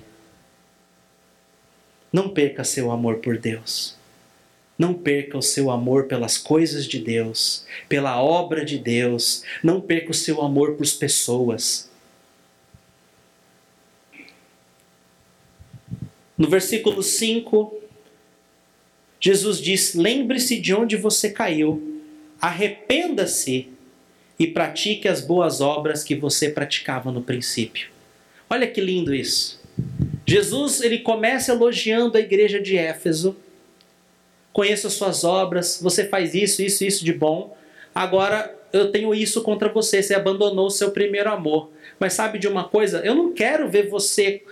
Não 2.12 2.30
perca 2.30 2.64
seu 2.64 2.90
amor 2.90 3.18
por 3.18 3.36
Deus. 3.36 3.96
Não 4.78 4.94
perca 4.94 5.36
o 5.36 5.42
seu 5.42 5.70
amor 5.70 6.04
pelas 6.04 6.38
coisas 6.38 6.86
de 6.86 6.98
Deus, 7.00 7.66
pela 7.88 8.22
obra 8.22 8.64
de 8.64 8.78
Deus. 8.78 9.42
Não 9.62 9.80
perca 9.80 10.12
o 10.12 10.14
seu 10.14 10.40
amor 10.40 10.74
por 10.74 10.86
pessoas. 10.92 11.90
No 16.36 16.48
versículo 16.48 17.02
5, 17.02 17.76
Jesus 19.20 19.60
diz: 19.60 19.94
Lembre-se 19.94 20.58
de 20.60 20.74
onde 20.74 20.96
você 20.96 21.30
caiu, 21.30 22.02
arrependa-se 22.40 23.68
e 24.38 24.46
pratique 24.46 25.08
as 25.08 25.20
boas 25.20 25.60
obras 25.60 26.04
que 26.04 26.14
você 26.14 26.48
praticava 26.48 27.10
no 27.10 27.22
princípio. 27.22 27.88
Olha 28.48 28.66
que 28.66 28.80
lindo 28.80 29.14
isso. 29.14 29.60
Jesus 30.26 30.80
ele 30.80 30.98
começa 30.98 31.52
elogiando 31.52 32.16
a 32.16 32.20
igreja 32.20 32.60
de 32.60 32.76
Éfeso 32.76 33.36
conheço 34.58 34.88
as 34.88 34.94
suas 34.94 35.22
obras, 35.22 35.78
você 35.80 36.04
faz 36.08 36.34
isso, 36.34 36.60
isso, 36.62 36.84
isso 36.84 37.04
de 37.04 37.12
bom. 37.12 37.56
Agora 37.94 38.52
eu 38.72 38.90
tenho 38.90 39.14
isso 39.14 39.40
contra 39.42 39.68
você, 39.68 40.02
você 40.02 40.16
abandonou 40.16 40.66
o 40.66 40.70
seu 40.70 40.90
primeiro 40.90 41.30
amor. 41.30 41.70
Mas 41.96 42.14
sabe 42.14 42.40
de 42.40 42.48
uma 42.48 42.64
coisa? 42.64 42.98
Eu 43.04 43.14
não 43.14 43.32
quero 43.32 43.68
ver 43.68 43.88
você 43.88 44.42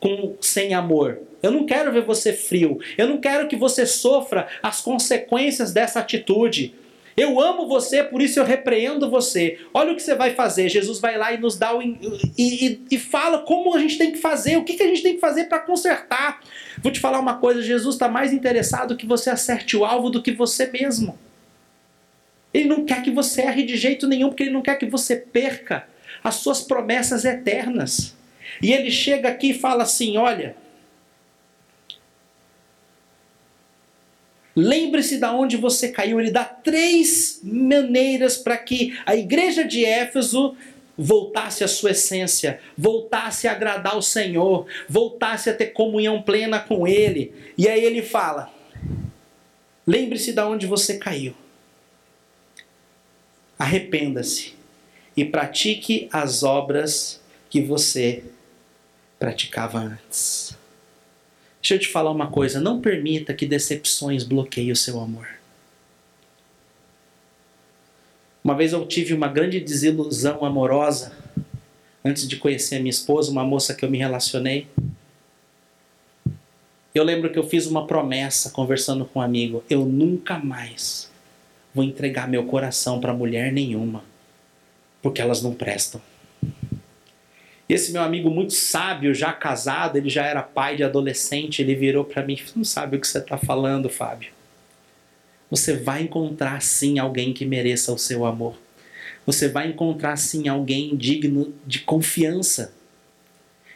com 0.00 0.36
sem 0.40 0.74
amor. 0.74 1.18
Eu 1.42 1.50
não 1.50 1.64
quero 1.64 1.92
ver 1.92 2.02
você 2.02 2.32
frio. 2.32 2.78
Eu 2.96 3.08
não 3.08 3.18
quero 3.18 3.48
que 3.48 3.56
você 3.56 3.86
sofra 3.86 4.48
as 4.62 4.80
consequências 4.80 5.72
dessa 5.72 6.00
atitude. 6.00 6.74
Eu 7.16 7.40
amo 7.40 7.66
você, 7.66 8.04
por 8.04 8.22
isso 8.22 8.38
eu 8.38 8.44
repreendo 8.44 9.10
você. 9.10 9.58
Olha 9.74 9.92
o 9.92 9.96
que 9.96 10.02
você 10.02 10.14
vai 10.14 10.34
fazer. 10.34 10.68
Jesus 10.68 11.00
vai 11.00 11.18
lá 11.18 11.32
e 11.32 11.38
nos 11.38 11.58
dá 11.58 11.76
o. 11.76 11.82
E, 11.82 11.96
e, 12.38 12.80
e 12.92 12.98
fala 12.98 13.40
como 13.40 13.74
a 13.74 13.80
gente 13.80 13.98
tem 13.98 14.12
que 14.12 14.18
fazer, 14.18 14.56
o 14.56 14.62
que, 14.62 14.74
que 14.74 14.82
a 14.84 14.86
gente 14.86 15.02
tem 15.02 15.14
que 15.14 15.20
fazer 15.20 15.44
para 15.44 15.58
consertar. 15.58 16.40
Vou 16.80 16.92
te 16.92 17.00
falar 17.00 17.18
uma 17.18 17.38
coisa: 17.38 17.60
Jesus 17.60 17.96
está 17.96 18.08
mais 18.08 18.32
interessado 18.32 18.96
que 18.96 19.04
você 19.04 19.30
acerte 19.30 19.76
o 19.76 19.84
alvo 19.84 20.10
do 20.10 20.22
que 20.22 20.30
você 20.30 20.66
mesmo. 20.70 21.18
Ele 22.54 22.68
não 22.68 22.84
quer 22.84 23.02
que 23.02 23.10
você 23.10 23.42
erre 23.42 23.64
de 23.64 23.76
jeito 23.76 24.06
nenhum, 24.06 24.28
porque 24.28 24.44
ele 24.44 24.52
não 24.52 24.62
quer 24.62 24.76
que 24.76 24.86
você 24.86 25.16
perca 25.16 25.88
as 26.22 26.36
suas 26.36 26.60
promessas 26.62 27.24
eternas. 27.24 28.16
E 28.62 28.72
ele 28.72 28.90
chega 28.90 29.28
aqui 29.28 29.50
e 29.50 29.58
fala 29.58 29.82
assim: 29.82 30.16
olha. 30.16 30.56
Lembre-se 34.60 35.18
da 35.18 35.32
onde 35.32 35.56
você 35.56 35.90
caiu. 35.90 36.18
Ele 36.18 36.32
dá 36.32 36.44
três 36.44 37.38
maneiras 37.44 38.36
para 38.36 38.56
que 38.56 38.98
a 39.06 39.14
igreja 39.14 39.64
de 39.64 39.84
Éfeso 39.84 40.56
voltasse 40.98 41.62
à 41.62 41.68
sua 41.68 41.92
essência, 41.92 42.58
voltasse 42.76 43.46
a 43.46 43.52
agradar 43.52 43.96
o 43.96 44.02
Senhor, 44.02 44.66
voltasse 44.88 45.48
a 45.48 45.54
ter 45.54 45.66
comunhão 45.66 46.20
plena 46.20 46.58
com 46.58 46.88
Ele. 46.88 47.32
E 47.56 47.68
aí 47.68 47.84
ele 47.84 48.02
fala: 48.02 48.52
lembre-se 49.86 50.32
da 50.32 50.48
onde 50.48 50.66
você 50.66 50.98
caiu. 50.98 51.34
Arrependa-se 53.56 54.54
e 55.16 55.24
pratique 55.24 56.08
as 56.12 56.42
obras 56.42 57.20
que 57.48 57.60
você 57.60 58.24
praticava 59.18 59.78
antes. 59.78 60.56
Deixa 61.60 61.74
eu 61.74 61.78
te 61.78 61.88
falar 61.88 62.10
uma 62.10 62.28
coisa: 62.30 62.60
não 62.60 62.80
permita 62.80 63.34
que 63.34 63.46
decepções 63.46 64.24
bloqueiem 64.24 64.72
o 64.72 64.76
seu 64.76 65.00
amor. 65.00 65.28
Uma 68.42 68.54
vez 68.54 68.72
eu 68.72 68.86
tive 68.86 69.12
uma 69.12 69.28
grande 69.28 69.60
desilusão 69.60 70.44
amorosa 70.44 71.12
antes 72.04 72.26
de 72.26 72.36
conhecer 72.36 72.76
a 72.76 72.78
minha 72.78 72.90
esposa, 72.90 73.30
uma 73.30 73.44
moça 73.44 73.74
que 73.74 73.84
eu 73.84 73.90
me 73.90 73.98
relacionei. 73.98 74.66
Eu 76.94 77.04
lembro 77.04 77.30
que 77.30 77.38
eu 77.38 77.46
fiz 77.46 77.66
uma 77.66 77.86
promessa 77.86 78.50
conversando 78.50 79.04
com 79.04 79.18
um 79.18 79.22
amigo: 79.22 79.62
eu 79.68 79.84
nunca 79.84 80.38
mais 80.38 81.10
vou 81.74 81.84
entregar 81.84 82.26
meu 82.26 82.46
coração 82.46 83.00
para 83.00 83.12
mulher 83.12 83.52
nenhuma, 83.52 84.02
porque 85.02 85.20
elas 85.20 85.42
não 85.42 85.52
prestam. 85.54 86.00
Esse 87.68 87.92
meu 87.92 88.00
amigo 88.00 88.30
muito 88.30 88.54
sábio, 88.54 89.14
já 89.14 89.30
casado, 89.30 89.96
ele 89.96 90.08
já 90.08 90.24
era 90.24 90.42
pai 90.42 90.76
de 90.76 90.84
adolescente, 90.84 91.60
ele 91.60 91.74
virou 91.74 92.02
para 92.02 92.24
mim, 92.24 92.38
não 92.56 92.64
sabe 92.64 92.96
o 92.96 93.00
que 93.00 93.06
você 93.06 93.18
está 93.18 93.36
falando, 93.36 93.90
Fábio. 93.90 94.30
Você 95.50 95.76
vai 95.76 96.02
encontrar 96.02 96.62
sim 96.62 96.98
alguém 96.98 97.34
que 97.34 97.44
mereça 97.44 97.92
o 97.92 97.98
seu 97.98 98.24
amor. 98.24 98.56
Você 99.26 99.48
vai 99.48 99.68
encontrar 99.68 100.16
sim 100.16 100.48
alguém 100.48 100.96
digno 100.96 101.52
de 101.66 101.80
confiança. 101.80 102.72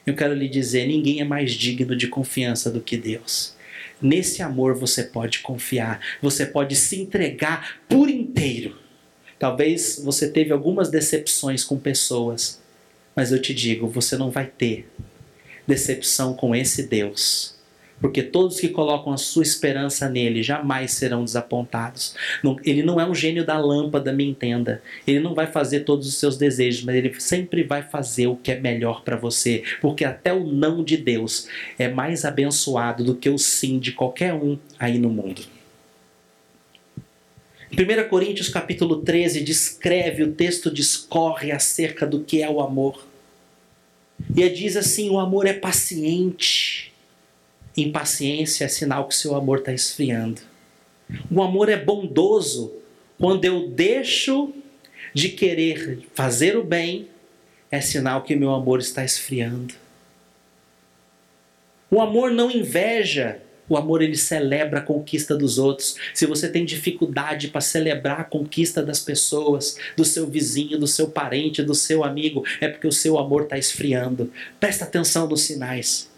Eu 0.07 0.17
quero 0.17 0.33
lhe 0.33 0.49
dizer, 0.49 0.87
ninguém 0.87 1.21
é 1.21 1.25
mais 1.25 1.53
digno 1.53 1.95
de 1.95 2.09
confiança 2.09 2.71
do 2.71 2.81
que 2.81 2.97
Deus. 2.97 3.55
Nesse 4.01 4.43
amor 4.43 4.75
você 4.75 5.03
pode 5.05 5.41
confiar, 5.41 6.01
você 6.23 6.47
pode 6.47 6.75
se 6.77 6.99
entregar 6.99 7.83
por 7.89 8.09
inteiro. 8.09 8.79
Talvez 9.39 10.01
você 10.03 10.31
teve 10.31 10.51
algumas 10.51 10.91
decepções 10.91 11.63
com 11.63 11.79
pessoas, 11.79 12.62
mas 13.15 13.33
eu 13.33 13.41
te 13.41 13.55
digo, 13.55 13.87
você 13.87 14.17
não 14.17 14.31
vai 14.31 14.47
ter 14.47 14.89
decepção 15.67 16.35
com 16.35 16.55
esse 16.55 16.89
Deus. 16.89 17.61
Porque 18.01 18.21
todos 18.21 18.59
que 18.59 18.69
colocam 18.69 19.13
a 19.13 19.17
sua 19.17 19.45
esperança 19.45 20.09
nele 20.09 20.43
jamais 20.43 20.91
serão 20.91 21.25
desapontados. 21.25 22.17
Ele 22.65 22.83
não 22.83 23.01
é 23.01 23.09
um 23.09 23.15
gênio 23.15 23.47
da 23.47 23.57
lâmpada, 23.57 24.13
me 24.13 24.27
entenda. 24.27 24.83
Ele 25.07 25.21
não 25.21 25.35
vai 25.35 25.47
fazer 25.47 25.81
todos 25.81 26.09
os 26.09 26.17
seus 26.17 26.37
desejos, 26.37 26.83
mas 26.83 26.97
ele 26.97 27.15
sempre 27.21 27.63
vai 27.63 27.81
fazer 27.81 28.27
o 28.27 28.35
que 28.35 28.51
é 28.51 28.59
melhor 28.59 29.05
para 29.05 29.17
você. 29.17 29.63
Porque 29.81 30.05
até 30.05 30.33
o 30.33 30.45
não 30.45 30.83
de 30.83 30.97
Deus 30.97 31.47
é 31.79 31.89
mais 31.89 32.25
abençoado 32.25 33.05
do 33.05 33.15
que 33.15 33.31
o 33.31 33.39
sim 33.39 33.79
de 33.79 33.93
qualquer 33.93 34.35
um 34.35 34.59
aí 34.81 34.99
no 34.99 35.09
mundo. 35.09 35.43
1 37.73 38.09
Coríntios 38.11 38.51
capítulo 38.51 39.01
13 39.01 39.41
descreve, 39.41 40.23
o 40.23 40.33
texto 40.33 40.71
discorre 40.71 41.51
acerca 41.51 42.07
do 42.07 42.23
que 42.23 42.43
é 42.43 42.51
o 42.51 42.61
amor. 42.61 43.07
E 44.37 44.47
diz 44.51 44.77
assim: 44.77 45.09
o 45.09 45.19
amor 45.19 45.47
é 45.47 45.55
paciente. 45.55 46.93
Impaciência 47.75 48.67
é 48.67 48.69
sinal 48.69 49.09
que 49.09 49.15
seu 49.15 49.35
amor 49.35 49.61
está 49.61 49.73
esfriando. 49.73 50.43
O 51.31 51.43
amor 51.43 51.71
é 51.71 51.77
bondoso 51.77 52.75
quando 53.19 53.45
eu 53.47 53.69
deixo 53.69 54.53
de 55.15 55.31
querer 55.31 56.07
fazer 56.15 56.57
o 56.57 56.63
bem, 56.63 57.09
é 57.71 57.81
sinal 57.81 58.23
que 58.23 58.37
meu 58.37 58.53
amor 58.53 58.81
está 58.81 59.03
esfriando. 59.03 59.75
O 61.91 62.01
amor 62.01 62.31
não 62.31 62.51
inveja 62.51 63.41
o 63.73 63.77
amor 63.79 64.03
ele 64.03 64.19
celebra 64.19 64.81
a 64.81 64.83
conquista 64.83 65.35
dos 65.35 65.57
outros. 65.57 65.97
Se 66.13 66.27
você 66.27 66.47
tem 66.47 66.63
dificuldade 66.63 67.49
para 67.49 67.63
celebrar 67.63 68.21
a 68.21 68.25
conquista 68.25 68.83
das 68.83 69.01
pessoas, 69.01 69.79
do 69.97 70.05
seu 70.05 70.27
vizinho, 70.27 70.79
do 70.79 70.87
seu 70.87 71.09
parente, 71.09 71.63
do 71.63 71.75
seu 71.75 72.05
amigo, 72.05 72.45
é 72.61 72.69
porque 72.69 72.87
o 72.87 72.93
seu 72.93 73.19
amor 73.19 73.45
está 73.45 73.57
esfriando. 73.57 74.31
Presta 74.61 74.85
atenção 74.85 75.27
nos 75.27 75.41
sinais. 75.41 76.11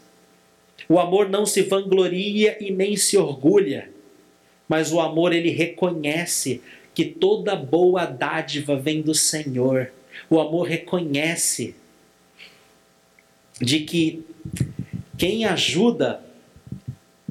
O 0.88 0.98
amor 0.98 1.28
não 1.28 1.46
se 1.46 1.62
vangloria 1.62 2.56
e 2.60 2.72
nem 2.72 2.96
se 2.96 3.16
orgulha, 3.16 3.88
mas 4.68 4.90
o 4.90 4.98
amor 4.98 5.32
ele 5.32 5.50
reconhece 5.50 6.60
que 6.92 7.04
toda 7.04 7.54
boa 7.54 8.04
dádiva 8.04 8.74
vem 8.74 9.00
do 9.00 9.14
Senhor. 9.14 9.92
O 10.28 10.40
amor 10.40 10.66
reconhece 10.66 11.76
de 13.60 13.78
que 13.80 14.24
quem 15.16 15.44
ajuda 15.44 16.20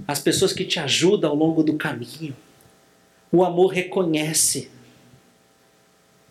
as 0.08 0.20
pessoas 0.20 0.54
que 0.54 0.66
te 0.66 0.80
ajudam 0.80 1.32
ao 1.32 1.36
longo 1.36 1.64
do 1.64 1.76
caminho. 1.76 2.36
O 3.32 3.44
amor 3.44 3.68
reconhece 3.68 4.70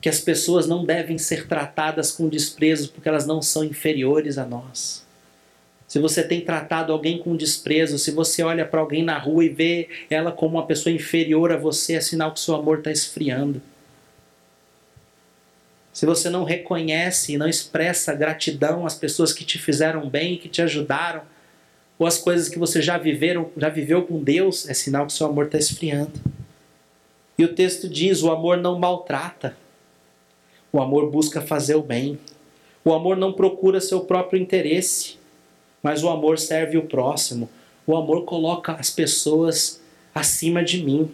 que 0.01 0.09
as 0.09 0.21
pessoas 0.21 0.67
não 0.67 0.85
devem 0.85 1.17
ser 1.17 1.47
tratadas 1.47 2.11
com 2.11 2.29
desprezo 2.29 2.91
porque 2.91 3.09
elas 3.09 3.27
não 3.27 3.41
são 3.41 3.65
inferiores 3.65 4.37
a 4.37 4.45
nós. 4.45 5.07
Se 5.87 5.99
você 5.99 6.23
tem 6.23 6.41
tratado 6.41 6.93
alguém 6.93 7.19
com 7.19 7.37
desprezo, 7.37 7.99
se 7.99 8.11
você 8.11 8.43
olha 8.43 8.65
para 8.65 8.81
alguém 8.81 9.05
na 9.05 9.19
rua 9.19 9.45
e 9.45 9.49
vê 9.49 9.89
ela 10.09 10.33
como 10.33 10.57
uma 10.57 10.67
pessoa 10.67 10.93
inferior 10.93 11.53
a 11.53 11.57
você, 11.57 11.95
é 11.95 12.01
sinal 12.01 12.33
que 12.33 12.41
seu 12.41 12.55
amor 12.55 12.79
está 12.79 12.91
esfriando. 12.91 13.61
Se 15.93 16.07
você 16.07 16.31
não 16.31 16.45
reconhece 16.45 17.35
e 17.35 17.39
não 17.39 17.47
expressa 17.47 18.15
gratidão 18.15 18.87
às 18.87 18.95
pessoas 18.95 19.33
que 19.33 19.45
te 19.45 19.59
fizeram 19.59 20.09
bem, 20.09 20.39
que 20.39 20.49
te 20.49 20.63
ajudaram, 20.63 21.23
ou 21.99 22.07
as 22.07 22.19
coisas 22.19 22.49
que 22.49 22.59
você 22.59 22.83
já 22.83 22.99
viveram, 22.99 23.51
já 23.57 23.69
viveu 23.69 24.03
com 24.03 24.23
Deus, 24.23 24.69
é 24.69 24.75
sinal 24.75 25.07
que 25.07 25.13
seu 25.13 25.27
amor 25.27 25.47
está 25.47 25.59
esfriando. 25.59 26.13
E 27.39 27.45
o 27.45 27.55
texto 27.55 27.89
diz: 27.89 28.23
o 28.23 28.31
amor 28.31 28.57
não 28.57 28.79
maltrata, 28.79 29.57
o 30.73 30.81
amor 30.81 31.11
busca 31.11 31.41
fazer 31.41 31.75
o 31.75 31.83
bem, 31.83 32.19
o 32.85 32.93
amor 32.93 33.17
não 33.17 33.33
procura 33.33 33.81
seu 33.81 34.01
próprio 34.01 34.41
interesse, 34.41 35.17
mas 35.83 36.03
o 36.03 36.09
amor 36.09 36.39
serve 36.39 36.77
o 36.77 36.87
próximo, 36.87 37.49
o 37.87 37.97
amor 37.97 38.25
coloca 38.25 38.73
as 38.73 38.91
pessoas 38.91 39.81
acima 40.15 40.63
de 40.63 40.83
mim. 40.83 41.11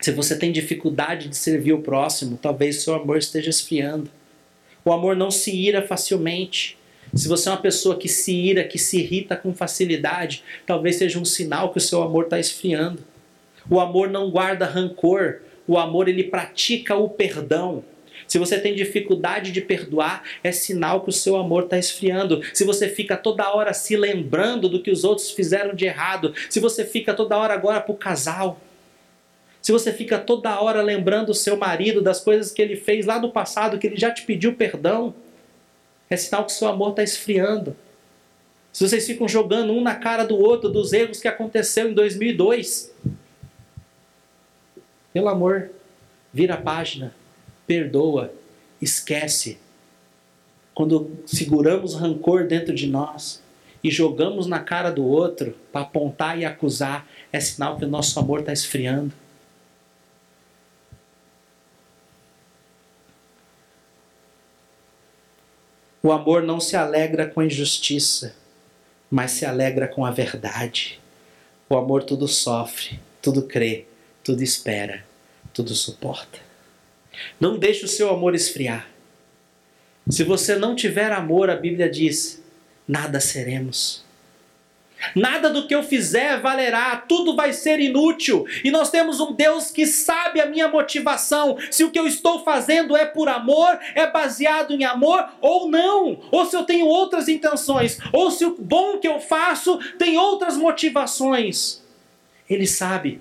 Se 0.00 0.12
você 0.12 0.36
tem 0.36 0.52
dificuldade 0.52 1.28
de 1.28 1.36
servir 1.36 1.72
o 1.72 1.82
próximo, 1.82 2.38
talvez 2.40 2.82
seu 2.82 2.94
amor 2.94 3.16
esteja 3.16 3.50
esfriando. 3.50 4.10
O 4.84 4.92
amor 4.92 5.16
não 5.16 5.30
se 5.30 5.50
ira 5.50 5.82
facilmente. 5.82 6.75
Se 7.16 7.28
você 7.28 7.48
é 7.48 7.52
uma 7.52 7.60
pessoa 7.60 7.96
que 7.96 8.08
se 8.08 8.32
ira, 8.32 8.62
que 8.62 8.78
se 8.78 8.98
irrita 8.98 9.34
com 9.36 9.54
facilidade, 9.54 10.44
talvez 10.66 10.96
seja 10.96 11.18
um 11.18 11.24
sinal 11.24 11.72
que 11.72 11.78
o 11.78 11.80
seu 11.80 12.02
amor 12.02 12.24
está 12.24 12.38
esfriando. 12.38 13.02
O 13.70 13.80
amor 13.80 14.10
não 14.10 14.30
guarda 14.30 14.66
rancor. 14.66 15.40
O 15.66 15.78
amor 15.78 16.08
ele 16.08 16.24
pratica 16.24 16.94
o 16.94 17.08
perdão. 17.08 17.82
Se 18.28 18.38
você 18.38 18.58
tem 18.58 18.74
dificuldade 18.74 19.50
de 19.52 19.60
perdoar, 19.60 20.22
é 20.42 20.52
sinal 20.52 21.02
que 21.02 21.10
o 21.10 21.12
seu 21.12 21.36
amor 21.36 21.64
está 21.64 21.78
esfriando. 21.78 22.42
Se 22.52 22.64
você 22.64 22.88
fica 22.88 23.16
toda 23.16 23.54
hora 23.54 23.72
se 23.72 23.96
lembrando 23.96 24.68
do 24.68 24.82
que 24.82 24.90
os 24.90 25.04
outros 25.04 25.30
fizeram 25.30 25.74
de 25.74 25.86
errado, 25.86 26.34
se 26.50 26.60
você 26.60 26.84
fica 26.84 27.14
toda 27.14 27.36
hora 27.36 27.54
agora 27.54 27.80
para 27.80 27.92
o 27.92 27.96
casal, 27.96 28.60
se 29.62 29.72
você 29.72 29.92
fica 29.92 30.18
toda 30.18 30.60
hora 30.60 30.82
lembrando 30.82 31.30
o 31.30 31.34
seu 31.34 31.56
marido 31.56 32.00
das 32.00 32.20
coisas 32.20 32.52
que 32.52 32.62
ele 32.62 32.76
fez 32.76 33.06
lá 33.06 33.18
no 33.18 33.30
passado, 33.30 33.78
que 33.78 33.86
ele 33.86 33.96
já 33.96 34.10
te 34.10 34.22
pediu 34.22 34.54
perdão, 34.54 35.14
é 36.08 36.16
sinal 36.16 36.44
que 36.44 36.52
seu 36.52 36.68
amor 36.68 36.90
está 36.90 37.02
esfriando. 37.02 37.76
Se 38.72 38.86
vocês 38.86 39.06
ficam 39.06 39.26
jogando 39.26 39.72
um 39.72 39.82
na 39.82 39.94
cara 39.94 40.24
do 40.24 40.36
outro 40.36 40.68
dos 40.68 40.92
erros 40.92 41.20
que 41.20 41.28
aconteceu 41.28 41.90
em 41.90 41.94
2002, 41.94 42.92
pelo 45.12 45.28
amor, 45.28 45.70
vira 46.32 46.54
a 46.54 46.60
página 46.60 47.14
perdoa, 47.66 48.32
esquece. 48.80 49.58
Quando 50.74 51.10
seguramos 51.26 51.94
rancor 51.94 52.46
dentro 52.46 52.74
de 52.74 52.86
nós 52.86 53.42
e 53.82 53.90
jogamos 53.90 54.46
na 54.46 54.60
cara 54.60 54.90
do 54.90 55.04
outro 55.04 55.56
para 55.72 55.80
apontar 55.80 56.38
e 56.38 56.44
acusar, 56.44 57.08
é 57.32 57.40
sinal 57.40 57.78
que 57.78 57.84
o 57.84 57.88
nosso 57.88 58.18
amor 58.20 58.40
está 58.40 58.52
esfriando. 58.52 59.12
O 66.02 66.12
amor 66.12 66.42
não 66.42 66.60
se 66.60 66.76
alegra 66.76 67.26
com 67.26 67.40
a 67.40 67.46
injustiça, 67.46 68.34
mas 69.10 69.32
se 69.32 69.44
alegra 69.44 69.88
com 69.88 70.04
a 70.04 70.10
verdade. 70.10 71.00
O 71.68 71.76
amor 71.76 72.04
tudo 72.04 72.28
sofre, 72.28 73.00
tudo 73.20 73.42
crê, 73.42 73.86
tudo 74.22 74.42
espera, 74.42 75.04
tudo 75.52 75.74
suporta. 75.74 76.38
Não 77.40 77.58
deixe 77.58 77.84
o 77.84 77.88
seu 77.88 78.10
amor 78.10 78.34
esfriar. 78.34 78.88
Se 80.08 80.22
você 80.22 80.54
não 80.54 80.76
tiver 80.76 81.10
amor, 81.10 81.50
a 81.50 81.56
Bíblia 81.56 81.90
diz: 81.90 82.40
nada 82.86 83.18
seremos. 83.18 84.05
Nada 85.14 85.50
do 85.50 85.66
que 85.66 85.74
eu 85.74 85.82
fizer 85.82 86.40
valerá, 86.40 86.96
tudo 86.96 87.36
vai 87.36 87.52
ser 87.52 87.78
inútil. 87.80 88.46
E 88.64 88.70
nós 88.70 88.90
temos 88.90 89.20
um 89.20 89.32
Deus 89.32 89.70
que 89.70 89.86
sabe 89.86 90.40
a 90.40 90.46
minha 90.46 90.68
motivação, 90.68 91.56
se 91.70 91.84
o 91.84 91.90
que 91.90 91.98
eu 91.98 92.06
estou 92.06 92.42
fazendo 92.44 92.96
é 92.96 93.04
por 93.04 93.28
amor, 93.28 93.78
é 93.94 94.06
baseado 94.10 94.72
em 94.72 94.84
amor 94.84 95.28
ou 95.40 95.70
não, 95.70 96.18
ou 96.30 96.44
se 96.46 96.56
eu 96.56 96.64
tenho 96.64 96.86
outras 96.86 97.28
intenções, 97.28 97.98
ou 98.12 98.30
se 98.30 98.44
o 98.44 98.56
bom 98.58 98.98
que 98.98 99.08
eu 99.08 99.20
faço 99.20 99.78
tem 99.98 100.18
outras 100.18 100.56
motivações. 100.56 101.82
Ele 102.48 102.66
sabe. 102.66 103.20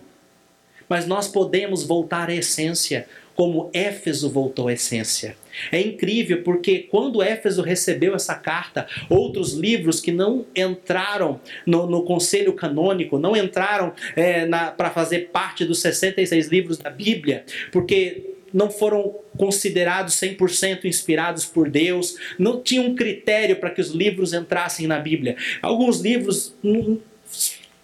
Mas 0.88 1.08
nós 1.08 1.28
podemos 1.28 1.84
voltar 1.84 2.30
à 2.30 2.34
essência 2.34 3.08
como 3.36 3.70
Éfeso 3.74 4.30
voltou 4.30 4.68
à 4.68 4.74
essência. 4.74 5.36
É 5.72 5.80
incrível 5.80 6.44
porque 6.44 6.80
quando 6.90 7.22
Éfeso 7.22 7.62
recebeu 7.62 8.16
essa 8.16 8.36
carta, 8.36 8.88
outros 9.10 9.54
livros 9.54 10.00
que 10.00 10.12
não 10.12 10.46
entraram 10.56 11.40
no, 11.66 11.88
no 11.88 12.04
conselho 12.04 12.54
canônico, 12.54 13.18
não 13.18 13.36
entraram 13.36 13.94
é, 14.16 14.46
para 14.78 14.90
fazer 14.90 15.30
parte 15.32 15.66
dos 15.66 15.82
66 15.82 16.48
livros 16.48 16.78
da 16.78 16.90
Bíblia, 16.90 17.46
porque 17.72 18.36
não 18.54 18.72
foram 18.72 19.14
considerados 19.38 20.16
100% 20.16 20.86
inspirados 20.86 21.46
por 21.46 21.70
Deus, 21.70 22.16
não 22.40 22.62
tinha 22.62 22.82
um 22.82 22.96
critério 22.96 23.58
para 23.58 23.70
que 23.70 23.82
os 23.82 23.90
livros 23.90 24.34
entrassem 24.34 24.88
na 24.88 24.98
Bíblia. 24.98 25.36
Alguns 25.62 26.00
livros 26.00 26.56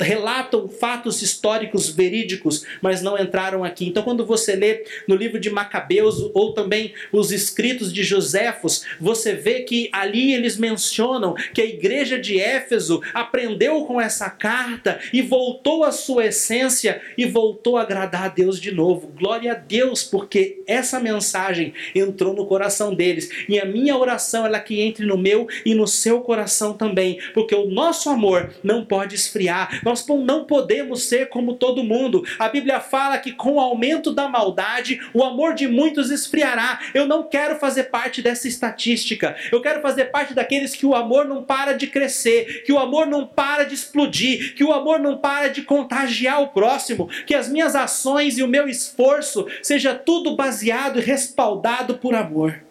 relatam 0.02 0.68
fatos 0.68 1.22
históricos 1.22 1.89
verídicos, 1.89 2.66
mas 2.82 3.02
não 3.02 3.18
entraram 3.18 3.64
aqui. 3.64 3.86
Então, 3.88 4.04
quando 4.04 4.26
você 4.26 4.56
lê 4.56 4.84
no 5.08 5.16
livro 5.16 5.39
de 5.39 5.49
Macabeus 5.49 6.30
ou 6.34 6.54
também 6.54 6.93
os 7.12 7.32
escritos 7.32 7.93
de 7.93 8.04
Joséfos, 8.04 8.84
você 8.99 9.34
vê 9.34 9.62
que 9.62 9.89
ali 9.91 10.34
eles 10.34 10.58
mencionam 10.58 11.36
que 11.54 11.62
a 11.62 11.66
igreja 11.66 12.20
de 12.20 12.39
Éfeso 12.39 13.02
aprendeu 13.14 13.86
com 13.86 13.99
essa 13.99 14.30
carta 14.30 14.99
e 15.14 15.22
voltou 15.22 15.84
à 15.84 15.91
sua 15.91 16.26
essência 16.26 17.02
e 17.18 17.26
voltou 17.26 17.78
a 17.78 17.82
agradar 17.82 18.26
a 18.26 18.28
Deus 18.30 18.60
de 18.60 18.72
novo. 18.72 19.08
Glória 19.08 19.52
a 19.52 19.56
Deus, 19.56 20.04
porque 20.04 20.62
essa 20.66 20.99
mensagem 20.99 21.74
entrou 21.93 22.34
no 22.34 22.45
coração 22.45 22.93
deles. 22.93 23.30
E 23.47 23.60
a 23.60 23.66
minha 23.66 23.97
oração 23.97 24.45
é 24.45 24.60
que 24.60 24.80
entre 24.80 25.06
no 25.06 25.18
meu 25.18 25.47
e 25.66 25.74
no 25.74 25.88
seu 25.88 26.22
coração 26.22 26.74
também, 26.74 27.20
porque 27.34 27.56
o 27.56 27.68
nosso 27.68 28.10
amor 28.10 28.52
não 28.64 28.86
pode 28.86 29.16
esfriar. 29.16 29.82
Nós 29.84 29.90
não 30.25 30.45
podemos 30.45 31.03
ser 31.03 31.29
como 31.29 31.55
todo 31.55 31.83
mundo. 31.83 32.23
A 32.37 32.49
Bíblia 32.49 32.79
fala 32.79 33.17
que 33.17 33.31
com 33.31 33.53
o 33.53 33.59
aumento 33.59 34.11
da 34.11 34.27
maldade, 34.27 34.99
o 35.13 35.23
amor 35.23 35.53
de 35.53 35.67
muitos 35.67 36.11
esfriará. 36.11 36.79
Eu 36.93 37.05
não 37.05 37.23
quero 37.23 37.57
fazer 37.59 37.85
parte 37.85 38.21
dessa 38.21 38.47
estatística. 38.47 39.35
Eu 39.51 39.61
quero 39.61 39.81
fazer 39.81 40.05
parte 40.05 40.33
daqueles 40.33 40.75
que 40.75 40.85
o 40.85 40.95
amor 40.95 41.25
não 41.25 41.43
para 41.43 41.73
de 41.73 41.87
crescer, 41.87 42.63
que 42.63 42.73
o 42.73 42.79
amor 42.79 43.07
não 43.07 43.25
para 43.25 43.63
de 43.63 43.73
explodir, 43.73 44.55
que 44.55 44.63
o 44.63 44.71
amor 44.71 44.99
não 44.99 45.17
para 45.17 45.49
de 45.49 45.61
contagiar 45.61 46.41
o 46.41 46.49
próximo, 46.49 47.09
que 47.25 47.35
as 47.35 47.49
minhas 47.49 47.75
ações 47.75 48.37
e 48.37 48.43
o 48.43 48.47
meu 48.47 48.67
esforço 48.67 49.47
seja 49.61 49.93
tudo 49.93 50.35
baseado 50.35 50.99
e 50.99 51.01
respaldado 51.01 51.97
por 51.97 52.15
amor. 52.15 52.63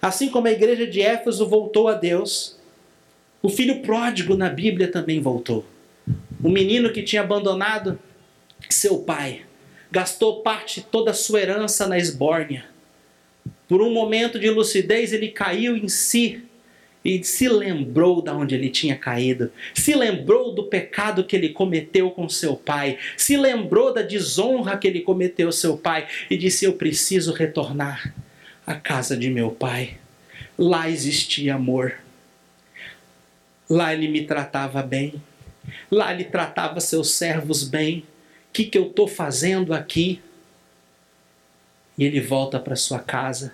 Assim 0.00 0.28
como 0.28 0.46
a 0.46 0.52
igreja 0.52 0.86
de 0.86 1.00
Éfeso 1.00 1.48
voltou 1.48 1.88
a 1.88 1.94
Deus, 1.94 2.58
o 3.42 3.48
filho 3.48 3.80
pródigo 3.80 4.36
na 4.36 4.50
Bíblia 4.50 4.90
também 4.90 5.20
voltou. 5.20 5.64
Um 6.44 6.50
menino 6.50 6.92
que 6.92 7.02
tinha 7.02 7.22
abandonado 7.22 7.98
seu 8.68 8.98
pai, 8.98 9.46
gastou 9.90 10.42
parte 10.42 10.82
toda 10.82 11.10
a 11.10 11.14
sua 11.14 11.40
herança 11.40 11.86
na 11.86 11.96
esbórnia. 11.96 12.66
Por 13.66 13.80
um 13.80 13.90
momento 13.90 14.38
de 14.38 14.50
lucidez, 14.50 15.14
ele 15.14 15.28
caiu 15.28 15.74
em 15.74 15.88
si 15.88 16.42
e 17.02 17.24
se 17.24 17.48
lembrou 17.48 18.20
de 18.20 18.30
onde 18.30 18.54
ele 18.54 18.68
tinha 18.68 18.94
caído, 18.94 19.50
se 19.72 19.94
lembrou 19.94 20.54
do 20.54 20.64
pecado 20.64 21.24
que 21.24 21.34
ele 21.34 21.48
cometeu 21.48 22.10
com 22.10 22.28
seu 22.28 22.56
pai, 22.56 22.98
se 23.16 23.38
lembrou 23.38 23.92
da 23.92 24.02
desonra 24.02 24.76
que 24.76 24.86
ele 24.86 25.00
cometeu 25.00 25.50
seu 25.50 25.78
pai 25.78 26.06
e 26.30 26.36
disse: 26.36 26.66
Eu 26.66 26.74
preciso 26.74 27.32
retornar 27.32 28.14
à 28.66 28.74
casa 28.74 29.16
de 29.16 29.30
meu 29.30 29.50
pai. 29.50 29.96
Lá 30.58 30.90
existia 30.90 31.54
amor, 31.54 31.94
lá 33.68 33.94
ele 33.94 34.08
me 34.08 34.26
tratava 34.26 34.82
bem 34.82 35.14
Lá 35.90 36.12
ele 36.12 36.24
tratava 36.24 36.80
seus 36.80 37.12
servos 37.12 37.64
bem. 37.64 38.00
O 38.00 38.52
que, 38.52 38.64
que 38.64 38.78
eu 38.78 38.88
estou 38.88 39.08
fazendo 39.08 39.72
aqui? 39.74 40.22
E 41.96 42.04
ele 42.04 42.20
volta 42.20 42.58
para 42.58 42.76
sua 42.76 42.98
casa 42.98 43.52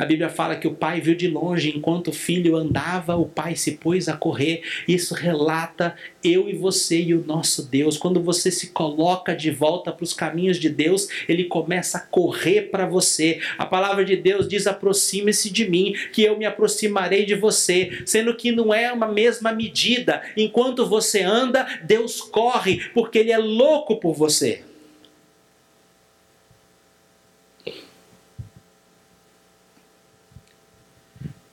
a 0.00 0.06
Bíblia 0.06 0.30
fala 0.30 0.56
que 0.56 0.66
o 0.66 0.74
pai 0.74 0.98
viu 0.98 1.14
de 1.14 1.28
longe, 1.28 1.76
enquanto 1.76 2.08
o 2.08 2.12
filho 2.12 2.56
andava, 2.56 3.16
o 3.16 3.26
pai 3.26 3.54
se 3.54 3.72
pôs 3.72 4.08
a 4.08 4.16
correr. 4.16 4.62
Isso 4.88 5.12
relata 5.12 5.94
eu 6.24 6.48
e 6.48 6.54
você 6.54 6.98
e 6.98 7.12
o 7.12 7.22
nosso 7.22 7.68
Deus. 7.68 7.98
Quando 7.98 8.22
você 8.22 8.50
se 8.50 8.68
coloca 8.68 9.36
de 9.36 9.50
volta 9.50 9.92
para 9.92 10.02
os 10.02 10.14
caminhos 10.14 10.58
de 10.58 10.70
Deus, 10.70 11.06
ele 11.28 11.44
começa 11.44 11.98
a 11.98 12.00
correr 12.00 12.70
para 12.70 12.86
você. 12.86 13.40
A 13.58 13.66
palavra 13.66 14.02
de 14.02 14.16
Deus 14.16 14.48
diz: 14.48 14.66
aproxime-se 14.66 15.50
de 15.50 15.68
mim, 15.68 15.92
que 16.14 16.22
eu 16.22 16.38
me 16.38 16.46
aproximarei 16.46 17.26
de 17.26 17.34
você. 17.34 18.02
Sendo 18.06 18.34
que 18.34 18.50
não 18.50 18.72
é 18.72 18.90
uma 18.90 19.06
mesma 19.06 19.52
medida. 19.52 20.22
Enquanto 20.34 20.86
você 20.86 21.20
anda, 21.20 21.66
Deus 21.84 22.22
corre, 22.22 22.88
porque 22.94 23.18
ele 23.18 23.32
é 23.32 23.38
louco 23.38 24.00
por 24.00 24.14
você. 24.14 24.62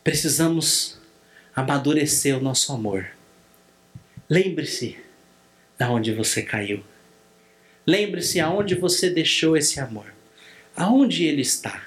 Precisamos 0.08 0.98
amadurecer 1.54 2.38
o 2.38 2.40
nosso 2.40 2.72
amor. 2.72 3.10
Lembre-se 4.30 4.98
da 5.78 5.92
onde 5.92 6.14
você 6.14 6.42
caiu. 6.42 6.82
Lembre-se 7.86 8.40
aonde 8.40 8.74
você 8.74 9.10
deixou 9.10 9.58
esse 9.58 9.82
amor. 9.82 10.06
Aonde 10.78 11.26
ele 11.26 11.42
está? 11.42 11.86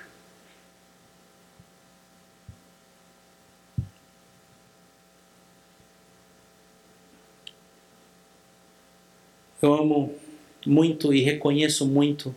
Eu 9.62 9.72
amo 9.72 10.14
muito 10.66 11.14
e 11.14 11.22
reconheço 11.22 11.86
muito 11.86 12.34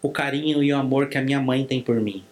o 0.00 0.12
carinho 0.12 0.62
e 0.62 0.72
o 0.72 0.76
amor 0.76 1.08
que 1.08 1.18
a 1.18 1.22
minha 1.22 1.40
mãe 1.40 1.66
tem 1.66 1.82
por 1.82 2.00
mim 2.00 2.24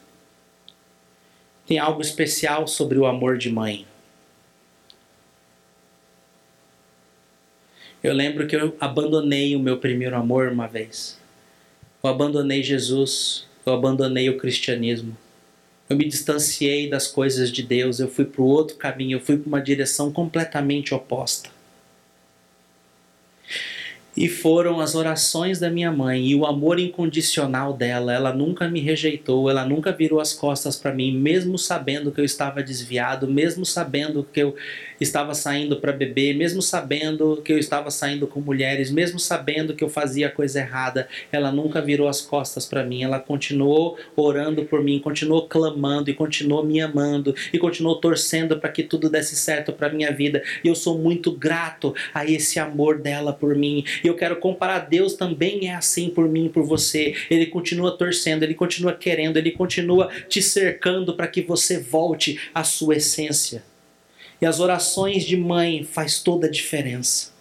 tem 1.66 1.78
algo 1.78 2.00
especial 2.00 2.66
sobre 2.66 2.98
o 2.98 3.06
amor 3.06 3.38
de 3.38 3.50
mãe. 3.50 3.86
Eu 8.02 8.12
lembro 8.12 8.46
que 8.46 8.54
eu 8.54 8.76
abandonei 8.78 9.56
o 9.56 9.60
meu 9.60 9.78
primeiro 9.78 10.14
amor 10.14 10.48
uma 10.48 10.66
vez. 10.66 11.18
Eu 12.02 12.10
abandonei 12.10 12.62
Jesus, 12.62 13.46
eu 13.64 13.72
abandonei 13.72 14.28
o 14.28 14.36
cristianismo. 14.36 15.16
Eu 15.88 15.96
me 15.96 16.04
distanciei 16.04 16.88
das 16.88 17.06
coisas 17.06 17.50
de 17.50 17.62
Deus, 17.62 18.00
eu 18.00 18.08
fui 18.08 18.26
para 18.26 18.42
o 18.42 18.46
outro 18.46 18.76
caminho, 18.76 19.16
eu 19.16 19.20
fui 19.20 19.38
para 19.38 19.48
uma 19.48 19.60
direção 19.60 20.12
completamente 20.12 20.94
oposta. 20.94 21.53
E 24.16 24.28
foram 24.28 24.80
as 24.80 24.94
orações 24.94 25.58
da 25.58 25.68
minha 25.68 25.90
mãe 25.90 26.28
e 26.28 26.34
o 26.36 26.46
amor 26.46 26.78
incondicional 26.78 27.72
dela. 27.72 28.12
Ela 28.12 28.32
nunca 28.32 28.68
me 28.68 28.80
rejeitou, 28.80 29.50
ela 29.50 29.64
nunca 29.66 29.90
virou 29.90 30.20
as 30.20 30.32
costas 30.32 30.76
para 30.76 30.94
mim, 30.94 31.16
mesmo 31.16 31.58
sabendo 31.58 32.12
que 32.12 32.20
eu 32.20 32.24
estava 32.24 32.62
desviado, 32.62 33.26
mesmo 33.26 33.66
sabendo 33.66 34.26
que 34.32 34.40
eu 34.40 34.54
estava 35.00 35.34
saindo 35.34 35.76
para 35.76 35.92
beber, 35.92 36.34
mesmo 36.34 36.62
sabendo 36.62 37.40
que 37.44 37.52
eu 37.52 37.58
estava 37.58 37.90
saindo 37.90 38.26
com 38.26 38.40
mulheres, 38.40 38.90
mesmo 38.90 39.18
sabendo 39.18 39.74
que 39.74 39.82
eu 39.82 39.88
fazia 39.88 40.30
coisa 40.30 40.60
errada. 40.60 41.08
Ela 41.30 41.50
nunca 41.50 41.80
virou 41.80 42.08
as 42.08 42.20
costas 42.20 42.66
para 42.66 42.84
mim. 42.84 43.02
Ela 43.02 43.18
continuou 43.18 43.98
orando 44.16 44.64
por 44.64 44.82
mim, 44.82 44.98
continuou 44.98 45.48
clamando 45.48 46.10
e 46.10 46.14
continuou 46.14 46.64
me 46.64 46.80
amando 46.80 47.34
e 47.52 47.58
continuou 47.58 47.96
torcendo 47.96 48.58
para 48.58 48.70
que 48.70 48.82
tudo 48.82 49.10
desse 49.10 49.36
certo 49.36 49.72
para 49.72 49.88
minha 49.88 50.12
vida. 50.12 50.42
E 50.62 50.68
eu 50.68 50.74
sou 50.74 50.98
muito 50.98 51.32
grato 51.32 51.94
a 52.12 52.24
esse 52.24 52.58
amor 52.58 52.98
dela 53.00 53.32
por 53.32 53.54
mim. 53.54 53.84
E 54.02 54.06
eu 54.06 54.14
quero 54.14 54.36
comparar, 54.36 54.80
Deus 54.80 55.14
também 55.14 55.68
é 55.68 55.74
assim 55.74 56.08
por 56.08 56.28
mim 56.28 56.48
por 56.48 56.64
você. 56.64 57.14
Ele 57.30 57.46
continua 57.46 57.96
torcendo, 57.96 58.42
ele 58.42 58.54
continua 58.54 58.92
querendo, 58.92 59.36
ele 59.36 59.50
continua 59.50 60.08
te 60.28 60.40
cercando 60.40 61.14
para 61.14 61.26
que 61.26 61.42
você 61.42 61.78
volte 61.80 62.38
à 62.54 62.64
sua 62.64 62.96
essência. 62.96 63.73
E 64.44 64.46
as 64.46 64.60
orações 64.60 65.24
de 65.24 65.36
mãe 65.38 65.82
faz 65.82 66.20
toda 66.20 66.46
a 66.46 66.50
diferença. 66.50 67.32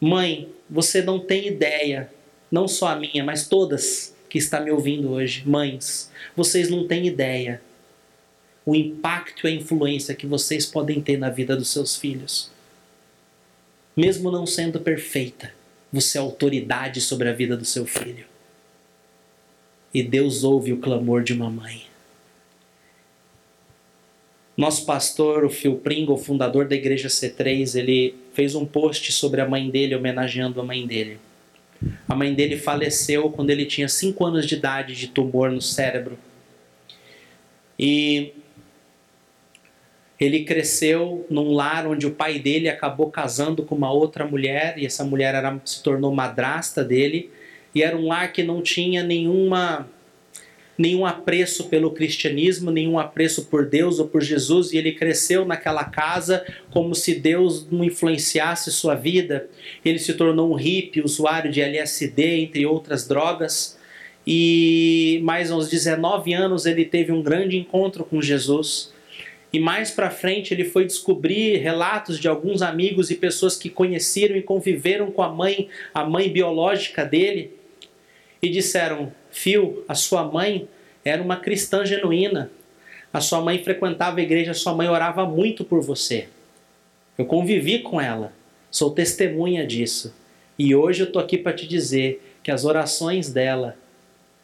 Mãe, 0.00 0.48
você 0.70 1.02
não 1.02 1.18
tem 1.18 1.48
ideia, 1.48 2.08
não 2.48 2.68
só 2.68 2.86
a 2.86 2.96
minha, 2.96 3.24
mas 3.24 3.48
todas 3.48 4.14
que 4.30 4.38
está 4.38 4.60
me 4.60 4.70
ouvindo 4.70 5.10
hoje, 5.10 5.42
mães, 5.44 6.08
vocês 6.36 6.70
não 6.70 6.86
têm 6.86 7.06
ideia 7.06 7.60
o 8.64 8.76
impacto 8.76 9.46
e 9.46 9.50
a 9.50 9.54
influência 9.54 10.14
que 10.14 10.24
vocês 10.24 10.64
podem 10.64 11.00
ter 11.00 11.18
na 11.18 11.28
vida 11.28 11.56
dos 11.56 11.68
seus 11.68 11.96
filhos 11.96 12.52
mesmo 13.96 14.30
não 14.30 14.46
sendo 14.46 14.80
perfeita, 14.80 15.52
você 15.92 16.16
é 16.16 16.20
autoridade 16.20 17.00
sobre 17.00 17.28
a 17.28 17.32
vida 17.32 17.56
do 17.56 17.64
seu 17.64 17.84
filho. 17.84 18.24
E 19.92 20.02
Deus 20.02 20.42
ouve 20.42 20.72
o 20.72 20.78
clamor 20.78 21.22
de 21.22 21.34
uma 21.34 21.50
mãe. 21.50 21.91
Nosso 24.56 24.84
pastor, 24.84 25.44
o 25.44 25.50
Phil 25.50 25.76
Pringle, 25.76 26.18
fundador 26.18 26.66
da 26.66 26.74
igreja 26.74 27.08
C3, 27.08 27.78
ele 27.78 28.14
fez 28.34 28.54
um 28.54 28.66
post 28.66 29.10
sobre 29.12 29.40
a 29.40 29.48
mãe 29.48 29.70
dele, 29.70 29.94
homenageando 29.94 30.60
a 30.60 30.64
mãe 30.64 30.86
dele. 30.86 31.18
A 32.06 32.14
mãe 32.14 32.34
dele 32.34 32.56
faleceu 32.56 33.30
quando 33.30 33.50
ele 33.50 33.64
tinha 33.64 33.88
5 33.88 34.24
anos 34.24 34.46
de 34.46 34.54
idade 34.54 34.94
de 34.94 35.08
tumor 35.08 35.50
no 35.50 35.60
cérebro. 35.60 36.18
E 37.78 38.32
ele 40.20 40.44
cresceu 40.44 41.26
num 41.28 41.52
lar 41.52 41.86
onde 41.86 42.06
o 42.06 42.12
pai 42.12 42.38
dele 42.38 42.68
acabou 42.68 43.10
casando 43.10 43.64
com 43.64 43.74
uma 43.74 43.90
outra 43.90 44.24
mulher 44.24 44.78
e 44.78 44.86
essa 44.86 45.02
mulher 45.02 45.34
era, 45.34 45.60
se 45.64 45.82
tornou 45.82 46.14
madrasta 46.14 46.84
dele 46.84 47.30
e 47.74 47.82
era 47.82 47.96
um 47.96 48.06
lar 48.06 48.32
que 48.32 48.42
não 48.42 48.62
tinha 48.62 49.02
nenhuma 49.02 49.88
nenhum 50.82 51.06
apreço 51.06 51.68
pelo 51.68 51.92
cristianismo, 51.92 52.72
nenhum 52.72 52.98
apreço 52.98 53.44
por 53.44 53.64
Deus 53.66 54.00
ou 54.00 54.08
por 54.08 54.20
Jesus, 54.20 54.72
e 54.72 54.78
ele 54.78 54.90
cresceu 54.90 55.44
naquela 55.44 55.84
casa 55.84 56.44
como 56.72 56.92
se 56.92 57.14
Deus 57.14 57.70
não 57.70 57.84
influenciasse 57.84 58.72
sua 58.72 58.96
vida. 58.96 59.48
Ele 59.84 60.00
se 60.00 60.12
tornou 60.14 60.50
um 60.50 60.56
hippie, 60.56 61.00
usuário 61.00 61.52
de 61.52 61.60
LSD, 61.60 62.40
entre 62.40 62.66
outras 62.66 63.06
drogas. 63.06 63.78
E 64.26 65.20
mais 65.22 65.52
aos 65.52 65.68
19 65.68 66.34
anos 66.34 66.66
ele 66.66 66.84
teve 66.84 67.12
um 67.12 67.22
grande 67.22 67.56
encontro 67.56 68.04
com 68.04 68.20
Jesus. 68.20 68.92
E 69.52 69.60
mais 69.60 69.92
para 69.92 70.10
frente 70.10 70.52
ele 70.52 70.64
foi 70.64 70.84
descobrir 70.84 71.58
relatos 71.58 72.18
de 72.18 72.26
alguns 72.26 72.60
amigos 72.60 73.08
e 73.08 73.14
pessoas 73.14 73.56
que 73.56 73.70
conheceram 73.70 74.34
e 74.34 74.42
conviveram 74.42 75.12
com 75.12 75.22
a 75.22 75.28
mãe, 75.28 75.68
a 75.94 76.04
mãe 76.04 76.28
biológica 76.28 77.04
dele, 77.04 77.52
e 78.42 78.48
disseram: 78.48 79.12
"Fio, 79.32 79.84
a 79.88 79.94
sua 79.94 80.24
mãe 80.24 80.68
era 81.04 81.22
uma 81.22 81.36
cristã 81.36 81.84
genuína. 81.84 82.50
A 83.12 83.20
sua 83.20 83.40
mãe 83.40 83.62
frequentava 83.62 84.20
a 84.20 84.22
igreja, 84.22 84.52
a 84.52 84.54
sua 84.54 84.74
mãe 84.74 84.88
orava 84.88 85.26
muito 85.26 85.64
por 85.64 85.82
você. 85.82 86.28
Eu 87.18 87.26
convivi 87.26 87.80
com 87.80 88.00
ela, 88.00 88.32
sou 88.70 88.90
testemunha 88.90 89.66
disso. 89.66 90.14
E 90.58 90.74
hoje 90.74 91.02
eu 91.02 91.12
tô 91.12 91.18
aqui 91.18 91.36
para 91.36 91.52
te 91.52 91.66
dizer 91.66 92.22
que 92.42 92.50
as 92.50 92.64
orações 92.64 93.30
dela, 93.30 93.76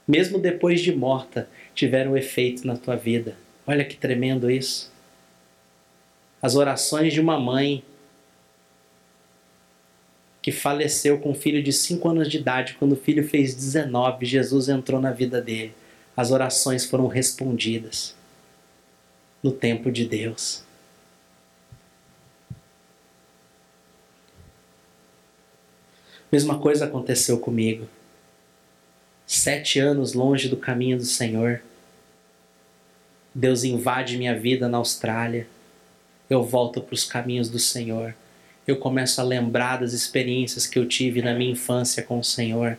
mesmo 0.06 0.38
depois 0.38 0.80
de 0.80 0.94
morta, 0.94 1.48
tiveram 1.74 2.16
efeito 2.16 2.66
na 2.66 2.76
tua 2.76 2.96
vida. 2.96 3.36
Olha 3.66 3.84
que 3.84 3.96
tremendo 3.96 4.50
isso 4.50 4.92
as 6.40 6.54
orações 6.54 7.12
de 7.12 7.20
uma 7.20 7.38
mãe 7.38 7.82
que 10.48 10.52
faleceu 10.52 11.18
com 11.18 11.32
um 11.32 11.34
filho 11.34 11.62
de 11.62 11.70
5 11.70 12.08
anos 12.08 12.26
de 12.26 12.38
idade. 12.38 12.74
Quando 12.78 12.92
o 12.92 12.96
filho 12.96 13.28
fez 13.28 13.54
19, 13.54 14.24
Jesus 14.24 14.70
entrou 14.70 14.98
na 14.98 15.10
vida 15.10 15.42
dele. 15.42 15.74
As 16.16 16.30
orações 16.30 16.86
foram 16.86 17.06
respondidas 17.06 18.14
no 19.42 19.52
tempo 19.52 19.92
de 19.92 20.06
Deus. 20.06 20.64
Mesma 26.32 26.58
coisa 26.58 26.86
aconteceu 26.86 27.38
comigo. 27.38 27.86
Sete 29.26 29.78
anos 29.78 30.14
longe 30.14 30.48
do 30.48 30.56
caminho 30.56 30.96
do 30.96 31.04
Senhor. 31.04 31.60
Deus 33.34 33.64
invade 33.64 34.16
minha 34.16 34.38
vida 34.38 34.66
na 34.66 34.78
Austrália 34.78 35.46
eu 36.30 36.42
volto 36.42 36.80
para 36.80 36.94
os 36.94 37.04
caminhos 37.04 37.48
do 37.48 37.58
Senhor. 37.58 38.14
Eu 38.68 38.76
começo 38.76 39.18
a 39.18 39.24
lembrar 39.24 39.80
das 39.80 39.94
experiências 39.94 40.66
que 40.66 40.78
eu 40.78 40.86
tive 40.86 41.22
na 41.22 41.32
minha 41.32 41.52
infância 41.52 42.02
com 42.02 42.18
o 42.18 42.24
Senhor 42.24 42.76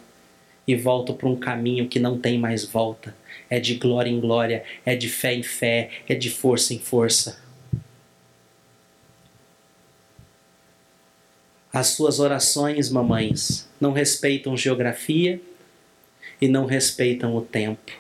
e 0.68 0.76
volto 0.76 1.16
para 1.16 1.28
um 1.28 1.36
caminho 1.36 1.88
que 1.88 2.00
não 2.00 2.20
tem 2.20 2.38
mais 2.38 2.64
volta. 2.64 3.16
É 3.50 3.60
de 3.60 3.74
glória 3.74 4.08
em 4.08 4.20
glória, 4.20 4.64
é 4.86 4.96
de 4.96 5.10
fé 5.10 5.34
em 5.34 5.42
fé, 5.42 5.90
é 6.08 6.14
de 6.14 6.30
força 6.30 6.76
em 6.76 6.80
força. 6.80 7.42
As 11.74 11.88
suas 11.88 12.20
orações, 12.20 12.92
mamães, 12.92 13.68
não 13.82 13.92
respeitam 13.92 14.56
geografia 14.56 15.42
e 16.40 16.48
não 16.48 16.68
respeitam 16.68 17.36
o 17.36 17.42
tempo. 17.42 17.92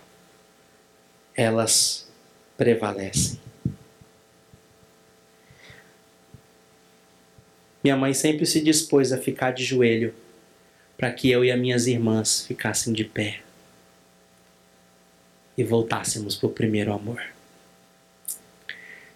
Elas 1.35 2.07
prevalecem. 2.55 3.48
Minha 7.83 7.95
mãe 7.95 8.13
sempre 8.13 8.45
se 8.45 8.61
dispôs 8.61 9.13
a 9.13 9.17
ficar 9.17 9.51
de 9.51 9.63
joelho 9.63 10.13
para 10.97 11.11
que 11.13 11.31
eu 11.31 11.45
e 11.45 11.51
as 11.51 11.59
minhas 11.59 11.87
irmãs 11.87 12.45
ficassem 12.45 12.91
de 12.91 13.05
pé 13.05 13.39
e 15.57 15.63
voltássemos 15.63 16.35
para 16.35 16.47
o 16.47 16.51
primeiro 16.51 16.91
amor. 16.93 17.21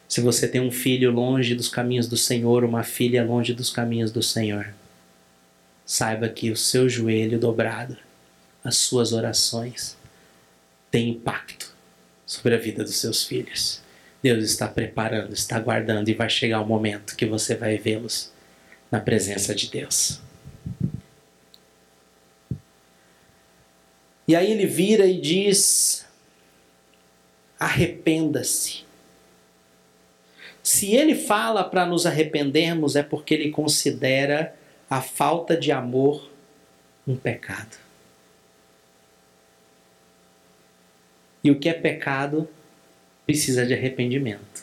Se 0.07 0.21
você 0.21 0.47
tem 0.47 0.61
um 0.61 0.71
filho 0.71 1.11
longe 1.11 1.55
dos 1.55 1.67
caminhos 1.67 2.07
do 2.07 2.15
Senhor, 2.15 2.63
uma 2.63 2.83
filha 2.83 3.23
longe 3.25 3.53
dos 3.53 3.69
caminhos 3.69 4.11
do 4.11 4.23
Senhor, 4.23 4.73
saiba 5.85 6.29
que 6.29 6.49
o 6.49 6.55
seu 6.55 6.87
joelho 6.87 7.39
dobrado, 7.39 7.97
as 8.63 8.77
suas 8.77 9.11
orações, 9.11 9.97
têm 10.89 11.09
impacto 11.09 11.73
sobre 12.25 12.55
a 12.55 12.57
vida 12.57 12.83
dos 12.83 12.95
seus 12.95 13.25
filhos. 13.25 13.81
Deus 14.21 14.43
está 14.45 14.69
preparando, 14.69 15.33
está 15.33 15.59
guardando 15.59 16.07
e 16.07 16.13
vai 16.13 16.29
chegar 16.29 16.61
o 16.61 16.65
momento 16.65 17.15
que 17.17 17.25
você 17.25 17.55
vai 17.55 17.77
vê-los 17.77 18.32
na 18.93 18.99
presença 18.99 19.55
de 19.55 19.71
Deus. 19.71 20.21
E 24.27 24.35
aí 24.35 24.51
ele 24.51 24.67
vira 24.67 25.07
e 25.07 25.19
diz: 25.19 26.05
arrependa-se. 27.59 28.83
Se 30.61 30.93
ele 30.93 31.15
fala 31.15 31.63
para 31.63 31.87
nos 31.87 32.05
arrependermos, 32.05 32.95
é 32.95 33.01
porque 33.01 33.33
ele 33.33 33.49
considera 33.49 34.55
a 34.87 35.01
falta 35.01 35.57
de 35.57 35.71
amor 35.71 36.29
um 37.07 37.15
pecado. 37.15 37.75
E 41.43 41.49
o 41.49 41.59
que 41.59 41.67
é 41.67 41.73
pecado 41.73 42.47
precisa 43.25 43.65
de 43.65 43.73
arrependimento. 43.73 44.62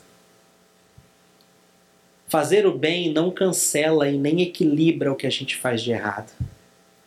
Fazer 2.31 2.65
o 2.65 2.71
bem 2.71 3.13
não 3.13 3.29
cancela 3.29 4.09
e 4.09 4.17
nem 4.17 4.41
equilibra 4.41 5.11
o 5.11 5.17
que 5.17 5.27
a 5.27 5.31
gente 5.31 5.57
faz 5.57 5.83
de 5.83 5.91
errado. 5.91 6.31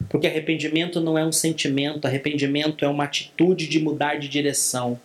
Porque 0.10 0.28
arrependimento 0.28 1.00
não 1.00 1.18
é 1.18 1.26
um 1.26 1.32
sentimento, 1.32 2.06
arrependimento 2.06 2.84
é 2.84 2.90
uma 2.90 3.06
atitude 3.06 3.70
de 3.70 3.80
mudar 3.80 4.20
de 4.20 4.28
direção. 4.28 5.00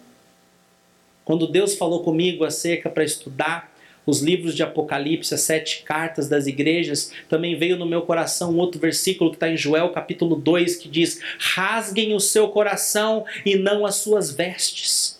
Quando 1.24 1.46
Deus 1.46 1.76
falou 1.76 2.02
comigo 2.02 2.44
acerca 2.44 2.90
para 2.90 3.04
estudar 3.04 3.72
os 4.04 4.20
livros 4.20 4.56
de 4.56 4.62
Apocalipse, 4.64 5.32
as 5.32 5.42
sete 5.42 5.84
cartas 5.84 6.28
das 6.28 6.48
igrejas, 6.48 7.12
também 7.28 7.56
veio 7.56 7.76
no 7.76 7.86
meu 7.86 8.02
coração 8.02 8.50
um 8.50 8.58
outro 8.58 8.80
versículo 8.80 9.30
que 9.30 9.36
está 9.36 9.48
em 9.48 9.56
Joel 9.56 9.90
capítulo 9.90 10.34
2 10.34 10.78
que 10.78 10.88
diz: 10.88 11.20
Rasguem 11.38 12.12
o 12.12 12.18
seu 12.18 12.48
coração 12.48 13.24
e 13.46 13.54
não 13.54 13.86
as 13.86 13.94
suas 13.94 14.32
vestes 14.32 15.17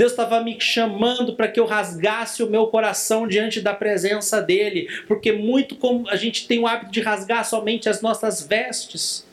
Deus 0.00 0.12
estava 0.12 0.42
me 0.42 0.58
chamando 0.58 1.34
para 1.34 1.46
que 1.46 1.60
eu 1.60 1.66
rasgasse 1.66 2.42
o 2.42 2.48
meu 2.48 2.68
coração 2.68 3.28
diante 3.28 3.60
da 3.60 3.74
presença 3.74 4.40
dele, 4.40 4.88
porque 5.06 5.30
muito 5.30 5.76
como 5.76 6.08
a 6.08 6.16
gente 6.16 6.48
tem 6.48 6.58
o 6.58 6.66
hábito 6.66 6.90
de 6.90 7.02
rasgar 7.02 7.44
somente 7.44 7.86
as 7.86 8.00
nossas 8.00 8.40
vestes. 8.40 9.26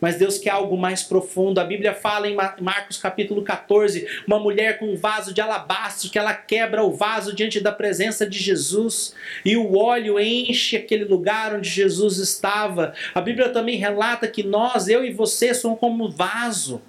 Mas 0.00 0.16
Deus 0.16 0.38
quer 0.38 0.48
algo 0.48 0.78
mais 0.78 1.02
profundo. 1.02 1.58
A 1.58 1.64
Bíblia 1.64 1.92
fala 1.92 2.26
em 2.26 2.34
Marcos 2.34 2.96
capítulo 2.96 3.42
14, 3.42 4.06
uma 4.26 4.38
mulher 4.38 4.78
com 4.78 4.86
um 4.86 4.96
vaso 4.96 5.34
de 5.34 5.42
alabastro 5.42 6.08
que 6.08 6.18
ela 6.18 6.32
quebra 6.32 6.82
o 6.82 6.94
vaso 6.94 7.34
diante 7.34 7.60
da 7.60 7.70
presença 7.70 8.26
de 8.26 8.38
Jesus 8.38 9.14
e 9.44 9.58
o 9.58 9.76
óleo 9.76 10.18
enche 10.18 10.74
aquele 10.74 11.04
lugar 11.04 11.54
onde 11.54 11.68
Jesus 11.68 12.16
estava. 12.16 12.94
A 13.14 13.20
Bíblia 13.20 13.50
também 13.50 13.76
relata 13.76 14.26
que 14.26 14.42
nós, 14.42 14.88
eu 14.88 15.04
e 15.04 15.12
você, 15.12 15.52
somos 15.52 15.78
como 15.78 16.10
vaso. 16.10 16.80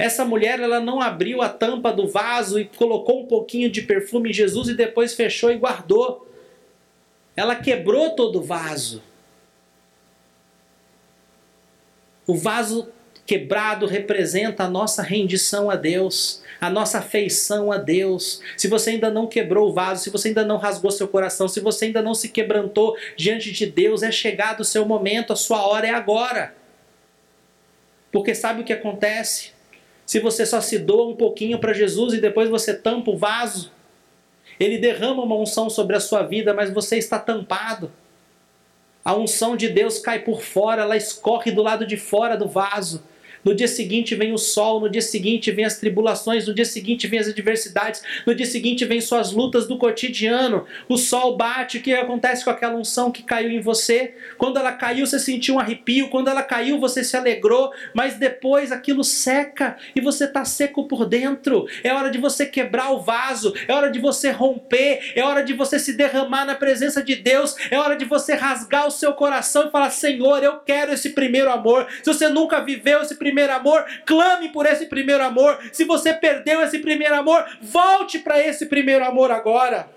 Essa 0.00 0.24
mulher, 0.24 0.58
ela 0.58 0.80
não 0.80 0.98
abriu 0.98 1.42
a 1.42 1.48
tampa 1.50 1.92
do 1.92 2.08
vaso 2.08 2.58
e 2.58 2.64
colocou 2.64 3.20
um 3.20 3.26
pouquinho 3.26 3.70
de 3.70 3.82
perfume 3.82 4.30
em 4.30 4.32
Jesus 4.32 4.68
e 4.68 4.74
depois 4.74 5.12
fechou 5.12 5.52
e 5.52 5.58
guardou. 5.58 6.26
Ela 7.36 7.54
quebrou 7.54 8.08
todo 8.16 8.38
o 8.38 8.42
vaso. 8.42 9.02
O 12.26 12.34
vaso 12.34 12.88
quebrado 13.26 13.84
representa 13.84 14.64
a 14.64 14.70
nossa 14.70 15.02
rendição 15.02 15.68
a 15.68 15.76
Deus, 15.76 16.42
a 16.58 16.70
nossa 16.70 17.00
afeição 17.00 17.70
a 17.70 17.76
Deus. 17.76 18.40
Se 18.56 18.68
você 18.68 18.92
ainda 18.92 19.10
não 19.10 19.26
quebrou 19.26 19.68
o 19.68 19.72
vaso, 19.74 20.02
se 20.02 20.08
você 20.08 20.28
ainda 20.28 20.46
não 20.46 20.56
rasgou 20.56 20.90
seu 20.90 21.08
coração, 21.08 21.46
se 21.46 21.60
você 21.60 21.84
ainda 21.84 22.00
não 22.00 22.14
se 22.14 22.30
quebrantou 22.30 22.96
diante 23.18 23.52
de 23.52 23.66
Deus, 23.66 24.02
é 24.02 24.10
chegado 24.10 24.60
o 24.60 24.64
seu 24.64 24.86
momento, 24.86 25.34
a 25.34 25.36
sua 25.36 25.66
hora 25.66 25.86
é 25.86 25.90
agora. 25.90 26.54
Porque 28.10 28.34
sabe 28.34 28.62
o 28.62 28.64
que 28.64 28.72
acontece? 28.72 29.59
Se 30.10 30.18
você 30.18 30.44
só 30.44 30.60
se 30.60 30.76
doa 30.76 31.06
um 31.06 31.14
pouquinho 31.14 31.60
para 31.60 31.72
Jesus 31.72 32.14
e 32.14 32.20
depois 32.20 32.50
você 32.50 32.74
tampa 32.74 33.12
o 33.12 33.16
vaso, 33.16 33.70
ele 34.58 34.76
derrama 34.76 35.22
uma 35.22 35.36
unção 35.36 35.70
sobre 35.70 35.94
a 35.94 36.00
sua 36.00 36.24
vida, 36.24 36.52
mas 36.52 36.68
você 36.68 36.98
está 36.98 37.16
tampado. 37.16 37.92
A 39.04 39.14
unção 39.14 39.56
de 39.56 39.68
Deus 39.68 40.00
cai 40.00 40.18
por 40.18 40.42
fora, 40.42 40.82
ela 40.82 40.96
escorre 40.96 41.52
do 41.52 41.62
lado 41.62 41.86
de 41.86 41.96
fora 41.96 42.36
do 42.36 42.48
vaso. 42.48 43.04
No 43.44 43.54
dia 43.54 43.68
seguinte 43.68 44.14
vem 44.14 44.32
o 44.32 44.38
sol, 44.38 44.80
no 44.80 44.88
dia 44.88 45.00
seguinte 45.00 45.50
vem 45.50 45.64
as 45.64 45.78
tribulações, 45.78 46.46
no 46.46 46.54
dia 46.54 46.64
seguinte 46.64 47.06
vem 47.06 47.18
as 47.18 47.28
adversidades, 47.28 48.02
no 48.26 48.34
dia 48.34 48.46
seguinte 48.46 48.84
vem 48.84 49.00
suas 49.00 49.32
lutas 49.32 49.66
do 49.66 49.78
cotidiano. 49.78 50.66
O 50.88 50.96
sol 50.96 51.36
bate, 51.36 51.78
o 51.78 51.82
que 51.82 51.92
acontece 51.94 52.44
com 52.44 52.50
aquela 52.50 52.76
unção 52.76 53.10
que 53.10 53.22
caiu 53.22 53.50
em 53.50 53.60
você? 53.60 54.14
Quando 54.36 54.58
ela 54.58 54.72
caiu, 54.72 55.06
você 55.06 55.18
sentiu 55.18 55.54
um 55.54 55.58
arrepio, 55.58 56.08
quando 56.08 56.28
ela 56.28 56.42
caiu, 56.42 56.78
você 56.78 57.02
se 57.02 57.16
alegrou, 57.16 57.72
mas 57.94 58.16
depois 58.16 58.72
aquilo 58.72 59.02
seca 59.02 59.76
e 59.96 60.00
você 60.00 60.24
está 60.24 60.44
seco 60.44 60.86
por 60.86 61.06
dentro. 61.06 61.66
É 61.82 61.92
hora 61.92 62.10
de 62.10 62.18
você 62.18 62.44
quebrar 62.44 62.90
o 62.90 63.00
vaso, 63.00 63.54
é 63.66 63.72
hora 63.72 63.90
de 63.90 63.98
você 63.98 64.30
romper, 64.30 65.12
é 65.14 65.22
hora 65.22 65.42
de 65.42 65.54
você 65.54 65.78
se 65.78 65.94
derramar 65.94 66.44
na 66.44 66.54
presença 66.54 67.02
de 67.02 67.16
Deus, 67.16 67.54
é 67.70 67.78
hora 67.78 67.96
de 67.96 68.04
você 68.04 68.34
rasgar 68.34 68.86
o 68.86 68.90
seu 68.90 69.14
coração 69.14 69.66
e 69.66 69.70
falar: 69.70 69.90
Senhor, 69.90 70.42
eu 70.42 70.58
quero 70.58 70.92
esse 70.92 71.10
primeiro 71.10 71.50
amor. 71.50 71.86
Se 72.02 72.12
você 72.12 72.28
nunca 72.28 72.60
viveu 72.60 73.00
esse 73.00 73.14
primeiro 73.14 73.29
primeiro 73.30 73.52
amor, 73.54 73.84
clame 74.04 74.48
por 74.48 74.66
esse 74.66 74.86
primeiro 74.86 75.22
amor. 75.22 75.58
Se 75.72 75.84
você 75.84 76.12
perdeu 76.12 76.60
esse 76.62 76.80
primeiro 76.80 77.14
amor, 77.14 77.44
volte 77.62 78.18
para 78.18 78.44
esse 78.44 78.66
primeiro 78.66 79.04
amor 79.04 79.30
agora. 79.30 79.88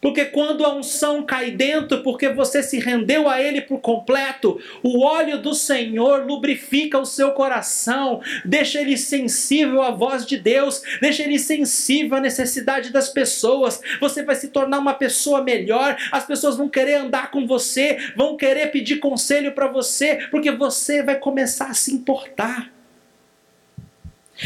Porque 0.00 0.26
quando 0.26 0.64
a 0.64 0.74
unção 0.74 1.22
cai 1.22 1.50
dentro, 1.50 2.02
porque 2.02 2.28
você 2.28 2.62
se 2.62 2.78
rendeu 2.78 3.28
a 3.28 3.42
Ele 3.42 3.60
por 3.60 3.80
completo, 3.80 4.60
o 4.82 5.04
óleo 5.04 5.42
do 5.42 5.54
Senhor 5.54 6.24
lubrifica 6.24 6.98
o 6.98 7.04
seu 7.04 7.32
coração, 7.32 8.20
deixa 8.44 8.80
ele 8.80 8.96
sensível 8.96 9.82
à 9.82 9.90
voz 9.90 10.24
de 10.24 10.36
Deus, 10.36 10.82
deixa 11.00 11.22
ele 11.22 11.38
sensível 11.38 12.16
à 12.16 12.20
necessidade 12.20 12.92
das 12.92 13.08
pessoas. 13.08 13.80
Você 14.00 14.22
vai 14.22 14.36
se 14.36 14.48
tornar 14.48 14.78
uma 14.78 14.94
pessoa 14.94 15.42
melhor, 15.42 15.96
as 16.12 16.24
pessoas 16.24 16.56
vão 16.56 16.68
querer 16.68 16.94
andar 16.94 17.30
com 17.30 17.46
você, 17.46 17.98
vão 18.16 18.36
querer 18.36 18.70
pedir 18.70 18.96
conselho 18.96 19.52
para 19.52 19.66
você, 19.66 20.28
porque 20.30 20.50
você 20.50 21.02
vai 21.02 21.16
começar 21.16 21.66
a 21.66 21.74
se 21.74 21.92
importar. 21.92 22.77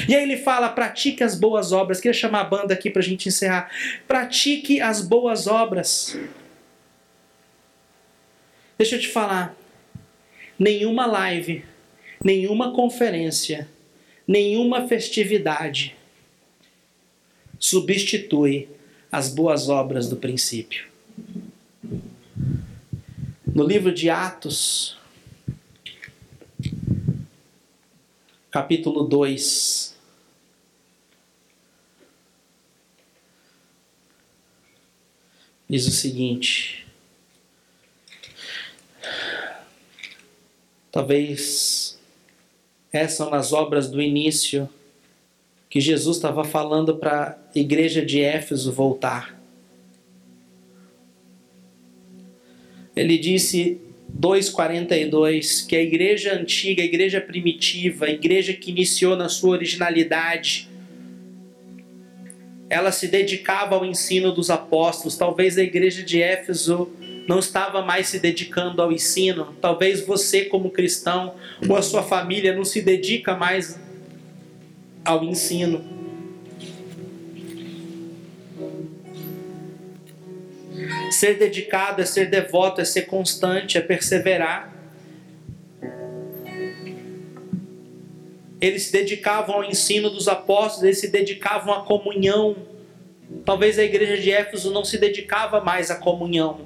E 0.09 0.15
aí 0.15 0.23
ele 0.23 0.37
fala: 0.37 0.69
pratique 0.69 1.23
as 1.23 1.39
boas 1.39 1.73
obras. 1.73 2.01
Queria 2.01 2.19
chamar 2.19 2.41
a 2.41 2.45
banda 2.45 2.75
aqui 2.75 2.91
para 2.91 3.01
a 3.01 3.05
gente 3.05 3.29
encerrar. 3.29 3.71
Pratique 4.09 4.81
as 4.81 5.03
boas 5.03 5.47
obras. 5.47 6.19
Deixa 8.79 8.97
eu 8.97 9.01
te 9.01 9.09
falar: 9.09 9.55
nenhuma 10.59 11.07
live, 11.07 11.65
nenhuma 12.25 12.73
conferência, 12.73 13.69
nenhuma 14.27 14.89
festividade 14.89 15.95
substitui 17.59 18.69
as 19.11 19.29
boas 19.29 19.69
obras 19.69 20.09
do 20.09 20.17
princípio. 20.17 20.87
No 23.47 23.65
livro 23.65 23.93
de 23.93 24.11
Atos, 24.11 24.97
capítulo 28.53 29.05
2. 29.05 29.97
Diz 35.69 35.87
o 35.87 35.91
seguinte: 35.91 36.87
Talvez 40.93 41.99
essas 42.93 43.17
são 43.17 43.33
as 43.33 43.55
obras 43.55 43.91
do 43.91 44.03
início 44.03 44.69
que 45.71 45.81
Jesus 45.81 46.19
estava 46.19 46.45
falando 46.45 46.99
para 46.99 47.43
a 47.57 47.59
igreja 47.59 48.05
de 48.05 48.21
Éfeso 48.21 48.71
voltar. 48.71 49.41
Ele 52.95 53.17
disse: 53.17 53.81
2,42, 54.19 55.67
que 55.67 55.77
a 55.77 55.83
igreja 55.83 56.35
antiga, 56.35 56.83
a 56.83 56.85
igreja 56.85 57.21
primitiva, 57.21 58.07
a 58.07 58.11
igreja 58.11 58.53
que 58.53 58.71
iniciou 58.71 59.17
na 59.17 59.29
sua 59.29 59.51
originalidade, 59.51 60.69
ela 62.69 62.91
se 62.91 63.09
dedicava 63.09 63.75
ao 63.75 63.85
ensino 63.85 64.33
dos 64.33 64.49
apóstolos. 64.49 65.17
Talvez 65.17 65.59
a 65.59 65.63
igreja 65.63 66.03
de 66.03 66.23
Éfeso 66.23 66.91
não 67.29 67.39
estava 67.39 67.83
mais 67.83 68.09
se 68.09 68.19
dedicando 68.19 68.81
ao 68.81 68.91
ensino. 68.91 69.55
Talvez 69.61 70.07
você, 70.07 70.47
como 70.47 70.71
cristão, 70.71 71.35
ou 71.69 71.77
a 71.77 71.83
sua 71.83 72.03
família 72.03 72.55
não 72.55 72.65
se 72.65 72.81
dedica 72.81 73.37
mais 73.37 73.79
ao 75.05 75.23
ensino. 75.23 76.02
Ser 81.23 81.39
dedicado 81.39 82.03
é 82.03 82.05
ser 82.05 82.29
devoto, 82.29 82.81
é 82.81 82.85
ser 82.85 83.03
constante, 83.03 83.79
é 83.79 83.81
perseverar. 83.81 84.75
Eles 88.61 88.87
se 88.87 88.93
dedicavam 88.93 89.55
ao 89.55 89.65
ensino 89.65 90.11
dos 90.11 90.27
apóstolos, 90.27 90.83
eles 90.83 90.99
se 90.99 91.07
dedicavam 91.07 91.73
à 91.75 91.85
comunhão. 91.85 92.57
Talvez 93.45 93.79
a 93.79 93.85
igreja 93.85 94.21
de 94.21 94.33
Éfeso 94.33 94.73
não 94.73 94.85
se 94.85 94.99
dedicava 94.99 95.61
mais 95.61 95.93
à 95.93 95.95
comunhão. 95.95 96.61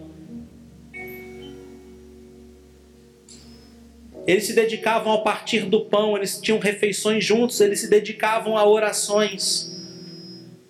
Eles 4.26 4.46
se 4.46 4.54
dedicavam 4.54 5.12
ao 5.12 5.22
partir 5.22 5.66
do 5.66 5.82
pão, 5.82 6.16
eles 6.16 6.40
tinham 6.40 6.58
refeições 6.58 7.22
juntos, 7.22 7.60
eles 7.60 7.80
se 7.80 7.90
dedicavam 7.90 8.56
a 8.56 8.66
orações. 8.66 9.70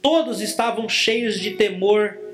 Todos 0.03 0.41
estavam 0.41 0.89
cheios 0.89 1.39
de 1.39 1.53
temor 1.53 2.26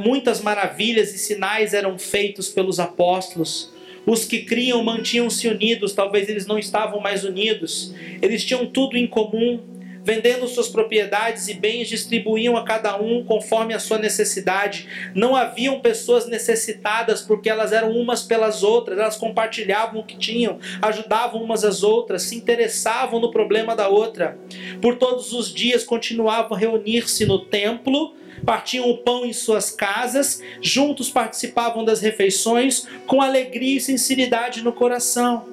muitas 0.00 0.40
maravilhas 0.40 1.14
e 1.14 1.18
sinais 1.18 1.74
eram 1.74 1.98
feitos 1.98 2.48
pelos 2.48 2.80
apóstolos. 2.80 3.72
Os 4.06 4.24
que 4.24 4.44
criam 4.44 4.82
mantinham-se 4.84 5.48
unidos, 5.48 5.92
talvez 5.92 6.28
eles 6.28 6.46
não 6.46 6.58
estavam 6.58 7.00
mais 7.00 7.24
unidos. 7.24 7.92
Eles 8.22 8.44
tinham 8.44 8.64
tudo 8.64 8.96
em 8.96 9.06
comum, 9.06 9.60
vendendo 10.04 10.46
suas 10.46 10.68
propriedades 10.68 11.48
e 11.48 11.54
bens, 11.54 11.88
distribuíam 11.88 12.56
a 12.56 12.62
cada 12.62 12.96
um 12.96 13.24
conforme 13.24 13.74
a 13.74 13.80
sua 13.80 13.98
necessidade. 13.98 14.86
Não 15.12 15.34
haviam 15.34 15.80
pessoas 15.80 16.28
necessitadas 16.28 17.20
porque 17.20 17.50
elas 17.50 17.72
eram 17.72 17.90
umas 17.90 18.22
pelas 18.22 18.62
outras, 18.62 18.96
elas 18.96 19.16
compartilhavam 19.16 20.00
o 20.00 20.04
que 20.04 20.16
tinham, 20.16 20.60
ajudavam 20.80 21.42
umas 21.42 21.64
às 21.64 21.82
outras, 21.82 22.22
se 22.22 22.36
interessavam 22.36 23.18
no 23.18 23.32
problema 23.32 23.74
da 23.74 23.88
outra. 23.88 24.38
Por 24.80 24.96
todos 24.96 25.32
os 25.32 25.52
dias 25.52 25.82
continuavam 25.82 26.56
a 26.56 26.60
reunir-se 26.60 27.26
no 27.26 27.40
templo 27.40 28.14
partiam 28.46 28.88
o 28.88 28.98
pão 28.98 29.26
em 29.26 29.32
suas 29.32 29.72
casas, 29.72 30.40
juntos 30.62 31.10
participavam 31.10 31.84
das 31.84 32.00
refeições, 32.00 32.86
com 33.06 33.20
alegria 33.20 33.76
e 33.76 33.80
sinceridade 33.80 34.62
no 34.62 34.72
coração. 34.72 35.44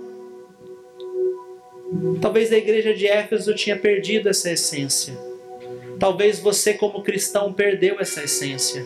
Talvez 2.22 2.52
a 2.54 2.58
igreja 2.58 2.94
de 2.94 3.08
Éfeso 3.08 3.54
tinha 3.56 3.76
perdido 3.76 4.30
essa 4.30 4.52
essência. 4.52 5.18
Talvez 6.00 6.40
você, 6.40 6.74
como 6.74 7.04
cristão, 7.04 7.52
perdeu 7.52 8.00
essa 8.00 8.24
essência. 8.24 8.86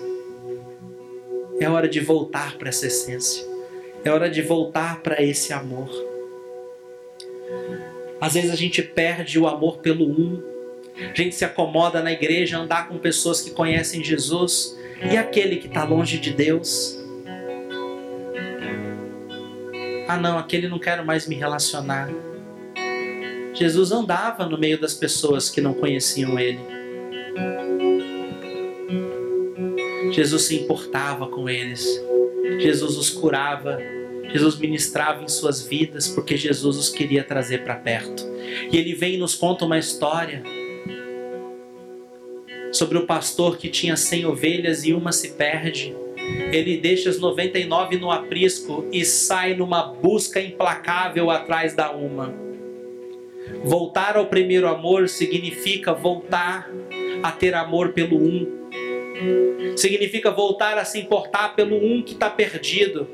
É 1.59 1.69
hora 1.69 1.87
de 1.87 1.99
voltar 1.99 2.57
para 2.57 2.69
essa 2.69 2.87
essência. 2.87 3.45
É 4.03 4.11
hora 4.11 4.29
de 4.29 4.41
voltar 4.41 5.01
para 5.01 5.21
esse 5.21 5.51
amor. 5.51 5.89
Às 8.21 8.35
vezes 8.35 8.51
a 8.51 8.55
gente 8.55 8.81
perde 8.81 9.37
o 9.39 9.47
amor 9.47 9.79
pelo 9.79 10.05
um. 10.05 10.56
A 10.99 11.13
gente 11.13 11.35
se 11.35 11.45
acomoda 11.45 12.01
na 12.01 12.11
igreja 12.11 12.57
andar 12.57 12.87
com 12.87 12.97
pessoas 12.97 13.41
que 13.41 13.51
conhecem 13.51 14.03
Jesus 14.03 14.75
e 15.11 15.15
aquele 15.15 15.57
que 15.57 15.67
está 15.67 15.83
longe 15.83 16.17
de 16.17 16.31
Deus. 16.31 16.97
Ah, 20.07 20.17
não, 20.17 20.39
aquele 20.39 20.67
não 20.67 20.79
quero 20.79 21.05
mais 21.05 21.27
me 21.27 21.35
relacionar. 21.35 22.09
Jesus 23.53 23.91
andava 23.91 24.45
no 24.47 24.57
meio 24.57 24.79
das 24.79 24.93
pessoas 24.93 25.49
que 25.49 25.61
não 25.61 25.73
conheciam 25.73 26.39
ele. 26.39 26.59
Jesus 30.11 30.43
se 30.43 30.55
importava 30.55 31.27
com 31.27 31.47
eles. 31.47 31.85
Jesus 32.59 32.97
os 32.97 33.09
curava. 33.09 33.77
Jesus 34.29 34.57
ministrava 34.57 35.23
em 35.23 35.27
suas 35.27 35.61
vidas 35.61 36.07
porque 36.07 36.35
Jesus 36.35 36.77
os 36.77 36.89
queria 36.89 37.23
trazer 37.23 37.63
para 37.63 37.75
perto. 37.75 38.23
E 38.71 38.77
ele 38.77 38.95
vem 38.95 39.15
e 39.15 39.17
nos 39.17 39.35
conta 39.35 39.65
uma 39.65 39.77
história 39.77 40.41
sobre 42.71 42.97
o 42.97 43.05
pastor 43.05 43.57
que 43.57 43.69
tinha 43.69 43.95
100 43.95 44.25
ovelhas 44.25 44.83
e 44.83 44.93
uma 44.93 45.11
se 45.11 45.29
perde. 45.29 45.95
Ele 46.51 46.77
deixa 46.77 47.09
as 47.09 47.19
99 47.19 47.97
no 47.97 48.11
aprisco 48.11 48.85
e 48.91 49.05
sai 49.05 49.53
numa 49.53 49.83
busca 49.83 50.41
implacável 50.41 51.29
atrás 51.29 51.73
da 51.73 51.91
uma. 51.91 52.33
Voltar 53.63 54.17
ao 54.17 54.25
primeiro 54.25 54.67
amor 54.67 55.07
significa 55.07 55.93
voltar 55.93 56.69
a 57.23 57.31
ter 57.31 57.55
amor 57.55 57.93
pelo 57.93 58.17
um. 58.17 58.67
Significa 59.75 60.31
voltar 60.31 60.77
a 60.77 60.83
se 60.83 60.99
importar 60.99 61.55
pelo 61.55 61.77
um 61.77 62.01
que 62.01 62.13
está 62.13 62.29
perdido. 62.29 63.07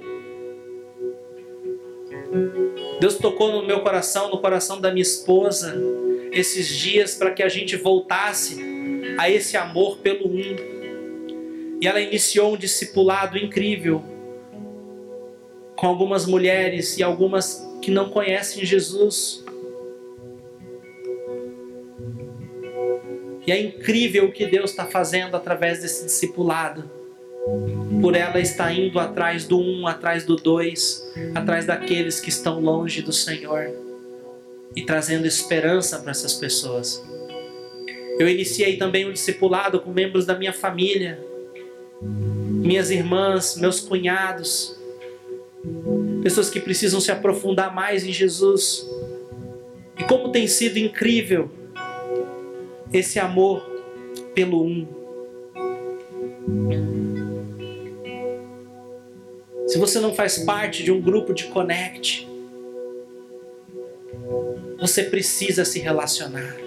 Deus 3.00 3.18
tocou 3.18 3.52
no 3.52 3.66
meu 3.66 3.82
coração, 3.82 4.30
no 4.30 4.40
coração 4.40 4.82
da 4.82 4.90
minha 4.90 5.04
esposa, 5.04 5.76
esses 6.32 6.68
dias 6.68 7.16
para 7.16 7.32
que 7.32 7.44
a 7.44 7.50
gente 7.50 7.76
voltasse 7.76 8.73
a 9.18 9.30
esse 9.30 9.58
amor 9.58 9.98
pelo 9.98 10.28
um. 10.28 10.56
E 11.82 11.88
ela 11.88 12.00
iniciou 12.00 12.54
um 12.54 12.58
discipulado 12.58 13.38
incrível 13.38 14.04
com 15.76 15.88
algumas 15.88 16.26
mulheres 16.26 16.98
e 16.98 17.04
algumas 17.04 17.68
que 17.82 17.92
não 17.92 18.10
conhecem 18.10 18.66
Jesus. 18.66 19.44
E 23.46 23.52
é 23.52 23.60
incrível 23.60 24.26
o 24.26 24.32
que 24.32 24.46
Deus 24.46 24.72
está 24.72 24.86
fazendo 24.86 25.36
através 25.36 25.82
desse 25.82 26.06
discipulado. 26.06 26.90
Por 28.02 28.16
ela 28.16 28.40
está 28.40 28.72
indo 28.72 29.00
atrás 29.00 29.46
do 29.46 29.60
um, 29.60 29.86
atrás 29.86 30.26
do 30.26 30.38
dois, 30.38 31.04
atrás 31.36 31.66
daqueles 31.66 32.20
que 32.22 32.30
estão 32.30 32.60
longe 32.60 33.02
do 33.02 33.12
Senhor 33.12 33.70
e 34.76 34.84
trazendo 34.84 35.28
esperança 35.28 36.00
para 36.00 36.12
essas 36.12 36.34
pessoas. 36.34 37.04
Eu 38.20 38.28
iniciei 38.28 38.78
também 38.78 39.08
um 39.08 39.12
discipulado 39.12 39.80
com 39.80 39.92
membros 39.92 40.26
da 40.26 40.38
minha 40.38 40.54
família, 40.54 41.20
minhas 42.02 42.92
irmãs, 42.92 43.58
meus 43.58 43.80
cunhados, 43.80 44.78
pessoas 46.22 46.50
que 46.50 46.60
precisam 46.60 47.02
se 47.02 47.12
aprofundar 47.12 47.74
mais 47.74 48.06
em 48.06 48.12
Jesus. 48.12 48.88
E 49.98 50.04
como 50.04 50.32
tem 50.32 50.48
sido 50.48 50.78
incrível 50.78 51.50
esse 52.92 53.20
amor 53.20 53.68
pelo 54.34 54.64
um. 54.64 54.88
Se 59.68 59.78
você 59.80 60.00
não 60.00 60.14
faz 60.14 60.38
parte 60.40 60.84
de 60.84 60.92
um 60.92 61.02
grupo 61.02 61.34
de 61.34 61.46
connect, 61.46 62.28
você 64.80 65.04
precisa 65.04 65.66
se 65.66 65.80
relacionar. 65.80 66.63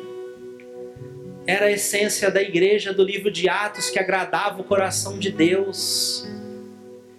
Era 1.46 1.66
a 1.66 1.72
essência 1.72 2.30
da 2.30 2.42
igreja 2.42 2.92
do 2.92 3.04
livro 3.04 3.30
de 3.30 3.48
Atos 3.48 3.90
que 3.90 3.98
agradava 3.98 4.60
o 4.60 4.64
coração 4.64 5.18
de 5.18 5.30
Deus. 5.30 6.26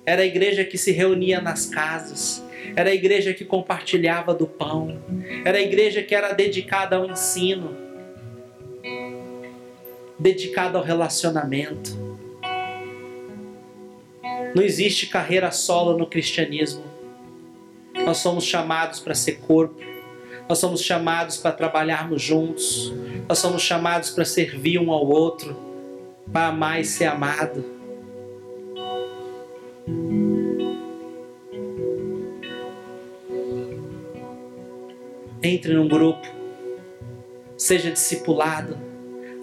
Era 0.05 0.21
a 0.21 0.25
igreja 0.25 0.63
que 0.63 0.77
se 0.77 0.91
reunia 0.91 1.39
nas 1.39 1.65
casas. 1.65 2.43
Era 2.75 2.89
a 2.89 2.93
igreja 2.93 3.33
que 3.33 3.45
compartilhava 3.45 4.33
do 4.33 4.45
pão. 4.45 5.01
Era 5.45 5.57
a 5.57 5.61
igreja 5.61 6.03
que 6.03 6.13
era 6.13 6.33
dedicada 6.33 6.97
ao 6.97 7.05
ensino 7.05 7.87
dedicado 10.19 10.77
ao 10.77 10.83
relacionamento. 10.83 11.95
Não 14.55 14.63
existe 14.63 15.07
carreira 15.07 15.51
solo 15.51 15.97
no 15.97 16.07
cristianismo. 16.07 16.83
Nós 17.93 18.17
somos 18.17 18.43
chamados 18.43 18.99
para 18.99 19.13
ser 19.13 19.39
corpo. 19.39 19.79
Nós 20.47 20.59
somos 20.59 20.81
chamados 20.81 21.37
para 21.37 21.51
trabalharmos 21.51 22.21
juntos. 22.21 22.93
Nós 23.27 23.37
somos 23.39 23.61
chamados 23.61 24.09
para 24.09 24.23
servir 24.23 24.79
um 24.79 24.91
ao 24.91 25.05
outro, 25.05 25.55
para 26.31 26.47
amar 26.47 26.79
e 26.79 26.85
ser 26.85 27.05
amado. 27.05 27.63
Entre 35.43 35.73
num 35.73 35.87
grupo, 35.87 36.27
seja 37.57 37.91
discipulado, 37.91 38.77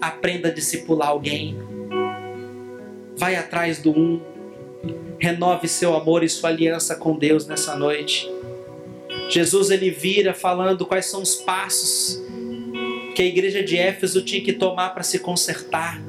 aprenda 0.01 0.49
a 0.49 0.51
discipular 0.51 1.09
alguém. 1.09 1.57
Vai 3.15 3.35
atrás 3.35 3.79
do 3.79 3.91
um. 3.91 4.21
Renove 5.17 5.67
seu 5.67 5.95
amor 5.95 6.23
e 6.23 6.29
sua 6.29 6.49
aliança 6.49 6.95
com 6.95 7.17
Deus 7.17 7.47
nessa 7.47 7.75
noite. 7.75 8.29
Jesus 9.29 9.71
ele 9.71 9.89
vira 9.89 10.33
falando 10.33 10.85
quais 10.85 11.05
são 11.07 11.21
os 11.21 11.35
passos 11.35 12.21
que 13.15 13.21
a 13.21 13.25
igreja 13.25 13.63
de 13.63 13.77
Éfeso 13.77 14.23
tinha 14.23 14.43
que 14.43 14.53
tomar 14.53 14.89
para 14.89 15.03
se 15.03 15.19
consertar. 15.19 16.01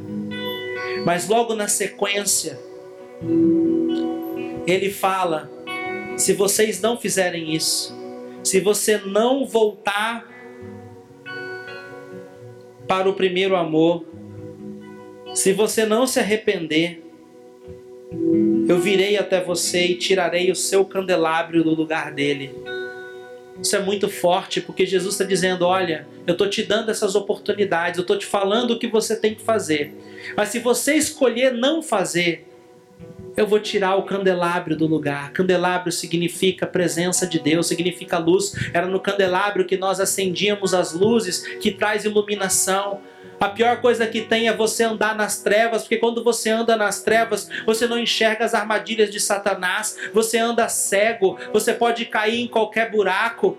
Mas 1.04 1.28
logo 1.28 1.54
na 1.54 1.68
sequência, 1.68 2.58
ele 4.66 4.90
fala: 4.90 5.50
se 6.16 6.32
vocês 6.32 6.80
não 6.80 6.98
fizerem 6.98 7.54
isso, 7.54 7.94
se 8.42 8.60
você 8.60 8.98
não 8.98 9.46
voltar 9.46 10.36
para 12.86 13.08
o 13.08 13.14
primeiro 13.14 13.56
amor. 13.56 14.04
Se 15.34 15.52
você 15.52 15.84
não 15.84 16.06
se 16.06 16.18
arrepender, 16.18 17.02
eu 18.68 18.78
virei 18.78 19.18
até 19.18 19.40
você 19.40 19.86
e 19.86 19.96
tirarei 19.96 20.50
o 20.50 20.56
seu 20.56 20.84
candelabro 20.84 21.62
do 21.62 21.74
lugar 21.74 22.12
dele. 22.12 22.54
Isso 23.62 23.74
é 23.74 23.80
muito 23.80 24.08
forte, 24.08 24.60
porque 24.60 24.86
Jesus 24.86 25.14
está 25.14 25.24
dizendo: 25.24 25.64
Olha, 25.64 26.06
eu 26.26 26.32
estou 26.32 26.48
te 26.48 26.62
dando 26.62 26.90
essas 26.90 27.14
oportunidades, 27.14 27.98
eu 27.98 28.02
estou 28.02 28.18
te 28.18 28.26
falando 28.26 28.72
o 28.72 28.78
que 28.78 28.86
você 28.86 29.16
tem 29.16 29.34
que 29.34 29.42
fazer. 29.42 29.94
Mas 30.36 30.50
se 30.50 30.58
você 30.58 30.94
escolher 30.94 31.52
não 31.52 31.82
fazer, 31.82 32.45
eu 33.36 33.46
vou 33.46 33.60
tirar 33.60 33.96
o 33.96 34.04
candelabro 34.04 34.74
do 34.74 34.86
lugar. 34.86 35.30
Candelabro 35.32 35.92
significa 35.92 36.66
presença 36.66 37.26
de 37.26 37.38
Deus, 37.38 37.66
significa 37.66 38.18
luz. 38.18 38.54
Era 38.72 38.86
no 38.86 38.98
candelabro 38.98 39.64
que 39.64 39.76
nós 39.76 40.00
acendíamos 40.00 40.72
as 40.72 40.92
luzes 40.92 41.46
que 41.58 41.70
traz 41.70 42.04
iluminação. 42.04 43.00
A 43.38 43.50
pior 43.50 43.82
coisa 43.82 44.06
que 44.06 44.22
tem 44.22 44.48
é 44.48 44.56
você 44.56 44.84
andar 44.84 45.14
nas 45.14 45.42
trevas, 45.42 45.82
porque 45.82 45.98
quando 45.98 46.24
você 46.24 46.48
anda 46.48 46.74
nas 46.74 47.02
trevas, 47.02 47.50
você 47.66 47.86
não 47.86 47.98
enxerga 47.98 48.46
as 48.46 48.54
armadilhas 48.54 49.10
de 49.10 49.20
Satanás, 49.20 49.96
você 50.14 50.38
anda 50.38 50.68
cego, 50.68 51.38
você 51.52 51.74
pode 51.74 52.06
cair 52.06 52.40
em 52.40 52.48
qualquer 52.48 52.90
buraco. 52.90 53.58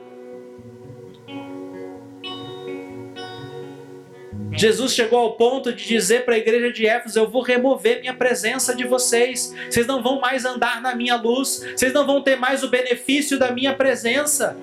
Jesus 4.52 4.94
chegou 4.94 5.20
ao 5.20 5.34
ponto 5.34 5.74
de 5.74 5.86
dizer 5.86 6.26
para 6.26 6.36
a 6.36 6.38
igreja 6.38 6.72
de 6.72 6.86
Éfeso: 6.86 7.20
Eu 7.20 7.30
vou 7.30 7.42
remover 7.42 8.00
minha 8.00 8.14
presença 8.14 8.76
de 8.76 8.86
vocês. 8.86 9.54
Vocês 9.70 9.86
não 9.86 10.02
vão 10.02 10.20
mais 10.20 10.46
andar 10.46 10.82
na 10.82 10.96
minha 10.96 11.16
luz. 11.16 11.66
Vocês 11.76 11.94
não 11.94 12.06
vão 12.06 12.22
ter 12.22 12.36
mais 12.36 12.64
o 12.64 12.70
benefício 12.70 13.38
da 13.38 13.52
minha 13.52 13.74
presença. 13.74 14.58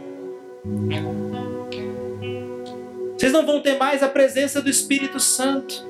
Vocês 3.16 3.32
não 3.32 3.46
vão 3.46 3.60
ter 3.60 3.78
mais 3.78 4.02
a 4.02 4.08
presença 4.08 4.60
do 4.60 4.68
Espírito 4.68 5.20
Santo. 5.20 5.84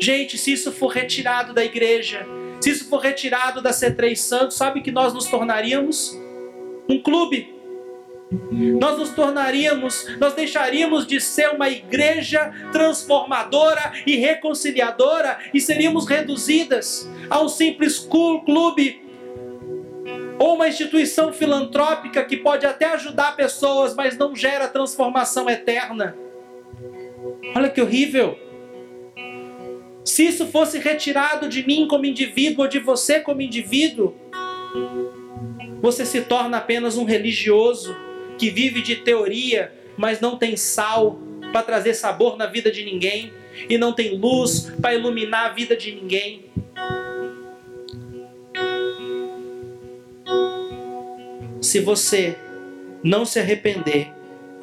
Gente, 0.00 0.38
se 0.38 0.52
isso 0.52 0.70
for 0.70 0.88
retirado 0.88 1.52
da 1.52 1.64
igreja, 1.64 2.24
se 2.60 2.70
isso 2.70 2.88
for 2.88 2.98
retirado 2.98 3.60
da 3.60 3.70
C3 3.70 4.14
Santos, 4.14 4.56
sabe 4.56 4.80
que 4.80 4.92
nós 4.92 5.12
nos 5.12 5.26
tornaríamos? 5.26 6.16
Um 6.88 7.02
clube 7.02 7.57
nós 8.30 8.98
nos 8.98 9.10
tornaríamos, 9.10 10.06
nós 10.18 10.34
deixaríamos 10.34 11.06
de 11.06 11.20
ser 11.20 11.48
uma 11.50 11.68
igreja 11.68 12.52
transformadora 12.72 13.92
e 14.06 14.16
reconciliadora 14.16 15.38
e 15.54 15.60
seríamos 15.60 16.06
reduzidas 16.06 17.08
a 17.30 17.40
um 17.40 17.48
simples 17.48 17.98
clube 17.98 19.02
ou 20.38 20.54
uma 20.54 20.68
instituição 20.68 21.32
filantrópica 21.32 22.24
que 22.24 22.36
pode 22.36 22.66
até 22.66 22.86
ajudar 22.92 23.34
pessoas, 23.34 23.94
mas 23.94 24.16
não 24.16 24.36
gera 24.36 24.68
transformação 24.68 25.48
eterna. 25.48 26.16
Olha 27.56 27.70
que 27.70 27.80
horrível! 27.80 28.38
Se 30.04 30.26
isso 30.26 30.46
fosse 30.46 30.78
retirado 30.78 31.48
de 31.48 31.66
mim 31.66 31.86
como 31.88 32.06
indivíduo 32.06 32.64
ou 32.64 32.68
de 32.68 32.78
você 32.78 33.20
como 33.20 33.42
indivíduo, 33.42 34.14
você 35.80 36.04
se 36.04 36.22
torna 36.22 36.58
apenas 36.58 36.96
um 36.96 37.04
religioso 37.04 38.07
que 38.38 38.48
vive 38.50 38.80
de 38.80 38.96
teoria, 38.96 39.72
mas 39.96 40.20
não 40.20 40.38
tem 40.38 40.56
sal 40.56 41.18
para 41.52 41.62
trazer 41.62 41.94
sabor 41.94 42.36
na 42.36 42.46
vida 42.46 42.70
de 42.70 42.84
ninguém, 42.84 43.32
e 43.68 43.76
não 43.76 43.92
tem 43.92 44.16
luz 44.16 44.70
para 44.80 44.94
iluminar 44.94 45.46
a 45.46 45.52
vida 45.52 45.76
de 45.76 45.92
ninguém. 45.92 46.44
Se 51.60 51.80
você 51.80 52.36
não 53.02 53.24
se 53.24 53.40
arrepender, 53.40 54.12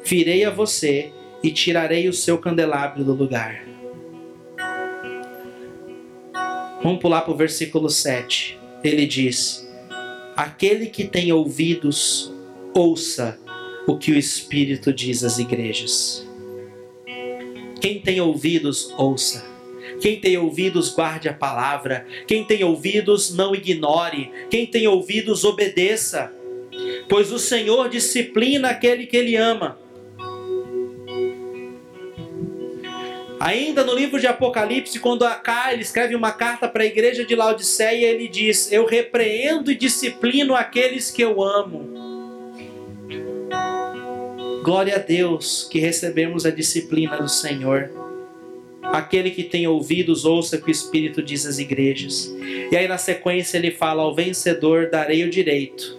virei 0.02 0.44
a 0.44 0.50
você 0.50 1.12
e 1.42 1.50
tirarei 1.50 2.08
o 2.08 2.12
seu 2.12 2.38
candelabro 2.38 3.04
do 3.04 3.12
lugar. 3.12 3.64
Vamos 6.82 7.00
pular 7.00 7.22
para 7.22 7.32
o 7.32 7.36
versículo 7.36 7.90
7. 7.90 8.58
Ele 8.82 9.06
diz: 9.06 9.68
Aquele 10.36 10.86
que 10.86 11.04
tem 11.04 11.32
ouvidos, 11.32 12.32
ouça 12.74 13.38
o 13.86 13.96
que 13.96 14.12
o 14.12 14.18
Espírito 14.18 14.92
diz 14.92 15.22
às 15.22 15.38
igrejas. 15.38 16.26
Quem 17.80 18.00
tem 18.00 18.20
ouvidos, 18.20 18.92
ouça. 18.96 19.44
Quem 20.00 20.20
tem 20.20 20.36
ouvidos, 20.36 20.92
guarde 20.92 21.28
a 21.28 21.32
palavra. 21.32 22.06
Quem 22.26 22.44
tem 22.44 22.64
ouvidos, 22.64 23.34
não 23.34 23.54
ignore. 23.54 24.30
Quem 24.50 24.66
tem 24.66 24.86
ouvidos, 24.88 25.44
obedeça. 25.44 26.32
Pois 27.08 27.32
o 27.32 27.38
Senhor 27.38 27.88
disciplina 27.88 28.70
aquele 28.70 29.06
que 29.06 29.16
ele 29.16 29.36
ama. 29.36 29.78
Ainda 33.38 33.84
no 33.84 33.94
livro 33.94 34.18
de 34.18 34.26
Apocalipse, 34.26 34.98
quando 34.98 35.24
Acá 35.24 35.72
ele 35.72 35.82
escreve 35.82 36.14
uma 36.14 36.32
carta 36.32 36.66
para 36.66 36.82
a 36.82 36.86
igreja 36.86 37.24
de 37.24 37.36
Laodiceia, 37.36 38.06
ele 38.06 38.28
diz: 38.28 38.72
Eu 38.72 38.86
repreendo 38.86 39.70
e 39.70 39.74
disciplino 39.74 40.54
aqueles 40.54 41.10
que 41.10 41.22
eu 41.22 41.42
amo. 41.42 42.15
Glória 44.66 44.96
a 44.96 44.98
Deus 44.98 45.68
que 45.70 45.78
recebemos 45.78 46.44
a 46.44 46.50
disciplina 46.50 47.18
do 47.18 47.28
Senhor. 47.28 47.88
Aquele 48.82 49.30
que 49.30 49.44
tem 49.44 49.64
ouvidos, 49.68 50.24
ouça 50.24 50.56
o 50.56 50.60
que 50.60 50.66
o 50.66 50.72
Espírito 50.72 51.22
diz 51.22 51.46
às 51.46 51.60
igrejas. 51.60 52.34
E 52.72 52.76
aí 52.76 52.88
na 52.88 52.98
sequência 52.98 53.58
ele 53.58 53.70
fala: 53.70 54.02
Ao 54.02 54.12
vencedor 54.12 54.90
darei 54.90 55.22
o 55.22 55.30
direito 55.30 55.96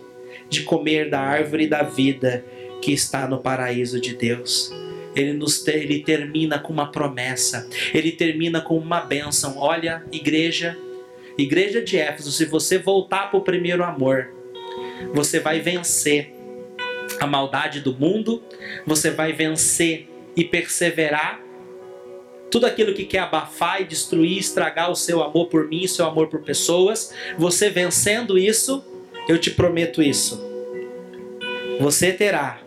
de 0.49 0.63
comer 0.63 1.09
da 1.09 1.17
árvore 1.17 1.65
da 1.65 1.81
vida 1.81 2.43
que 2.81 2.91
está 2.91 3.25
no 3.25 3.37
paraíso 3.37 4.01
de 4.01 4.13
Deus. 4.13 4.69
Ele, 5.15 5.31
nos 5.31 5.65
ele 5.65 5.99
termina 5.99 6.59
com 6.59 6.73
uma 6.73 6.91
promessa, 6.91 7.69
ele 7.93 8.11
termina 8.11 8.59
com 8.59 8.77
uma 8.77 8.99
bênção. 8.99 9.57
Olha, 9.57 10.03
igreja, 10.11 10.77
igreja 11.37 11.81
de 11.81 11.95
Éfeso, 11.95 12.33
se 12.33 12.43
você 12.43 12.77
voltar 12.77 13.31
para 13.31 13.39
o 13.39 13.43
primeiro 13.43 13.81
amor, 13.81 14.27
você 15.13 15.39
vai 15.39 15.61
vencer 15.61 16.35
a 17.19 17.27
maldade 17.27 17.81
do 17.81 17.93
mundo, 17.93 18.43
você 18.85 19.11
vai 19.11 19.33
vencer 19.33 20.07
e 20.35 20.43
perseverar 20.43 21.41
tudo 22.49 22.65
aquilo 22.65 22.93
que 22.93 23.05
quer 23.05 23.19
abafar 23.19 23.81
e 23.81 23.85
destruir, 23.85 24.37
estragar 24.37 24.89
o 24.89 24.95
seu 24.95 25.21
amor 25.21 25.47
por 25.47 25.67
mim, 25.67 25.85
seu 25.87 26.05
amor 26.05 26.27
por 26.27 26.41
pessoas, 26.41 27.13
você 27.37 27.69
vencendo 27.69 28.37
isso, 28.37 28.83
eu 29.27 29.37
te 29.37 29.51
prometo 29.51 30.01
isso. 30.01 30.45
Você 31.79 32.11
terá 32.11 32.59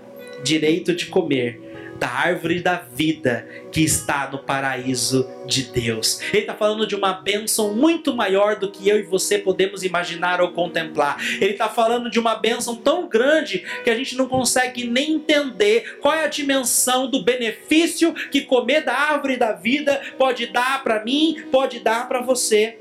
direito 0.45 0.95
de 0.95 1.07
comer 1.07 1.70
da 2.01 2.09
árvore 2.09 2.61
da 2.61 2.77
vida 2.77 3.47
que 3.71 3.83
está 3.83 4.29
no 4.33 4.39
paraíso 4.39 5.29
de 5.47 5.65
Deus. 5.65 6.19
Ele 6.33 6.39
está 6.39 6.55
falando 6.55 6.87
de 6.87 6.97
uma 6.97 7.13
bênção 7.13 7.75
muito 7.75 8.17
maior 8.17 8.57
do 8.57 8.71
que 8.71 8.89
eu 8.89 8.99
e 8.99 9.03
você 9.03 9.39
podemos 9.39 9.85
imaginar 9.85 10.41
ou 10.41 10.53
contemplar. 10.53 11.19
Ele 11.35 11.53
está 11.53 11.69
falando 11.69 12.11
de 12.11 12.19
uma 12.19 12.35
bênção 12.35 12.75
tão 12.75 13.07
grande 13.07 13.59
que 13.85 13.91
a 13.91 13.95
gente 13.95 14.17
não 14.17 14.27
consegue 14.27 14.85
nem 14.85 15.13
entender 15.13 15.99
qual 16.01 16.15
é 16.15 16.25
a 16.25 16.29
dimensão 16.29 17.09
do 17.09 17.23
benefício 17.23 18.15
que 18.31 18.41
comer 18.41 18.83
da 18.83 18.95
árvore 18.95 19.37
da 19.37 19.53
vida 19.53 20.01
pode 20.17 20.47
dar 20.47 20.83
para 20.83 21.05
mim, 21.05 21.45
pode 21.53 21.81
dar 21.81 22.09
para 22.09 22.23
você. 22.23 22.79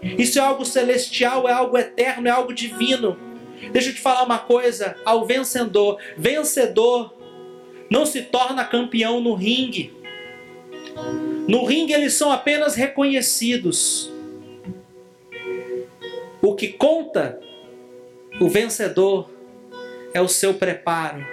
Isso 0.00 0.38
é 0.38 0.42
algo 0.42 0.64
celestial, 0.64 1.48
é 1.48 1.52
algo 1.52 1.76
eterno, 1.76 2.28
é 2.28 2.30
algo 2.30 2.54
divino. 2.54 3.18
Deixa 3.72 3.88
eu 3.88 3.94
te 3.94 4.00
falar 4.00 4.22
uma 4.22 4.38
coisa: 4.38 4.94
ao 5.04 5.26
vencedor, 5.26 5.98
vencedor 6.16 7.17
não 7.90 8.04
se 8.04 8.22
torna 8.22 8.64
campeão 8.64 9.20
no 9.20 9.34
ringue. 9.34 9.92
No 11.46 11.64
ringue 11.64 11.92
eles 11.92 12.14
são 12.14 12.30
apenas 12.30 12.74
reconhecidos. 12.74 14.12
O 16.42 16.54
que 16.54 16.68
conta, 16.68 17.40
o 18.40 18.48
vencedor, 18.48 19.30
é 20.12 20.20
o 20.20 20.28
seu 20.28 20.54
preparo, 20.54 21.24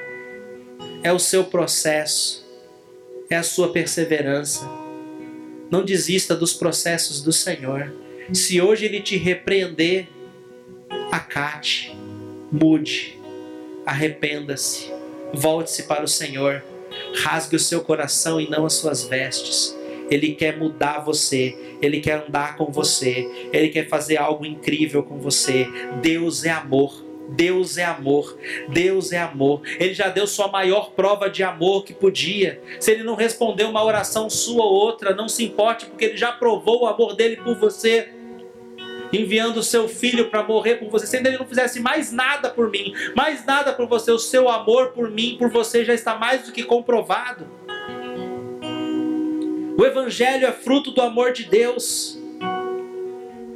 é 1.03 1.11
o 1.11 1.19
seu 1.19 1.43
processo, 1.43 2.45
é 3.29 3.35
a 3.35 3.43
sua 3.43 3.71
perseverança. 3.71 4.67
Não 5.69 5.83
desista 5.83 6.35
dos 6.35 6.53
processos 6.53 7.21
do 7.21 7.33
Senhor. 7.33 7.93
Se 8.33 8.61
hoje 8.61 8.85
Ele 8.85 9.01
te 9.01 9.17
repreender, 9.17 10.07
acate, 11.11 11.95
mude, 12.51 13.19
arrependa-se 13.85 14.95
Volte-se 15.33 15.83
para 15.83 16.03
o 16.03 16.07
Senhor. 16.07 16.63
Rasgue 17.23 17.55
o 17.55 17.59
seu 17.59 17.81
coração 17.81 18.39
e 18.39 18.49
não 18.49 18.65
as 18.65 18.73
suas 18.73 19.03
vestes. 19.03 19.77
Ele 20.09 20.33
quer 20.33 20.57
mudar 20.57 20.99
você, 20.99 21.57
ele 21.81 21.99
quer 21.99 22.25
andar 22.27 22.55
com 22.55 22.71
você, 22.71 23.27
ele 23.51 23.69
quer 23.69 23.87
fazer 23.87 24.17
algo 24.17 24.45
incrível 24.45 25.03
com 25.03 25.17
você. 25.17 25.67
Deus 26.01 26.45
é 26.45 26.51
amor. 26.51 27.03
Deus 27.27 27.77
é 27.79 27.83
amor, 27.83 28.37
Deus 28.69 29.11
é 29.11 29.17
amor. 29.17 29.61
Ele 29.79 29.95
já 29.95 30.09
deu 30.09 30.27
sua 30.27 30.47
maior 30.47 30.91
prova 30.91 31.27
de 31.27 31.41
amor 31.41 31.83
que 31.83 31.91
podia. 31.91 32.61
Se 32.79 32.91
ele 32.91 33.01
não 33.01 33.15
respondeu 33.15 33.67
uma 33.67 33.83
oração 33.83 34.29
sua 34.29 34.63
ou 34.63 34.71
outra, 34.71 35.15
não 35.15 35.27
se 35.27 35.43
importe, 35.43 35.87
porque 35.87 36.05
ele 36.05 36.17
já 36.17 36.31
provou 36.31 36.83
o 36.83 36.85
amor 36.85 37.15
dele 37.15 37.37
por 37.37 37.55
você 37.55 38.09
enviando 39.11 39.57
o 39.57 39.63
seu 39.63 39.87
filho 39.87 40.29
para 40.29 40.43
morrer 40.43 40.75
por 40.75 40.89
você, 40.89 41.05
sendo 41.07 41.27
ele 41.27 41.37
não 41.37 41.45
fizesse 41.45 41.79
mais 41.79 42.11
nada 42.11 42.49
por 42.49 42.69
mim, 42.69 42.93
mais 43.15 43.45
nada 43.45 43.73
por 43.73 43.87
você, 43.87 44.11
o 44.11 44.19
seu 44.19 44.49
amor 44.49 44.89
por 44.89 45.09
mim, 45.09 45.35
por 45.37 45.49
você 45.49 45.83
já 45.83 45.93
está 45.93 46.15
mais 46.15 46.43
do 46.43 46.51
que 46.51 46.63
comprovado. 46.63 47.47
O 49.77 49.85
Evangelho 49.85 50.47
é 50.47 50.51
fruto 50.51 50.91
do 50.91 51.01
amor 51.01 51.33
de 51.33 51.43
Deus. 51.43 52.17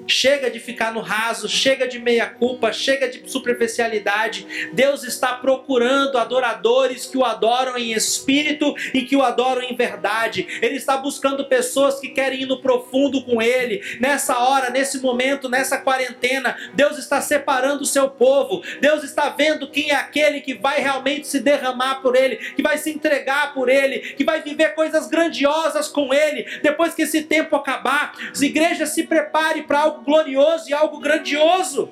Chega 0.10 0.50
de 0.50 0.60
ficar 0.60 0.92
no 0.92 1.02
raso, 1.02 1.48
chega 1.48 1.88
de 1.88 2.00
meia-culpa, 2.00 2.74
chega 2.74 3.08
de 3.08 3.30
superficialidade. 3.30 4.72
Deus 4.74 5.04
está 5.04 5.36
procurando 5.36 6.18
adoradores 6.18 7.06
que 7.06 7.18
o 7.18 7.24
adoram 7.24 7.78
em 7.78 7.94
espírito 7.94 8.74
e 8.94 9.04
que 9.04 9.16
o 9.16 9.22
adoram 9.22 9.62
em 9.62 9.76
verdade. 9.76 10.48
Ele 10.62 10.76
está 10.76 10.98
buscando 10.98 11.46
pessoas 11.46 12.00
que 12.00 12.10
querem 12.10 12.42
ir 12.42 12.46
no 12.48 12.62
profundo 12.62 13.24
com 13.24 13.40
Ele. 13.42 13.82
Nessa 14.00 14.40
hora, 14.40 14.72
nesse 14.72 15.00
momento, 15.00 15.48
nessa 15.48 15.78
quarentena, 15.78 16.58
Deus 16.74 16.98
está 16.98 17.22
separando 17.22 17.84
o 17.84 17.88
seu 17.88 18.10
povo. 18.10 18.64
Deus 18.82 19.04
está 19.04 19.30
vendo 19.30 19.70
quem 19.70 19.92
é 19.92 19.96
aquele 19.96 20.42
que 20.42 20.56
vai 20.56 20.82
realmente 20.82 21.28
se 21.28 21.40
derramar 21.40 22.02
por 22.02 22.16
Ele, 22.16 22.38
que 22.38 22.64
vai 22.64 22.78
se 22.78 22.90
entregar 22.90 23.54
por 23.54 23.70
Ele, 23.70 24.00
que 24.00 24.24
vai 24.24 24.42
viver 24.42 24.74
coisas 24.74 25.08
grandiosas 25.08 25.88
com 25.88 26.12
Ele. 26.14 26.60
Depois 26.64 26.96
que 26.96 27.04
esse 27.04 27.22
tempo 27.22 27.56
acabar, 27.56 28.14
as 28.32 28.42
igrejas 28.42 28.90
se 28.90 29.04
preparem 29.04 29.64
para 29.64 29.82
algo 29.82 29.99
glorioso 30.04 30.70
e 30.70 30.74
algo 30.74 31.00
grandioso. 31.00 31.90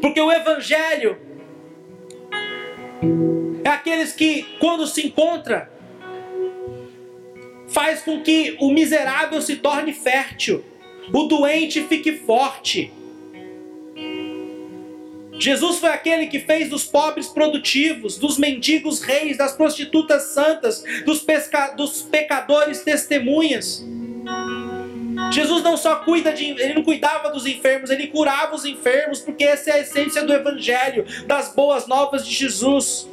Porque 0.00 0.20
o 0.20 0.30
Evangelho 0.30 1.18
é 3.64 3.68
aqueles 3.68 4.12
que, 4.12 4.44
quando 4.58 4.86
se 4.86 5.06
encontra, 5.06 5.70
faz 7.68 8.02
com 8.02 8.22
que 8.22 8.56
o 8.60 8.70
miserável 8.70 9.40
se 9.42 9.56
torne 9.56 9.92
fértil, 9.92 10.64
o 11.12 11.24
doente 11.24 11.82
fique 11.82 12.12
forte. 12.12 12.92
Jesus 15.38 15.78
foi 15.78 15.90
aquele 15.90 16.26
que 16.26 16.40
fez 16.40 16.68
dos 16.68 16.84
pobres 16.84 17.28
produtivos, 17.28 18.18
dos 18.18 18.38
mendigos 18.38 19.00
reis, 19.00 19.36
das 19.36 19.52
prostitutas 19.52 20.34
santas, 20.34 20.82
dos, 21.04 21.20
pesca... 21.20 21.68
dos 21.76 22.02
pecadores 22.02 22.82
testemunhas. 22.82 23.84
Jesus 25.32 25.62
não 25.62 25.76
só 25.76 25.96
cuida 25.96 26.32
de, 26.32 26.44
ele 26.44 26.74
não 26.74 26.84
cuidava 26.84 27.30
dos 27.30 27.44
enfermos, 27.44 27.90
ele 27.90 28.06
curava 28.06 28.54
os 28.54 28.64
enfermos, 28.64 29.20
porque 29.20 29.44
essa 29.44 29.70
é 29.70 29.72
a 29.74 29.78
essência 29.80 30.22
do 30.24 30.32
evangelho, 30.32 31.04
das 31.26 31.54
boas 31.54 31.86
novas 31.86 32.26
de 32.26 32.32
Jesus. 32.32 33.08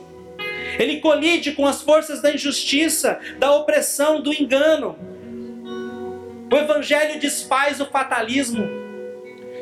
Ele 0.80 1.00
colide 1.00 1.54
com 1.54 1.66
as 1.66 1.82
forças 1.82 2.22
da 2.22 2.34
injustiça, 2.34 3.20
da 3.40 3.54
opressão, 3.54 4.22
do 4.22 4.34
engano. 4.34 4.98
O 6.52 6.56
evangelho 6.56 7.20
desfaz 7.20 7.82
o 7.82 7.86
fatalismo. 7.86 8.68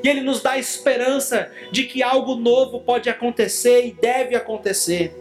E 0.04 0.10
ele 0.10 0.22
nos 0.22 0.42
dá 0.42 0.58
esperança 0.58 1.50
de 1.72 1.84
que 1.84 2.04
algo 2.04 2.36
novo 2.36 2.82
pode 2.82 3.10
acontecer 3.10 3.88
e 3.88 3.94
deve 3.94 4.36
acontecer. 4.36 5.16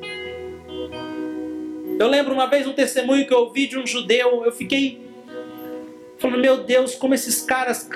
Eu 2.00 2.08
lembro 2.08 2.34
uma 2.34 2.48
vez 2.48 2.66
um 2.66 2.72
testemunho 2.72 3.26
que 3.26 3.32
eu 3.32 3.38
ouvi 3.38 3.68
de 3.68 3.78
um 3.78 3.86
judeu, 3.86 4.44
eu 4.44 4.50
fiquei 4.50 5.11
Falando, 6.22 6.40
meu 6.40 6.62
Deus, 6.62 6.94
como 6.94 7.14
esses 7.14 7.42
caras 7.42 7.90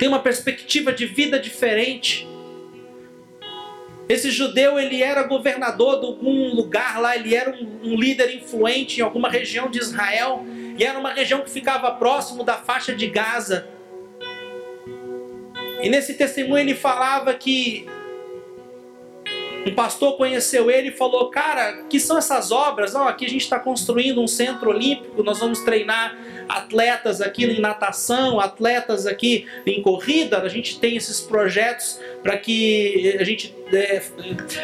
têm 0.00 0.08
uma 0.08 0.18
perspectiva 0.18 0.92
de 0.92 1.06
vida 1.06 1.38
diferente. 1.38 2.26
Esse 4.08 4.32
judeu 4.32 4.76
ele 4.76 5.00
era 5.00 5.22
governador 5.22 6.00
de 6.00 6.06
algum 6.06 6.52
lugar 6.52 7.00
lá, 7.00 7.14
ele 7.14 7.36
era 7.36 7.52
um, 7.52 7.92
um 7.92 7.94
líder 7.94 8.34
influente 8.34 8.98
em 8.98 9.04
alguma 9.04 9.30
região 9.30 9.70
de 9.70 9.78
Israel 9.78 10.44
e 10.76 10.82
era 10.82 10.98
uma 10.98 11.12
região 11.12 11.42
que 11.42 11.50
ficava 11.50 11.92
próximo 11.92 12.42
da 12.42 12.54
faixa 12.54 12.92
de 12.92 13.06
Gaza. 13.06 13.68
E 15.80 15.88
nesse 15.88 16.14
testemunho 16.14 16.58
ele 16.58 16.74
falava 16.74 17.32
que 17.32 17.86
um 19.66 19.74
pastor 19.74 20.16
conheceu 20.16 20.70
ele 20.70 20.88
e 20.88 20.92
falou: 20.92 21.28
Cara, 21.30 21.84
que 21.88 22.00
são 22.00 22.16
essas 22.16 22.50
obras? 22.50 22.94
Não, 22.94 23.06
aqui 23.06 23.24
a 23.24 23.28
gente 23.28 23.42
está 23.42 23.58
construindo 23.58 24.20
um 24.20 24.28
centro 24.28 24.70
olímpico, 24.70 25.22
nós 25.22 25.38
vamos 25.38 25.60
treinar 25.60 26.16
atletas 26.48 27.20
aqui 27.20 27.44
em 27.44 27.60
natação, 27.60 28.40
atletas 28.40 29.06
aqui 29.06 29.46
em 29.64 29.80
corrida. 29.82 30.38
A 30.38 30.48
gente 30.48 30.80
tem 30.80 30.96
esses 30.96 31.20
projetos 31.20 32.00
para 32.22 32.36
que 32.36 33.16
a 33.18 33.24
gente 33.24 33.54
é, 33.72 34.02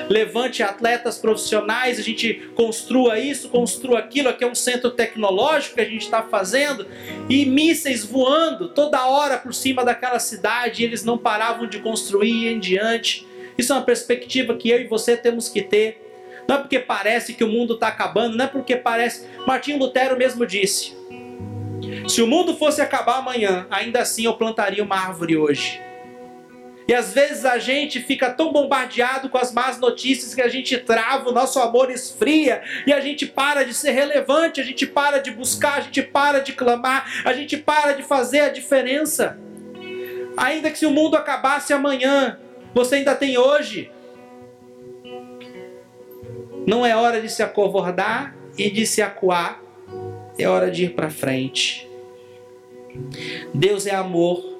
levante 0.08 0.62
atletas 0.62 1.18
profissionais, 1.18 1.98
a 1.98 2.02
gente 2.02 2.50
construa 2.54 3.18
isso, 3.18 3.48
construa 3.48 4.00
aquilo. 4.00 4.28
Aqui 4.28 4.44
é 4.44 4.46
um 4.46 4.54
centro 4.54 4.90
tecnológico 4.90 5.76
que 5.76 5.80
a 5.80 5.84
gente 5.84 6.02
está 6.02 6.22
fazendo 6.22 6.86
e 7.28 7.46
mísseis 7.46 8.04
voando 8.04 8.68
toda 8.68 9.06
hora 9.06 9.38
por 9.38 9.54
cima 9.54 9.84
daquela 9.84 10.18
cidade. 10.18 10.82
Eles 10.82 11.04
não 11.04 11.16
paravam 11.16 11.66
de 11.66 11.78
construir 11.78 12.48
em 12.48 12.58
diante. 12.58 13.26
Isso 13.56 13.72
é 13.72 13.76
uma 13.76 13.84
perspectiva 13.84 14.54
que 14.54 14.70
eu 14.70 14.80
e 14.80 14.86
você 14.86 15.16
temos 15.16 15.48
que 15.48 15.62
ter. 15.62 16.02
Não 16.48 16.56
é 16.56 16.58
porque 16.58 16.78
parece 16.78 17.34
que 17.34 17.42
o 17.42 17.48
mundo 17.48 17.74
está 17.74 17.88
acabando, 17.88 18.36
não 18.36 18.44
é 18.44 18.48
porque 18.48 18.76
parece. 18.76 19.26
Martinho 19.46 19.78
Lutero 19.78 20.16
mesmo 20.16 20.46
disse: 20.46 20.96
se 22.08 22.22
o 22.22 22.26
mundo 22.26 22.56
fosse 22.56 22.80
acabar 22.80 23.18
amanhã, 23.18 23.66
ainda 23.70 24.00
assim 24.00 24.24
eu 24.24 24.34
plantaria 24.34 24.82
uma 24.82 24.96
árvore 24.96 25.36
hoje. 25.36 25.80
E 26.88 26.94
às 26.94 27.12
vezes 27.12 27.44
a 27.44 27.58
gente 27.58 28.00
fica 28.00 28.30
tão 28.30 28.52
bombardeado 28.52 29.28
com 29.28 29.38
as 29.38 29.52
más 29.52 29.80
notícias 29.80 30.34
que 30.34 30.40
a 30.40 30.48
gente 30.48 30.78
trava, 30.78 31.28
o 31.28 31.32
nosso 31.32 31.58
amor 31.58 31.90
esfria 31.90 32.62
e 32.86 32.92
a 32.92 33.00
gente 33.00 33.26
para 33.26 33.64
de 33.64 33.74
ser 33.74 33.90
relevante, 33.90 34.60
a 34.60 34.64
gente 34.64 34.86
para 34.86 35.18
de 35.18 35.32
buscar, 35.32 35.78
a 35.78 35.80
gente 35.80 36.00
para 36.00 36.38
de 36.38 36.52
clamar, 36.52 37.22
a 37.24 37.32
gente 37.32 37.56
para 37.56 37.92
de 37.92 38.04
fazer 38.04 38.40
a 38.40 38.48
diferença. 38.50 39.36
Ainda 40.36 40.70
que 40.70 40.78
se 40.78 40.86
o 40.86 40.90
mundo 40.90 41.16
acabasse 41.16 41.72
amanhã, 41.72 42.38
você 42.76 42.96
ainda 42.96 43.14
tem 43.14 43.38
hoje. 43.38 43.90
Não 46.66 46.84
é 46.84 46.94
hora 46.94 47.22
de 47.22 47.30
se 47.30 47.42
acovardar 47.42 48.36
e 48.58 48.70
de 48.70 48.86
se 48.86 49.00
acuar. 49.00 49.62
É 50.38 50.46
hora 50.46 50.70
de 50.70 50.84
ir 50.84 50.90
para 50.90 51.08
frente. 51.08 51.88
Deus 53.54 53.86
é 53.86 53.94
amor. 53.94 54.55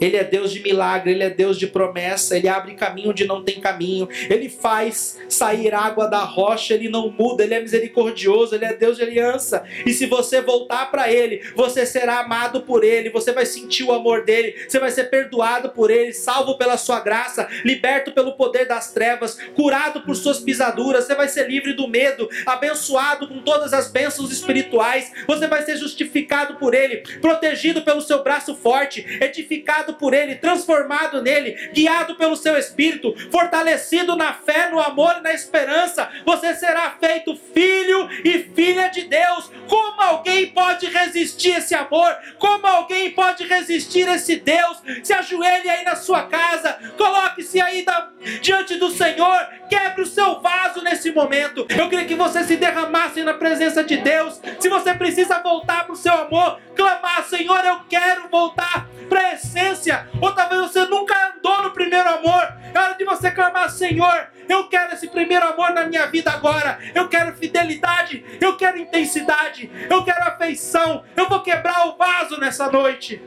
Ele 0.00 0.16
é 0.16 0.24
Deus 0.24 0.52
de 0.52 0.60
milagre, 0.60 1.10
Ele 1.12 1.22
é 1.22 1.30
Deus 1.30 1.58
de 1.58 1.66
promessa, 1.66 2.36
Ele 2.36 2.48
abre 2.48 2.74
caminho 2.74 3.10
onde 3.10 3.26
não 3.26 3.42
tem 3.42 3.60
caminho, 3.60 4.08
Ele 4.28 4.48
faz 4.48 5.18
sair 5.28 5.74
água 5.74 6.06
da 6.06 6.20
rocha, 6.20 6.74
Ele 6.74 6.88
não 6.88 7.10
muda, 7.10 7.44
Ele 7.44 7.54
é 7.54 7.60
misericordioso, 7.60 8.54
Ele 8.54 8.64
é 8.64 8.74
Deus 8.74 8.96
de 8.96 9.02
aliança. 9.02 9.64
E 9.84 9.92
se 9.92 10.06
você 10.06 10.40
voltar 10.40 10.90
para 10.90 11.10
Ele, 11.10 11.42
você 11.54 11.86
será 11.86 12.20
amado 12.20 12.62
por 12.62 12.84
Ele, 12.84 13.10
você 13.10 13.32
vai 13.32 13.46
sentir 13.46 13.84
o 13.84 13.92
amor 13.92 14.24
dEle, 14.24 14.54
você 14.68 14.78
vai 14.78 14.90
ser 14.90 15.04
perdoado 15.04 15.70
por 15.70 15.90
Ele, 15.90 16.12
salvo 16.12 16.56
pela 16.56 16.76
Sua 16.76 17.00
graça, 17.00 17.48
liberto 17.64 18.12
pelo 18.12 18.32
poder 18.32 18.66
das 18.66 18.92
trevas, 18.92 19.38
curado 19.54 20.02
por 20.02 20.14
Suas 20.16 20.40
pisaduras, 20.40 21.04
você 21.04 21.14
vai 21.14 21.28
ser 21.28 21.48
livre 21.48 21.72
do 21.72 21.88
medo, 21.88 22.28
abençoado 22.44 23.28
com 23.28 23.40
todas 23.40 23.72
as 23.72 23.90
bênçãos 23.90 24.32
espirituais, 24.32 25.12
você 25.26 25.46
vai 25.46 25.62
ser 25.62 25.76
justificado 25.76 26.56
por 26.56 26.74
Ele, 26.74 26.98
protegido 27.20 27.82
pelo 27.82 28.00
Seu 28.00 28.22
braço 28.22 28.54
forte, 28.54 29.04
edificado 29.20 29.85
por 29.94 30.14
Ele, 30.14 30.36
transformado 30.36 31.22
nele, 31.22 31.70
guiado 31.72 32.14
pelo 32.16 32.36
seu 32.36 32.56
Espírito, 32.56 33.14
fortalecido 33.30 34.16
na 34.16 34.32
fé, 34.32 34.70
no 34.70 34.80
amor 34.80 35.16
e 35.18 35.22
na 35.22 35.32
esperança, 35.32 36.08
você 36.24 36.54
será 36.54 36.96
feito 37.00 37.36
filho 37.52 38.08
e 38.24 38.44
filha 38.54 38.88
de 38.88 39.02
Deus. 39.02 39.50
Como 39.68 40.00
alguém 40.00 40.46
pode 40.48 40.86
resistir 40.86 41.56
esse 41.56 41.74
amor? 41.74 42.16
Como 42.38 42.66
alguém 42.66 43.10
pode 43.10 43.44
resistir 43.44 44.08
esse 44.08 44.36
Deus? 44.36 44.82
Se 45.02 45.12
ajoelhe 45.12 45.68
aí 45.68 45.84
na 45.84 45.96
sua 45.96 46.24
casa, 46.24 46.78
coloque-se 46.96 47.60
aí 47.60 47.84
da, 47.84 48.10
diante 48.40 48.76
do 48.76 48.90
Senhor, 48.90 49.48
quebre 49.68 50.02
o 50.02 50.06
seu 50.06 50.40
vaso 50.40 50.82
nesse 50.82 51.10
momento. 51.12 51.66
Eu 51.68 51.88
queria 51.88 52.04
que 52.04 52.14
você 52.14 52.44
se 52.44 52.56
derramasse 52.56 53.22
na 53.22 53.34
presença 53.34 53.82
de 53.82 53.96
Deus. 53.96 54.40
Se 54.60 54.68
você 54.68 54.94
precisa 54.94 55.40
voltar 55.42 55.84
para 55.84 55.92
o 55.92 55.96
seu 55.96 56.12
amor, 56.12 56.60
clamar, 56.74 57.24
Senhor, 57.24 57.64
eu 57.64 57.80
quero 57.88 58.28
voltar 58.28 58.88
para 59.08 59.25
essência. 59.36 60.08
Ou 60.20 60.32
talvez 60.32 60.60
você 60.60 60.84
nunca 60.86 61.14
andou 61.36 61.62
no 61.62 61.70
primeiro 61.70 62.08
amor. 62.08 62.52
É 62.74 62.78
hora 62.78 62.94
de 62.94 63.04
você 63.04 63.30
clamar, 63.30 63.70
Senhor, 63.70 64.28
eu 64.48 64.68
quero 64.68 64.94
esse 64.94 65.08
primeiro 65.08 65.46
amor 65.46 65.70
na 65.70 65.86
minha 65.86 66.06
vida 66.06 66.30
agora. 66.30 66.78
Eu 66.94 67.08
quero 67.08 67.36
fidelidade, 67.36 68.24
eu 68.40 68.56
quero 68.56 68.78
intensidade, 68.78 69.70
eu 69.88 70.04
quero 70.04 70.22
afeição. 70.24 71.04
Eu 71.16 71.28
vou 71.28 71.40
quebrar 71.42 71.88
o 71.88 71.96
vaso 71.96 72.38
nessa 72.38 72.70
noite. 72.70 73.20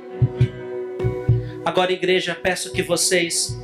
Agora, 1.66 1.92
igreja, 1.92 2.36
peço 2.36 2.72
que 2.72 2.82
vocês 2.82 3.58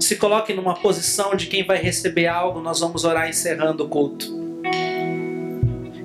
se 0.00 0.16
coloquem 0.16 0.54
numa 0.54 0.74
posição 0.74 1.34
de 1.34 1.46
quem 1.46 1.64
vai 1.64 1.78
receber 1.78 2.26
algo. 2.26 2.60
Nós 2.60 2.80
vamos 2.80 3.04
orar 3.04 3.28
encerrando 3.28 3.84
o 3.84 3.88
culto. 3.88 4.26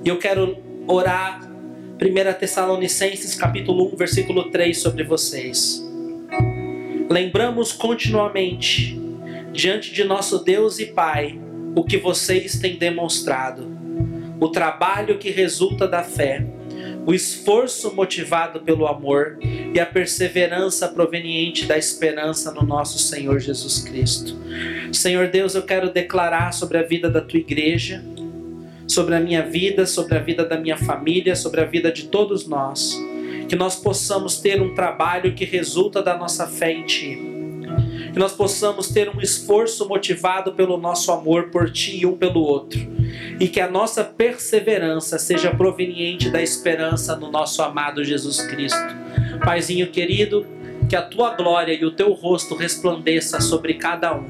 E 0.04 0.08
eu 0.08 0.18
quero 0.18 0.56
orar 0.86 1.47
1 2.00 2.38
Tessalonicenses 2.38 3.34
capítulo 3.34 3.92
1, 3.92 3.96
versículo 3.96 4.50
3 4.50 4.78
sobre 4.78 5.02
vocês. 5.02 5.84
Lembramos 7.10 7.72
continuamente 7.72 8.96
diante 9.52 9.92
de 9.92 10.04
nosso 10.04 10.44
Deus 10.44 10.78
e 10.78 10.86
Pai 10.86 11.40
o 11.74 11.82
que 11.82 11.98
vocês 11.98 12.56
têm 12.60 12.76
demonstrado, 12.76 13.66
o 14.38 14.48
trabalho 14.48 15.18
que 15.18 15.30
resulta 15.30 15.88
da 15.88 16.04
fé, 16.04 16.46
o 17.04 17.12
esforço 17.12 17.92
motivado 17.92 18.60
pelo 18.60 18.86
amor 18.86 19.36
e 19.42 19.80
a 19.80 19.86
perseverança 19.86 20.86
proveniente 20.86 21.66
da 21.66 21.76
esperança 21.76 22.52
no 22.52 22.62
nosso 22.62 23.00
Senhor 23.00 23.40
Jesus 23.40 23.80
Cristo. 23.80 24.36
Senhor 24.92 25.26
Deus, 25.26 25.56
eu 25.56 25.62
quero 25.62 25.92
declarar 25.92 26.52
sobre 26.52 26.78
a 26.78 26.82
vida 26.82 27.10
da 27.10 27.20
tua 27.20 27.40
igreja 27.40 28.04
sobre 28.88 29.14
a 29.14 29.20
minha 29.20 29.42
vida, 29.42 29.86
sobre 29.86 30.16
a 30.16 30.18
vida 30.18 30.44
da 30.46 30.58
minha 30.58 30.76
família, 30.78 31.36
sobre 31.36 31.60
a 31.60 31.64
vida 31.64 31.92
de 31.92 32.04
todos 32.04 32.48
nós. 32.48 32.98
Que 33.46 33.54
nós 33.54 33.76
possamos 33.76 34.40
ter 34.40 34.60
um 34.60 34.74
trabalho 34.74 35.34
que 35.34 35.44
resulta 35.44 36.02
da 36.02 36.16
nossa 36.16 36.46
fé 36.46 36.72
em 36.72 36.84
Ti. 36.84 37.18
Que 38.12 38.18
nós 38.18 38.32
possamos 38.32 38.88
ter 38.88 39.10
um 39.10 39.20
esforço 39.20 39.86
motivado 39.86 40.52
pelo 40.52 40.78
nosso 40.78 41.12
amor 41.12 41.50
por 41.50 41.70
Ti 41.70 41.98
e 41.98 42.06
um 42.06 42.16
pelo 42.16 42.40
outro. 42.40 42.80
E 43.38 43.46
que 43.46 43.60
a 43.60 43.70
nossa 43.70 44.02
perseverança 44.02 45.18
seja 45.18 45.54
proveniente 45.54 46.30
da 46.30 46.42
esperança 46.42 47.14
no 47.14 47.30
nosso 47.30 47.62
amado 47.62 48.02
Jesus 48.02 48.40
Cristo. 48.40 48.96
Paizinho 49.44 49.90
querido, 49.90 50.46
que 50.88 50.96
a 50.96 51.02
Tua 51.02 51.34
glória 51.34 51.74
e 51.74 51.84
o 51.84 51.90
Teu 51.90 52.12
rosto 52.12 52.54
resplandeça 52.54 53.40
sobre 53.40 53.74
cada 53.74 54.16
um. 54.16 54.24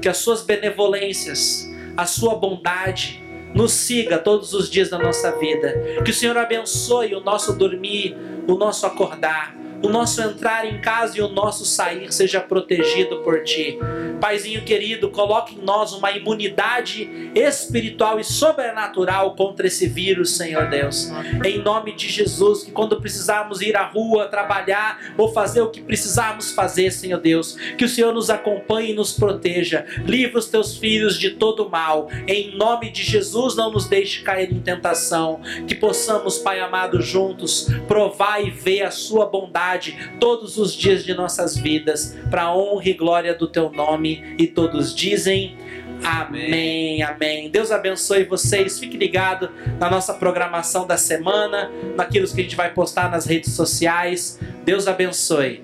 Que 0.00 0.08
as 0.08 0.18
Suas 0.18 0.42
benevolências, 0.42 1.68
a 1.96 2.06
Sua 2.06 2.36
bondade, 2.36 3.23
nos 3.54 3.72
siga 3.72 4.18
todos 4.18 4.52
os 4.52 4.68
dias 4.68 4.90
da 4.90 4.98
nossa 4.98 5.30
vida. 5.38 6.02
Que 6.04 6.10
o 6.10 6.14
Senhor 6.14 6.36
abençoe 6.36 7.14
o 7.14 7.20
nosso 7.20 7.52
dormir, 7.52 8.16
o 8.46 8.54
nosso 8.56 8.84
acordar 8.84 9.63
o 9.84 9.88
nosso 9.90 10.22
entrar 10.22 10.64
em 10.64 10.80
casa 10.80 11.18
e 11.18 11.20
o 11.20 11.28
nosso 11.28 11.64
sair 11.66 12.10
seja 12.12 12.40
protegido 12.40 13.18
por 13.18 13.42
Ti. 13.42 13.78
Paizinho 14.18 14.64
querido, 14.64 15.10
coloque 15.10 15.56
em 15.56 15.62
nós 15.62 15.92
uma 15.92 16.10
imunidade 16.10 17.30
espiritual 17.34 18.18
e 18.18 18.24
sobrenatural 18.24 19.34
contra 19.34 19.66
esse 19.66 19.86
vírus, 19.86 20.36
Senhor 20.36 20.70
Deus. 20.70 21.12
Em 21.44 21.58
nome 21.58 21.92
de 21.92 22.08
Jesus, 22.08 22.64
que 22.64 22.72
quando 22.72 22.98
precisarmos 22.98 23.60
ir 23.60 23.76
à 23.76 23.84
rua, 23.84 24.26
trabalhar 24.26 24.98
ou 25.18 25.30
fazer 25.30 25.60
o 25.60 25.68
que 25.68 25.82
precisarmos 25.82 26.52
fazer, 26.52 26.90
Senhor 26.90 27.20
Deus, 27.20 27.54
que 27.76 27.84
o 27.84 27.88
Senhor 27.88 28.14
nos 28.14 28.30
acompanhe 28.30 28.92
e 28.92 28.94
nos 28.94 29.12
proteja. 29.12 29.84
Livre 30.06 30.38
os 30.38 30.46
teus 30.46 30.78
filhos 30.78 31.18
de 31.18 31.32
todo 31.32 31.68
mal. 31.68 32.08
Em 32.26 32.56
nome 32.56 32.90
de 32.90 33.02
Jesus, 33.02 33.54
não 33.54 33.70
nos 33.70 33.86
deixe 33.86 34.22
cair 34.22 34.50
em 34.50 34.60
tentação. 34.60 35.42
Que 35.68 35.74
possamos, 35.74 36.38
Pai 36.38 36.60
amado, 36.60 37.02
juntos 37.02 37.68
provar 37.86 38.42
e 38.42 38.50
ver 38.50 38.82
a 38.82 38.90
Sua 38.90 39.26
bondade 39.26 39.73
todos 40.20 40.56
os 40.56 40.74
dias 40.74 41.04
de 41.04 41.14
nossas 41.14 41.56
vidas, 41.56 42.16
para 42.30 42.42
a 42.42 42.56
honra 42.56 42.88
e 42.88 42.94
glória 42.94 43.34
do 43.34 43.46
teu 43.46 43.70
nome. 43.70 44.34
E 44.38 44.46
todos 44.46 44.94
dizem. 44.94 45.56
Amém, 46.02 47.02
amém. 47.02 47.48
Deus 47.48 47.70
abençoe 47.70 48.24
vocês. 48.24 48.78
Fique 48.78 48.96
ligado 48.96 49.50
na 49.78 49.88
nossa 49.88 50.12
programação 50.12 50.86
da 50.86 50.96
semana, 50.96 51.70
naquilo 51.96 52.26
que 52.26 52.40
a 52.40 52.42
gente 52.42 52.56
vai 52.56 52.72
postar 52.72 53.10
nas 53.10 53.24
redes 53.26 53.52
sociais. 53.52 54.38
Deus 54.64 54.86
abençoe. 54.86 55.62